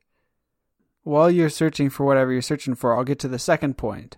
While 1.05 1.31
you're 1.31 1.49
searching 1.49 1.89
for 1.89 2.05
whatever 2.05 2.33
you're 2.33 2.41
searching 2.41 2.75
for, 2.75 2.95
I'll 2.95 3.03
get 3.03 3.19
to 3.19 3.27
the 3.27 3.39
second 3.39 3.77
point. 3.77 4.17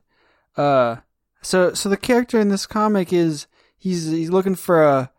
Uh 0.56 0.98
so 1.42 1.74
so 1.74 1.88
the 1.90 1.98
character 1.98 2.40
in 2.40 2.50
this 2.50 2.66
comic 2.66 3.14
is 3.14 3.46
he's 3.78 4.10
he's 4.10 4.32
looking 4.32 4.56
for 4.56 4.84
a 4.84 5.12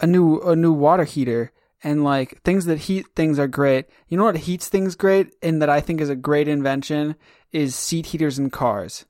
a 0.00 0.06
new 0.06 0.40
a 0.40 0.56
new 0.56 0.72
water 0.72 1.04
heater 1.04 1.52
and 1.84 2.02
like 2.02 2.42
things 2.42 2.64
that 2.64 2.78
heat 2.78 3.06
things 3.14 3.38
are 3.38 3.46
great. 3.46 3.86
You 4.08 4.18
know 4.18 4.24
what 4.24 4.38
heats 4.38 4.68
things 4.68 4.96
great 4.96 5.32
and 5.40 5.62
that 5.62 5.70
I 5.70 5.80
think 5.80 6.00
is 6.00 6.08
a 6.08 6.16
great 6.16 6.48
invention 6.48 7.14
is 7.52 7.76
seat 7.76 8.06
heaters 8.06 8.38
in 8.38 8.50
cars. 8.50 9.06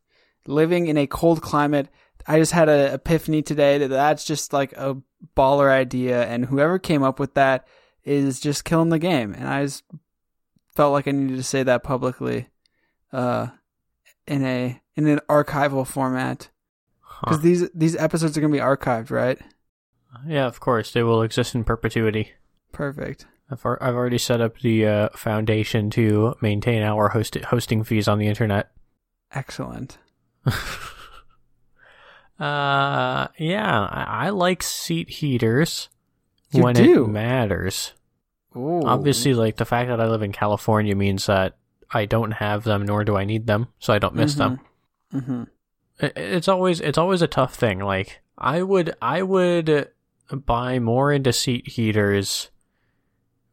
Living 0.46 0.88
in 0.88 0.98
a 0.98 1.06
cold 1.06 1.40
climate 1.40 1.88
I 2.26 2.38
just 2.38 2.52
had 2.52 2.68
an 2.68 2.94
epiphany 2.94 3.42
today 3.42 3.78
that 3.78 3.88
that's 3.88 4.24
just 4.24 4.52
like 4.52 4.72
a 4.72 4.96
baller 5.36 5.70
idea, 5.70 6.24
and 6.26 6.46
whoever 6.46 6.78
came 6.78 7.02
up 7.02 7.18
with 7.18 7.34
that 7.34 7.66
is 8.04 8.40
just 8.40 8.64
killing 8.64 8.90
the 8.90 8.98
game. 8.98 9.34
And 9.34 9.48
I 9.48 9.64
just 9.64 9.84
felt 10.74 10.92
like 10.92 11.06
I 11.08 11.12
needed 11.12 11.36
to 11.36 11.42
say 11.42 11.62
that 11.62 11.82
publicly, 11.82 12.48
uh, 13.12 13.48
in 14.26 14.44
a 14.44 14.80
in 14.96 15.06
an 15.06 15.20
archival 15.28 15.86
format 15.86 16.50
Huh. 17.00 17.20
because 17.26 17.40
these 17.42 17.70
these 17.74 17.96
episodes 17.96 18.36
are 18.36 18.40
gonna 18.40 18.52
be 18.52 18.58
archived, 18.60 19.10
right? 19.10 19.38
Yeah, 20.26 20.46
of 20.46 20.60
course 20.60 20.92
they 20.92 21.02
will 21.02 21.22
exist 21.22 21.54
in 21.54 21.64
perpetuity. 21.64 22.32
Perfect. 22.72 23.26
I've, 23.50 23.64
I've 23.80 23.94
already 23.96 24.18
set 24.18 24.40
up 24.40 24.58
the 24.60 24.86
uh, 24.86 25.08
foundation 25.16 25.90
to 25.90 26.34
maintain 26.40 26.82
our 26.82 27.08
host- 27.08 27.34
hosting 27.36 27.82
fees 27.84 28.06
on 28.08 28.18
the 28.18 28.26
internet. 28.28 28.70
Excellent. 29.32 29.98
Uh, 32.38 33.28
yeah, 33.36 33.80
I, 33.90 34.26
I 34.26 34.30
like 34.30 34.62
seat 34.62 35.10
heaters 35.10 35.90
You 36.52 36.62
when 36.62 36.74
do? 36.74 37.04
it 37.04 37.08
matters. 37.08 37.92
Ooh. 38.56 38.82
Obviously, 38.84 39.34
like 39.34 39.56
the 39.56 39.64
fact 39.64 39.88
that 39.88 40.00
I 40.00 40.06
live 40.06 40.22
in 40.22 40.32
California 40.32 40.94
means 40.96 41.26
that 41.26 41.56
I 41.90 42.04
don't 42.06 42.32
have 42.32 42.64
them, 42.64 42.84
nor 42.84 43.04
do 43.04 43.16
I 43.16 43.24
need 43.24 43.46
them, 43.46 43.68
so 43.78 43.92
I 43.92 43.98
don't 43.98 44.14
miss 44.14 44.34
them. 44.34 44.60
Mm-hmm. 45.14 45.42
It- 46.00 46.12
It's 46.16 46.48
always 46.48 46.80
it's 46.80 46.98
always 46.98 47.22
a 47.22 47.26
tough 47.28 47.54
thing. 47.54 47.78
Like 47.80 48.20
I 48.38 48.62
would 48.62 48.94
I 49.02 49.22
would 49.22 49.88
buy 50.32 50.78
more 50.78 51.12
into 51.12 51.32
seat 51.32 51.68
heaters 51.68 52.50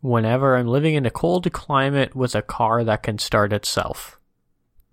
whenever 0.01 0.55
I'm 0.55 0.67
living 0.67 0.95
in 0.95 1.05
a 1.05 1.11
cold 1.11 1.51
climate 1.51 2.15
with 2.15 2.35
a 2.35 2.41
car 2.41 2.83
that 2.83 3.03
can 3.03 3.17
start 3.17 3.51
itself. 3.53 4.19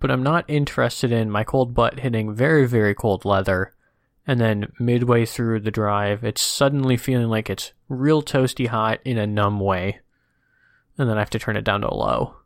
But 0.01 0.11
I'm 0.11 0.23
not 0.23 0.45
interested 0.49 1.13
in 1.13 1.31
my 1.31 1.45
cold 1.45 1.75
butt 1.75 2.01
hitting 2.01 2.35
very 2.35 2.67
very 2.67 2.95
cold 2.95 3.25
leather 3.25 3.75
and 4.27 4.41
then 4.41 4.73
midway 4.79 5.27
through 5.27 5.61
the 5.61 5.71
drive 5.71 6.25
it's 6.25 6.43
suddenly 6.43 6.97
feeling 6.97 7.29
like 7.29 7.51
it's 7.51 7.73
real 7.89 8.23
toasty 8.23 8.67
hot 8.67 9.01
in 9.05 9.19
a 9.19 9.27
numb 9.27 9.61
way. 9.61 10.01
And 10.97 11.09
then 11.09 11.17
I 11.17 11.21
have 11.21 11.31
to 11.31 11.39
turn 11.39 11.57
it 11.57 11.65
down 11.65 11.81
to 11.81 11.93
low. 11.93 12.37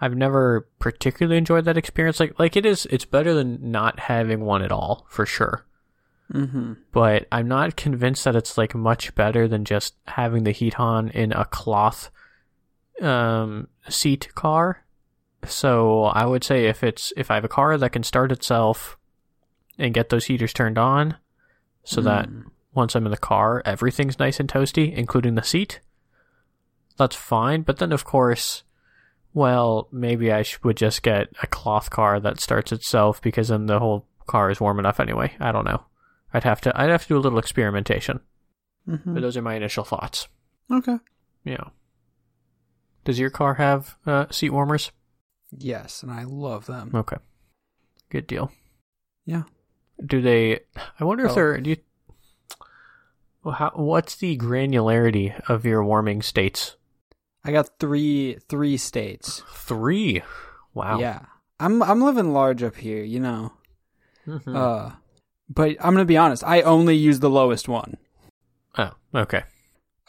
I've 0.00 0.14
never 0.14 0.68
particularly 0.78 1.38
enjoyed 1.38 1.64
that 1.64 1.78
experience. 1.78 2.20
Like 2.20 2.38
like 2.38 2.56
it 2.56 2.66
is 2.66 2.86
it's 2.90 3.04
better 3.04 3.34
than 3.34 3.70
not 3.70 3.98
having 3.98 4.40
one 4.44 4.62
at 4.62 4.72
all, 4.72 5.06
for 5.08 5.24
sure. 5.24 5.66
Mm-hmm. 6.32 6.74
But 6.92 7.26
I'm 7.32 7.48
not 7.48 7.76
convinced 7.76 8.24
that 8.24 8.36
it's 8.36 8.58
like 8.58 8.74
much 8.74 9.14
better 9.14 9.48
than 9.48 9.64
just 9.64 9.94
having 10.06 10.44
the 10.44 10.52
heat 10.52 10.78
on 10.78 11.08
in 11.10 11.32
a 11.32 11.44
cloth 11.46 12.10
um 13.00 13.68
seat 13.88 14.34
car. 14.34 14.84
So 15.46 16.04
I 16.04 16.26
would 16.26 16.44
say 16.44 16.66
if 16.66 16.82
it's 16.84 17.12
if 17.16 17.30
I 17.30 17.34
have 17.36 17.44
a 17.44 17.48
car 17.48 17.78
that 17.78 17.92
can 17.92 18.02
start 18.02 18.32
itself 18.32 18.98
and 19.78 19.94
get 19.94 20.08
those 20.08 20.26
heaters 20.26 20.52
turned 20.52 20.78
on, 20.78 21.16
so 21.84 22.00
that 22.00 22.28
Mm. 22.28 22.44
once 22.74 22.94
I'm 22.94 23.04
in 23.06 23.10
the 23.10 23.16
car, 23.16 23.62
everything's 23.64 24.18
nice 24.18 24.40
and 24.40 24.48
toasty, 24.48 24.92
including 24.94 25.34
the 25.34 25.42
seat. 25.42 25.80
That's 26.96 27.16
fine, 27.16 27.62
but 27.62 27.78
then 27.78 27.92
of 27.92 28.04
course, 28.04 28.62
well, 29.34 29.88
maybe 29.92 30.32
I 30.32 30.44
would 30.62 30.76
just 30.78 31.02
get 31.02 31.28
a 31.42 31.46
cloth 31.46 31.90
car 31.90 32.18
that 32.20 32.40
starts 32.40 32.72
itself 32.72 33.20
because 33.20 33.48
then 33.48 33.66
the 33.66 33.78
whole 33.78 34.06
car 34.26 34.50
is 34.50 34.60
warm 34.60 34.78
enough 34.78 34.98
anyway. 34.98 35.36
I 35.38 35.52
don't 35.52 35.66
know. 35.66 35.84
I'd 36.32 36.44
have 36.44 36.60
to 36.62 36.80
I'd 36.80 36.90
have 36.90 37.02
to 37.02 37.08
do 37.08 37.18
a 37.18 37.20
little 37.20 37.38
experimentation. 37.38 38.20
Mhm. 38.88 39.14
But 39.14 39.20
those 39.20 39.36
are 39.36 39.42
my 39.42 39.54
initial 39.54 39.84
thoughts. 39.84 40.28
Okay. 40.70 40.98
Yeah. 41.44 41.64
Does 43.04 43.18
your 43.18 43.30
car 43.30 43.54
have 43.54 43.96
uh, 44.06 44.26
seat 44.30 44.50
warmers? 44.50 44.90
Yes, 45.56 46.02
and 46.02 46.10
I 46.10 46.24
love 46.24 46.66
them. 46.66 46.90
Okay. 46.94 47.16
Good 48.10 48.26
deal. 48.26 48.50
Yeah. 49.24 49.42
Do 50.04 50.20
they? 50.20 50.60
I 51.00 51.04
wonder 51.04 51.24
if 51.26 51.32
Oh. 51.32 51.34
they're. 51.34 51.60
Do 51.60 51.70
you, 51.70 51.76
well, 53.42 53.54
how, 53.54 53.70
what's 53.74 54.16
the 54.16 54.36
granularity 54.36 55.40
of 55.48 55.64
your 55.64 55.84
warming 55.84 56.22
states? 56.22 56.76
I 57.44 57.52
got 57.52 57.78
three 57.78 58.38
three 58.48 58.76
states. 58.76 59.42
Three. 59.54 60.22
Wow. 60.74 60.98
Yeah. 60.98 61.20
I'm 61.60 61.82
I'm 61.82 62.02
living 62.02 62.32
large 62.32 62.62
up 62.62 62.76
here, 62.76 63.02
you 63.04 63.20
know. 63.20 63.52
Mhm. 64.26 64.54
Uh 64.56 64.96
but 65.48 65.76
I'm 65.80 65.94
gonna 65.94 66.04
be 66.04 66.16
honest, 66.16 66.42
I 66.42 66.62
only 66.62 66.96
use 66.96 67.20
the 67.20 67.30
lowest 67.30 67.68
one. 67.68 67.96
oh, 68.76 68.90
okay. 69.14 69.44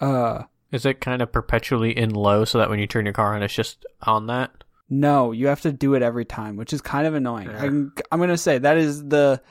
Uh 0.01 0.43
Is 0.71 0.85
it 0.85 0.99
kind 0.99 1.21
of 1.21 1.31
perpetually 1.31 1.95
in 1.95 2.09
low 2.09 2.43
so 2.43 2.57
that 2.57 2.69
when 2.71 2.79
you 2.79 2.87
turn 2.87 3.05
your 3.05 3.13
car 3.13 3.35
on, 3.35 3.43
it's 3.43 3.53
just 3.53 3.85
on 4.01 4.25
that? 4.27 4.63
no, 4.89 5.31
you 5.33 5.47
have 5.47 5.59
to 5.61 5.71
do 5.73 5.93
it 5.95 6.01
every 6.01 6.23
time, 6.25 6.55
which 6.55 6.71
is 6.73 6.81
kind 6.81 7.05
of 7.05 7.13
annoying. 7.13 7.49
Yeah. 7.49 7.61
I'm, 7.63 7.93
I'm 8.11 8.19
gonna 8.19 8.37
say 8.37 8.57
that 8.57 8.77
is 8.77 9.03
the 9.07 9.41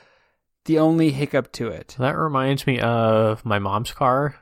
the 0.67 0.77
only 0.79 1.11
hiccup 1.11 1.51
to 1.53 1.69
it. 1.69 1.95
That 1.97 2.17
reminds 2.17 2.67
me 2.67 2.79
of 2.79 3.43
my 3.45 3.57
mom's 3.57 3.91
car. 3.91 4.35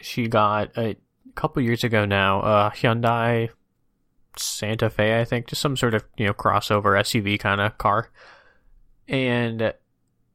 She 0.00 0.26
got 0.26 0.76
a 0.76 0.96
couple 1.34 1.62
years 1.62 1.84
ago 1.84 2.04
now 2.04 2.40
a 2.40 2.72
Hyundai 2.74 3.50
Santa 4.36 4.88
Fe, 4.88 5.20
I 5.20 5.24
think, 5.24 5.46
just 5.46 5.60
some 5.60 5.76
sort 5.76 5.94
of 5.94 6.04
you 6.16 6.26
know 6.26 6.32
crossover 6.32 6.98
SUV 6.98 7.38
kind 7.38 7.60
of 7.60 7.78
car, 7.78 8.10
and 9.06 9.74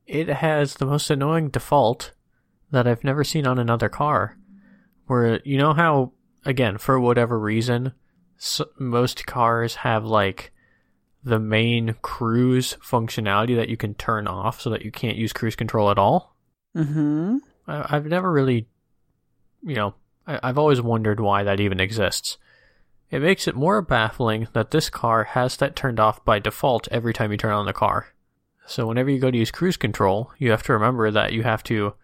it 0.06 0.30
has 0.30 0.76
the 0.76 0.86
most 0.86 1.10
annoying 1.10 1.50
default 1.50 2.12
that 2.72 2.88
I've 2.88 3.04
never 3.04 3.24
seen 3.24 3.48
on 3.48 3.58
another 3.58 3.90
car. 3.90 4.38
Where 5.08 5.42
you 5.44 5.58
know 5.58 5.74
how 5.74 6.14
again 6.46 6.78
for 6.78 7.00
whatever 7.00 7.40
reason, 7.40 7.94
s 8.38 8.62
most 8.78 9.26
cars 9.26 9.76
have 9.76 10.06
like 10.06 10.52
the 11.26 11.40
main 11.40 11.96
cruise 12.04 12.78
functionality 12.82 13.56
that 13.56 13.68
you 13.68 13.76
can 13.76 13.96
turn 13.96 14.28
off 14.28 14.62
so 14.62 14.70
that 14.70 14.86
you 14.86 14.92
can't 14.92 15.18
use 15.18 15.34
cruise 15.34 15.56
control 15.56 15.90
at 15.90 15.98
all. 15.98 16.36
Mm-hmm. 16.78 17.38
I, 17.68 17.96
I've 17.96 18.06
never 18.06 18.32
really, 18.32 18.68
you 19.64 19.76
know, 19.76 19.96
I, 20.28 20.40
I've 20.44 20.60
always 20.60 20.82
wondered 20.82 21.20
why 21.20 21.44
that 21.44 21.60
even 21.60 21.80
exists. 21.80 22.38
It 23.10 23.22
makes 23.22 23.48
it 23.48 23.56
more 23.56 23.82
baffling 23.82 24.48
that 24.54 24.72
this 24.72 24.90
car 24.90 25.24
has 25.24 25.58
that 25.58 25.76
turned 25.76 26.00
off 26.00 26.24
by 26.24 26.40
default 26.40 26.88
every 26.90 27.14
time 27.14 27.32
you 27.32 27.38
turn 27.38 27.54
on 27.54 27.66
the 27.66 27.74
car. 27.74 28.14
So 28.68 28.88
whenever 28.88 29.10
you 29.10 29.20
go 29.20 29.32
to 29.32 29.38
use 29.38 29.52
cruise 29.52 29.78
control, 29.78 30.32
you 30.38 30.52
have 30.52 30.64
to 30.64 30.74
remember 30.74 31.10
that 31.12 31.34
you 31.34 31.44
have 31.44 31.64
to 31.64 31.96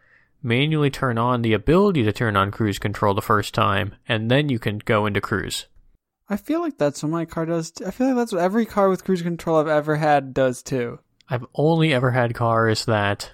manually 0.43 0.89
turn 0.89 1.19
on 1.19 1.43
the 1.43 1.53
ability 1.53 2.03
to 2.03 2.11
turn 2.11 2.35
on 2.35 2.49
cruise 2.49 2.79
control 2.79 3.13
the 3.13 3.21
first 3.21 3.53
time, 3.53 3.95
and 4.07 4.31
then 4.31 4.49
you 4.49 4.57
can 4.57 4.79
go 4.79 5.05
into 5.05 5.21
cruise. 5.21 5.67
I 6.31 6.37
feel 6.37 6.61
like 6.61 6.77
that's 6.77 7.03
what 7.03 7.11
my 7.11 7.25
car 7.25 7.45
does. 7.45 7.71
Too. 7.71 7.85
I 7.85 7.91
feel 7.91 8.07
like 8.07 8.15
that's 8.15 8.31
what 8.31 8.41
every 8.41 8.65
car 8.65 8.87
with 8.89 9.03
cruise 9.03 9.21
control 9.21 9.57
I've 9.59 9.67
ever 9.67 9.97
had 9.97 10.33
does 10.33 10.63
too. 10.63 10.99
I've 11.29 11.45
only 11.55 11.93
ever 11.93 12.11
had 12.11 12.33
cars 12.33 12.85
that 12.85 13.31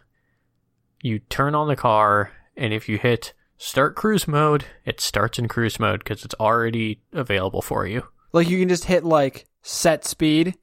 you 1.03 1.19
turn 1.19 1.53
on 1.53 1.67
the 1.67 1.75
car, 1.75 2.31
and 2.55 2.73
if 2.73 2.89
you 2.89 2.97
hit 2.97 3.33
start 3.57 3.95
cruise 3.95 4.27
mode, 4.27 4.65
it 4.83 4.99
starts 4.99 5.37
in 5.37 5.47
cruise 5.47 5.79
mode 5.79 5.99
because 5.99 6.25
it's 6.25 6.33
already 6.39 7.01
available 7.13 7.61
for 7.61 7.85
you. 7.85 8.03
Like 8.33 8.49
you 8.49 8.57
can 8.59 8.67
just 8.69 8.85
hit 8.85 9.03
like 9.03 9.45
set 9.61 10.03
speed, 10.03 10.55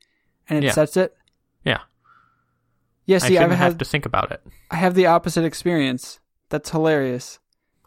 and 0.48 0.58
it 0.58 0.64
Yeah. 0.66 0.72
sets 0.72 0.96
it. 0.96 1.16
Yeah. 1.64 1.82
Yeah. 3.06 3.16
I 3.16 3.18
See, 3.20 3.26
shouldn't 3.34 3.52
I've 3.52 3.58
have 3.58 3.78
to 3.78 3.84
think 3.84 4.06
about 4.06 4.32
it. 4.32 4.42
I 4.72 4.76
have 4.76 4.94
the 4.96 5.06
opposite 5.06 5.44
experience. 5.44 6.18
That's 6.48 6.70
hilarious. 6.70 7.38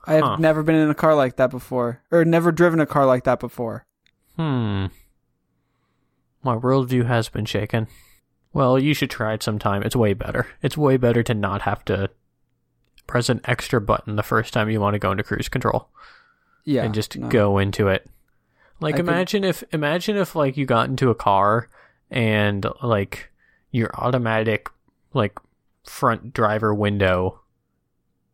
I 0.05 0.13
have 0.13 0.23
Huh. 0.23 0.35
never 0.39 0.63
been 0.63 0.75
in 0.75 0.89
a 0.89 0.95
car 0.95 1.15
like 1.15 1.35
that 1.35 1.49
before, 1.51 2.01
or 2.11 2.23
never 2.23 2.53
driven 2.53 2.79
a 2.79 2.85
car 2.85 3.05
like 3.05 3.25
that 3.25 3.41
before. 3.41 3.85
Hmm. 4.37 4.85
My 6.43 6.55
worldview 6.55 7.05
has 7.07 7.29
been 7.29 7.45
shaken. 7.45 7.87
Well, 8.53 8.79
you 8.79 8.93
should 8.93 9.09
try 9.09 9.33
it 9.33 9.43
sometime. 9.43 9.83
It's 9.83 9.95
way 9.95 10.13
better. 10.13 10.47
It's 10.61 10.77
way 10.77 10.97
better 10.97 11.21
to 11.23 11.33
not 11.33 11.63
have 11.63 11.83
to 11.85 12.09
press 13.05 13.29
an 13.29 13.41
extra 13.45 13.79
button 13.81 14.15
the 14.15 14.23
first 14.23 14.53
time 14.53 14.69
you 14.69 14.79
want 14.79 14.93
to 14.93 14.99
go 14.99 15.11
into 15.11 15.23
cruise 15.23 15.49
control. 15.49 15.89
Yeah, 16.63 16.83
and 16.83 16.93
just 16.93 17.17
no. 17.17 17.27
go 17.29 17.57
into 17.57 17.87
it. 17.87 18.07
Like 18.79 18.95
I 18.95 18.97
could- 18.97 19.07
imagine 19.07 19.43
if 19.43 19.63
imagine 19.71 20.17
if 20.17 20.35
like 20.35 20.57
you 20.57 20.65
got 20.65 20.89
into 20.89 21.09
a 21.09 21.15
car 21.15 21.69
and 22.11 22.65
like 22.83 23.31
your 23.71 23.89
automatic 23.95 24.69
like 25.13 25.37
front 25.83 26.33
driver 26.33 26.73
window 26.73 27.41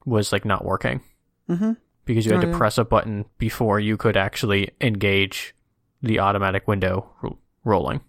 was 0.06 0.32
like 0.34 0.44
not 0.46 0.66
working 0.66 1.02
Mhm. 1.50 1.78
because 2.06 2.26
you 2.26 2.34
had 2.34 2.40
Oh, 2.40 2.48
to 2.48 2.52
yeah. 2.52 2.58
press 2.58 2.78
a 2.78 2.84
button 2.84 3.26
before 3.38 3.80
you 3.80 3.96
could 3.98 4.18
actually 4.18 4.72
engage 4.82 5.56
the 6.04 6.20
automatic 6.20 6.68
window 6.68 7.10
ro- 7.22 7.40
rolling. 7.64 8.02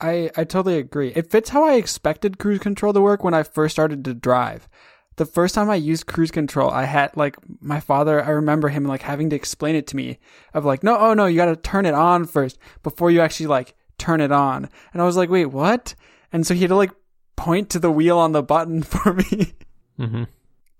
I 0.00 0.30
I 0.36 0.44
totally 0.44 0.78
agree. 0.78 1.12
It 1.14 1.30
fits 1.30 1.50
how 1.50 1.64
I 1.64 1.74
expected 1.74 2.38
cruise 2.38 2.58
control 2.58 2.92
to 2.92 3.00
work 3.00 3.22
when 3.22 3.34
I 3.34 3.44
first 3.44 3.74
started 3.74 4.04
to 4.04 4.14
drive. 4.14 4.68
The 5.16 5.26
first 5.26 5.54
time 5.54 5.68
I 5.68 5.74
used 5.74 6.06
cruise 6.06 6.30
control, 6.30 6.70
I 6.70 6.84
had 6.84 7.16
like 7.16 7.36
my 7.60 7.80
father. 7.80 8.24
I 8.24 8.30
remember 8.30 8.70
him 8.70 8.84
like 8.84 9.02
having 9.02 9.30
to 9.30 9.36
explain 9.36 9.76
it 9.76 9.86
to 9.88 9.96
me 9.96 10.18
of 10.54 10.64
like, 10.64 10.82
no, 10.82 10.98
oh 10.98 11.14
no, 11.14 11.26
you 11.26 11.36
got 11.36 11.46
to 11.46 11.56
turn 11.56 11.86
it 11.86 11.94
on 11.94 12.24
first 12.24 12.58
before 12.82 13.10
you 13.10 13.20
actually 13.20 13.46
like 13.46 13.74
turn 13.98 14.20
it 14.22 14.32
on. 14.32 14.68
And 14.92 15.02
I 15.02 15.04
was 15.04 15.16
like, 15.16 15.28
wait, 15.28 15.46
what? 15.46 15.94
And 16.32 16.46
so 16.46 16.54
he 16.54 16.62
had 16.62 16.70
to 16.70 16.76
like 16.76 16.92
point 17.36 17.68
to 17.70 17.78
the 17.78 17.90
wheel 17.90 18.18
on 18.18 18.32
the 18.32 18.42
button 18.42 18.82
for 18.94 19.12
me. 19.12 19.52
hmm 19.98 20.24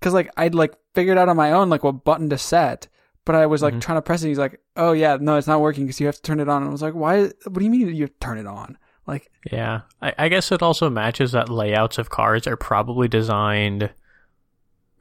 Cause 0.01 0.13
like 0.13 0.29
I'd 0.35 0.55
like 0.55 0.73
figured 0.95 1.17
out 1.17 1.29
on 1.29 1.37
my 1.37 1.53
own 1.53 1.69
like 1.69 1.83
what 1.83 2.03
button 2.03 2.29
to 2.31 2.37
set, 2.37 2.87
but 3.25 3.35
I 3.35 3.45
was 3.45 3.61
like 3.61 3.73
Mhm. 3.75 3.81
trying 3.81 3.97
to 3.97 4.01
press 4.01 4.23
it. 4.23 4.27
He's 4.29 4.37
like, 4.39 4.59
"Oh 4.75 4.91
yeah, 4.91 5.17
no, 5.19 5.37
it's 5.37 5.47
not 5.47 5.61
working 5.61 5.85
because 5.85 5.99
you 5.99 6.05
have 6.07 6.15
to 6.15 6.21
turn 6.21 6.39
it 6.39 6.49
on." 6.49 6.61
And 6.61 6.69
I 6.69 6.71
was 6.71 6.81
like, 6.81 6.93
"Why? 6.93 7.23
What 7.23 7.53
do 7.59 7.63
you 7.63 7.71
mean 7.71 7.87
you 7.95 8.07
turn 8.19 8.37
it 8.37 8.47
on?" 8.47 8.77
Like, 9.05 9.29
Yeah, 9.51 9.81
I, 10.01 10.13
I 10.17 10.27
guess 10.29 10.51
it 10.51 10.61
also 10.61 10.89
matches 10.89 11.33
that 11.33 11.49
layouts 11.49 11.97
of 11.97 12.09
cars 12.09 12.47
are 12.47 12.55
probably 12.55 13.07
designed, 13.09 13.89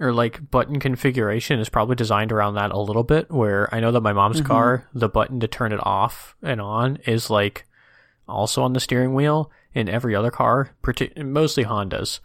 or 0.01 0.13
like 0.13 0.51
button 0.51 0.81
configuration 0.81 1.61
is 1.61 1.69
probably 1.69 1.95
designed 1.95 2.33
around 2.33 2.55
that 2.55 2.73
a 2.73 2.79
little 2.81 3.05
bit. 3.05 3.31
Where 3.31 3.73
I 3.73 3.79
know 3.81 3.93
that 3.93 4.01
my 4.01 4.13
mom's 4.13 4.41
Mhm. 4.41 4.47
car, 4.47 4.89
the 4.93 5.09
button 5.09 5.39
to 5.41 5.47
turn 5.49 5.73
it 5.73 5.81
off 5.87 6.35
and 6.43 6.61
on 6.61 6.97
is 7.07 7.31
like 7.31 7.67
also 8.29 8.63
on 8.63 8.73
the 8.73 8.81
steering 8.81 9.15
wheel. 9.15 9.51
In 9.75 9.89
every 9.89 10.15
other 10.15 10.31
car, 10.31 10.71
mostly 11.17 11.65
Hondas, 11.65 12.21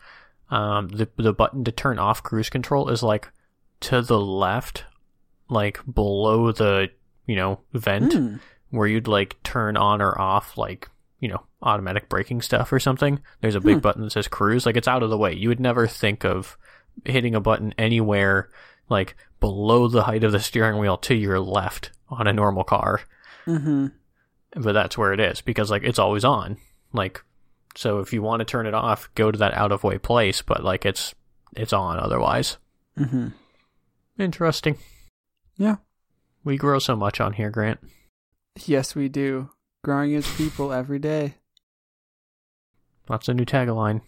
um, 0.50 0.90
the 0.90 1.08
the 1.16 1.32
button 1.34 1.64
to 1.64 1.72
turn 1.72 1.98
off 2.00 2.22
cruise 2.24 2.50
control 2.50 2.90
is 2.90 3.04
like 3.04 3.32
to 3.82 4.02
the 4.02 4.20
left, 4.20 4.84
like 5.50 5.80
below 5.92 6.52
the 6.52 6.90
you 7.26 7.36
know 7.36 7.60
vent 7.74 8.14
hmm, 8.14 8.36
where 8.70 8.88
you'd 8.88 9.08
like 9.08 9.42
turn 9.44 9.78
on 9.78 10.02
or 10.02 10.20
off 10.20 10.58
like 10.58 10.90
you 11.20 11.28
know 11.30 11.44
automatic 11.62 12.10
braking 12.10 12.42
stuff 12.42 12.72
or 12.72 12.80
something 12.80 13.20
there's 13.42 13.56
a 13.56 13.60
big 13.62 13.76
Hmm. 13.78 13.82
button 13.82 14.02
that 14.04 14.12
says 14.12 14.28
cruise. 14.28 14.66
Like 14.66 14.78
it's 14.78 14.88
out 14.88 15.04
of 15.04 15.10
the 15.10 15.18
way. 15.18 15.34
You 15.34 15.50
would 15.50 15.60
never 15.60 15.88
think 15.88 16.24
of 16.26 16.58
hitting 17.06 17.34
a 17.36 17.40
button 17.42 17.74
anywhere 17.78 18.50
like 18.90 19.16
below 19.40 19.88
the 19.88 20.04
height 20.04 20.24
of 20.24 20.32
the 20.32 20.40
steering 20.40 20.80
wheel 20.80 20.98
to 20.98 21.16
your 21.16 21.40
left 21.40 21.92
on 22.10 22.28
a 22.28 22.34
normal 22.34 22.64
car. 22.64 23.02
Mm-hmm. 23.46 23.88
but 24.62 24.74
that's 24.74 24.98
where 24.98 25.14
it 25.14 25.20
is 25.20 25.42
because 25.42 25.72
like 25.72 25.84
it's 25.84 26.00
always 26.00 26.24
on. 26.26 26.58
Like 26.94 27.24
so 27.76 28.00
if 28.00 28.14
you 28.14 28.22
want 28.22 28.40
to 28.42 28.46
turn 28.46 28.66
it 28.66 28.74
off 28.74 29.10
go 29.16 29.32
to 29.32 29.38
that 29.40 29.54
out 29.54 29.72
of 29.72 29.84
way 29.84 29.98
place 29.98 30.42
but 30.42 30.64
like 30.64 30.86
it's 30.86 31.16
it's 31.56 31.74
on 31.74 32.00
otherwise. 32.00 32.58
Mm-hmm. 32.98 33.28
interesting 34.20 34.78
Yeah. 35.58 35.78
we 36.44 36.58
grow 36.58 36.80
so 36.80 36.96
much 36.96 37.20
on 37.20 37.34
here 37.34 37.50
grant 37.50 37.80
Yes, 38.66 38.96
we 38.96 39.08
do. 39.08 39.52
Growing 39.84 40.16
as 40.16 40.28
people 40.36 40.74
every 40.74 41.00
day. 41.00 41.36
that's 43.08 43.28
a 43.30 43.34
new 43.34 43.46
tagline 43.46 44.02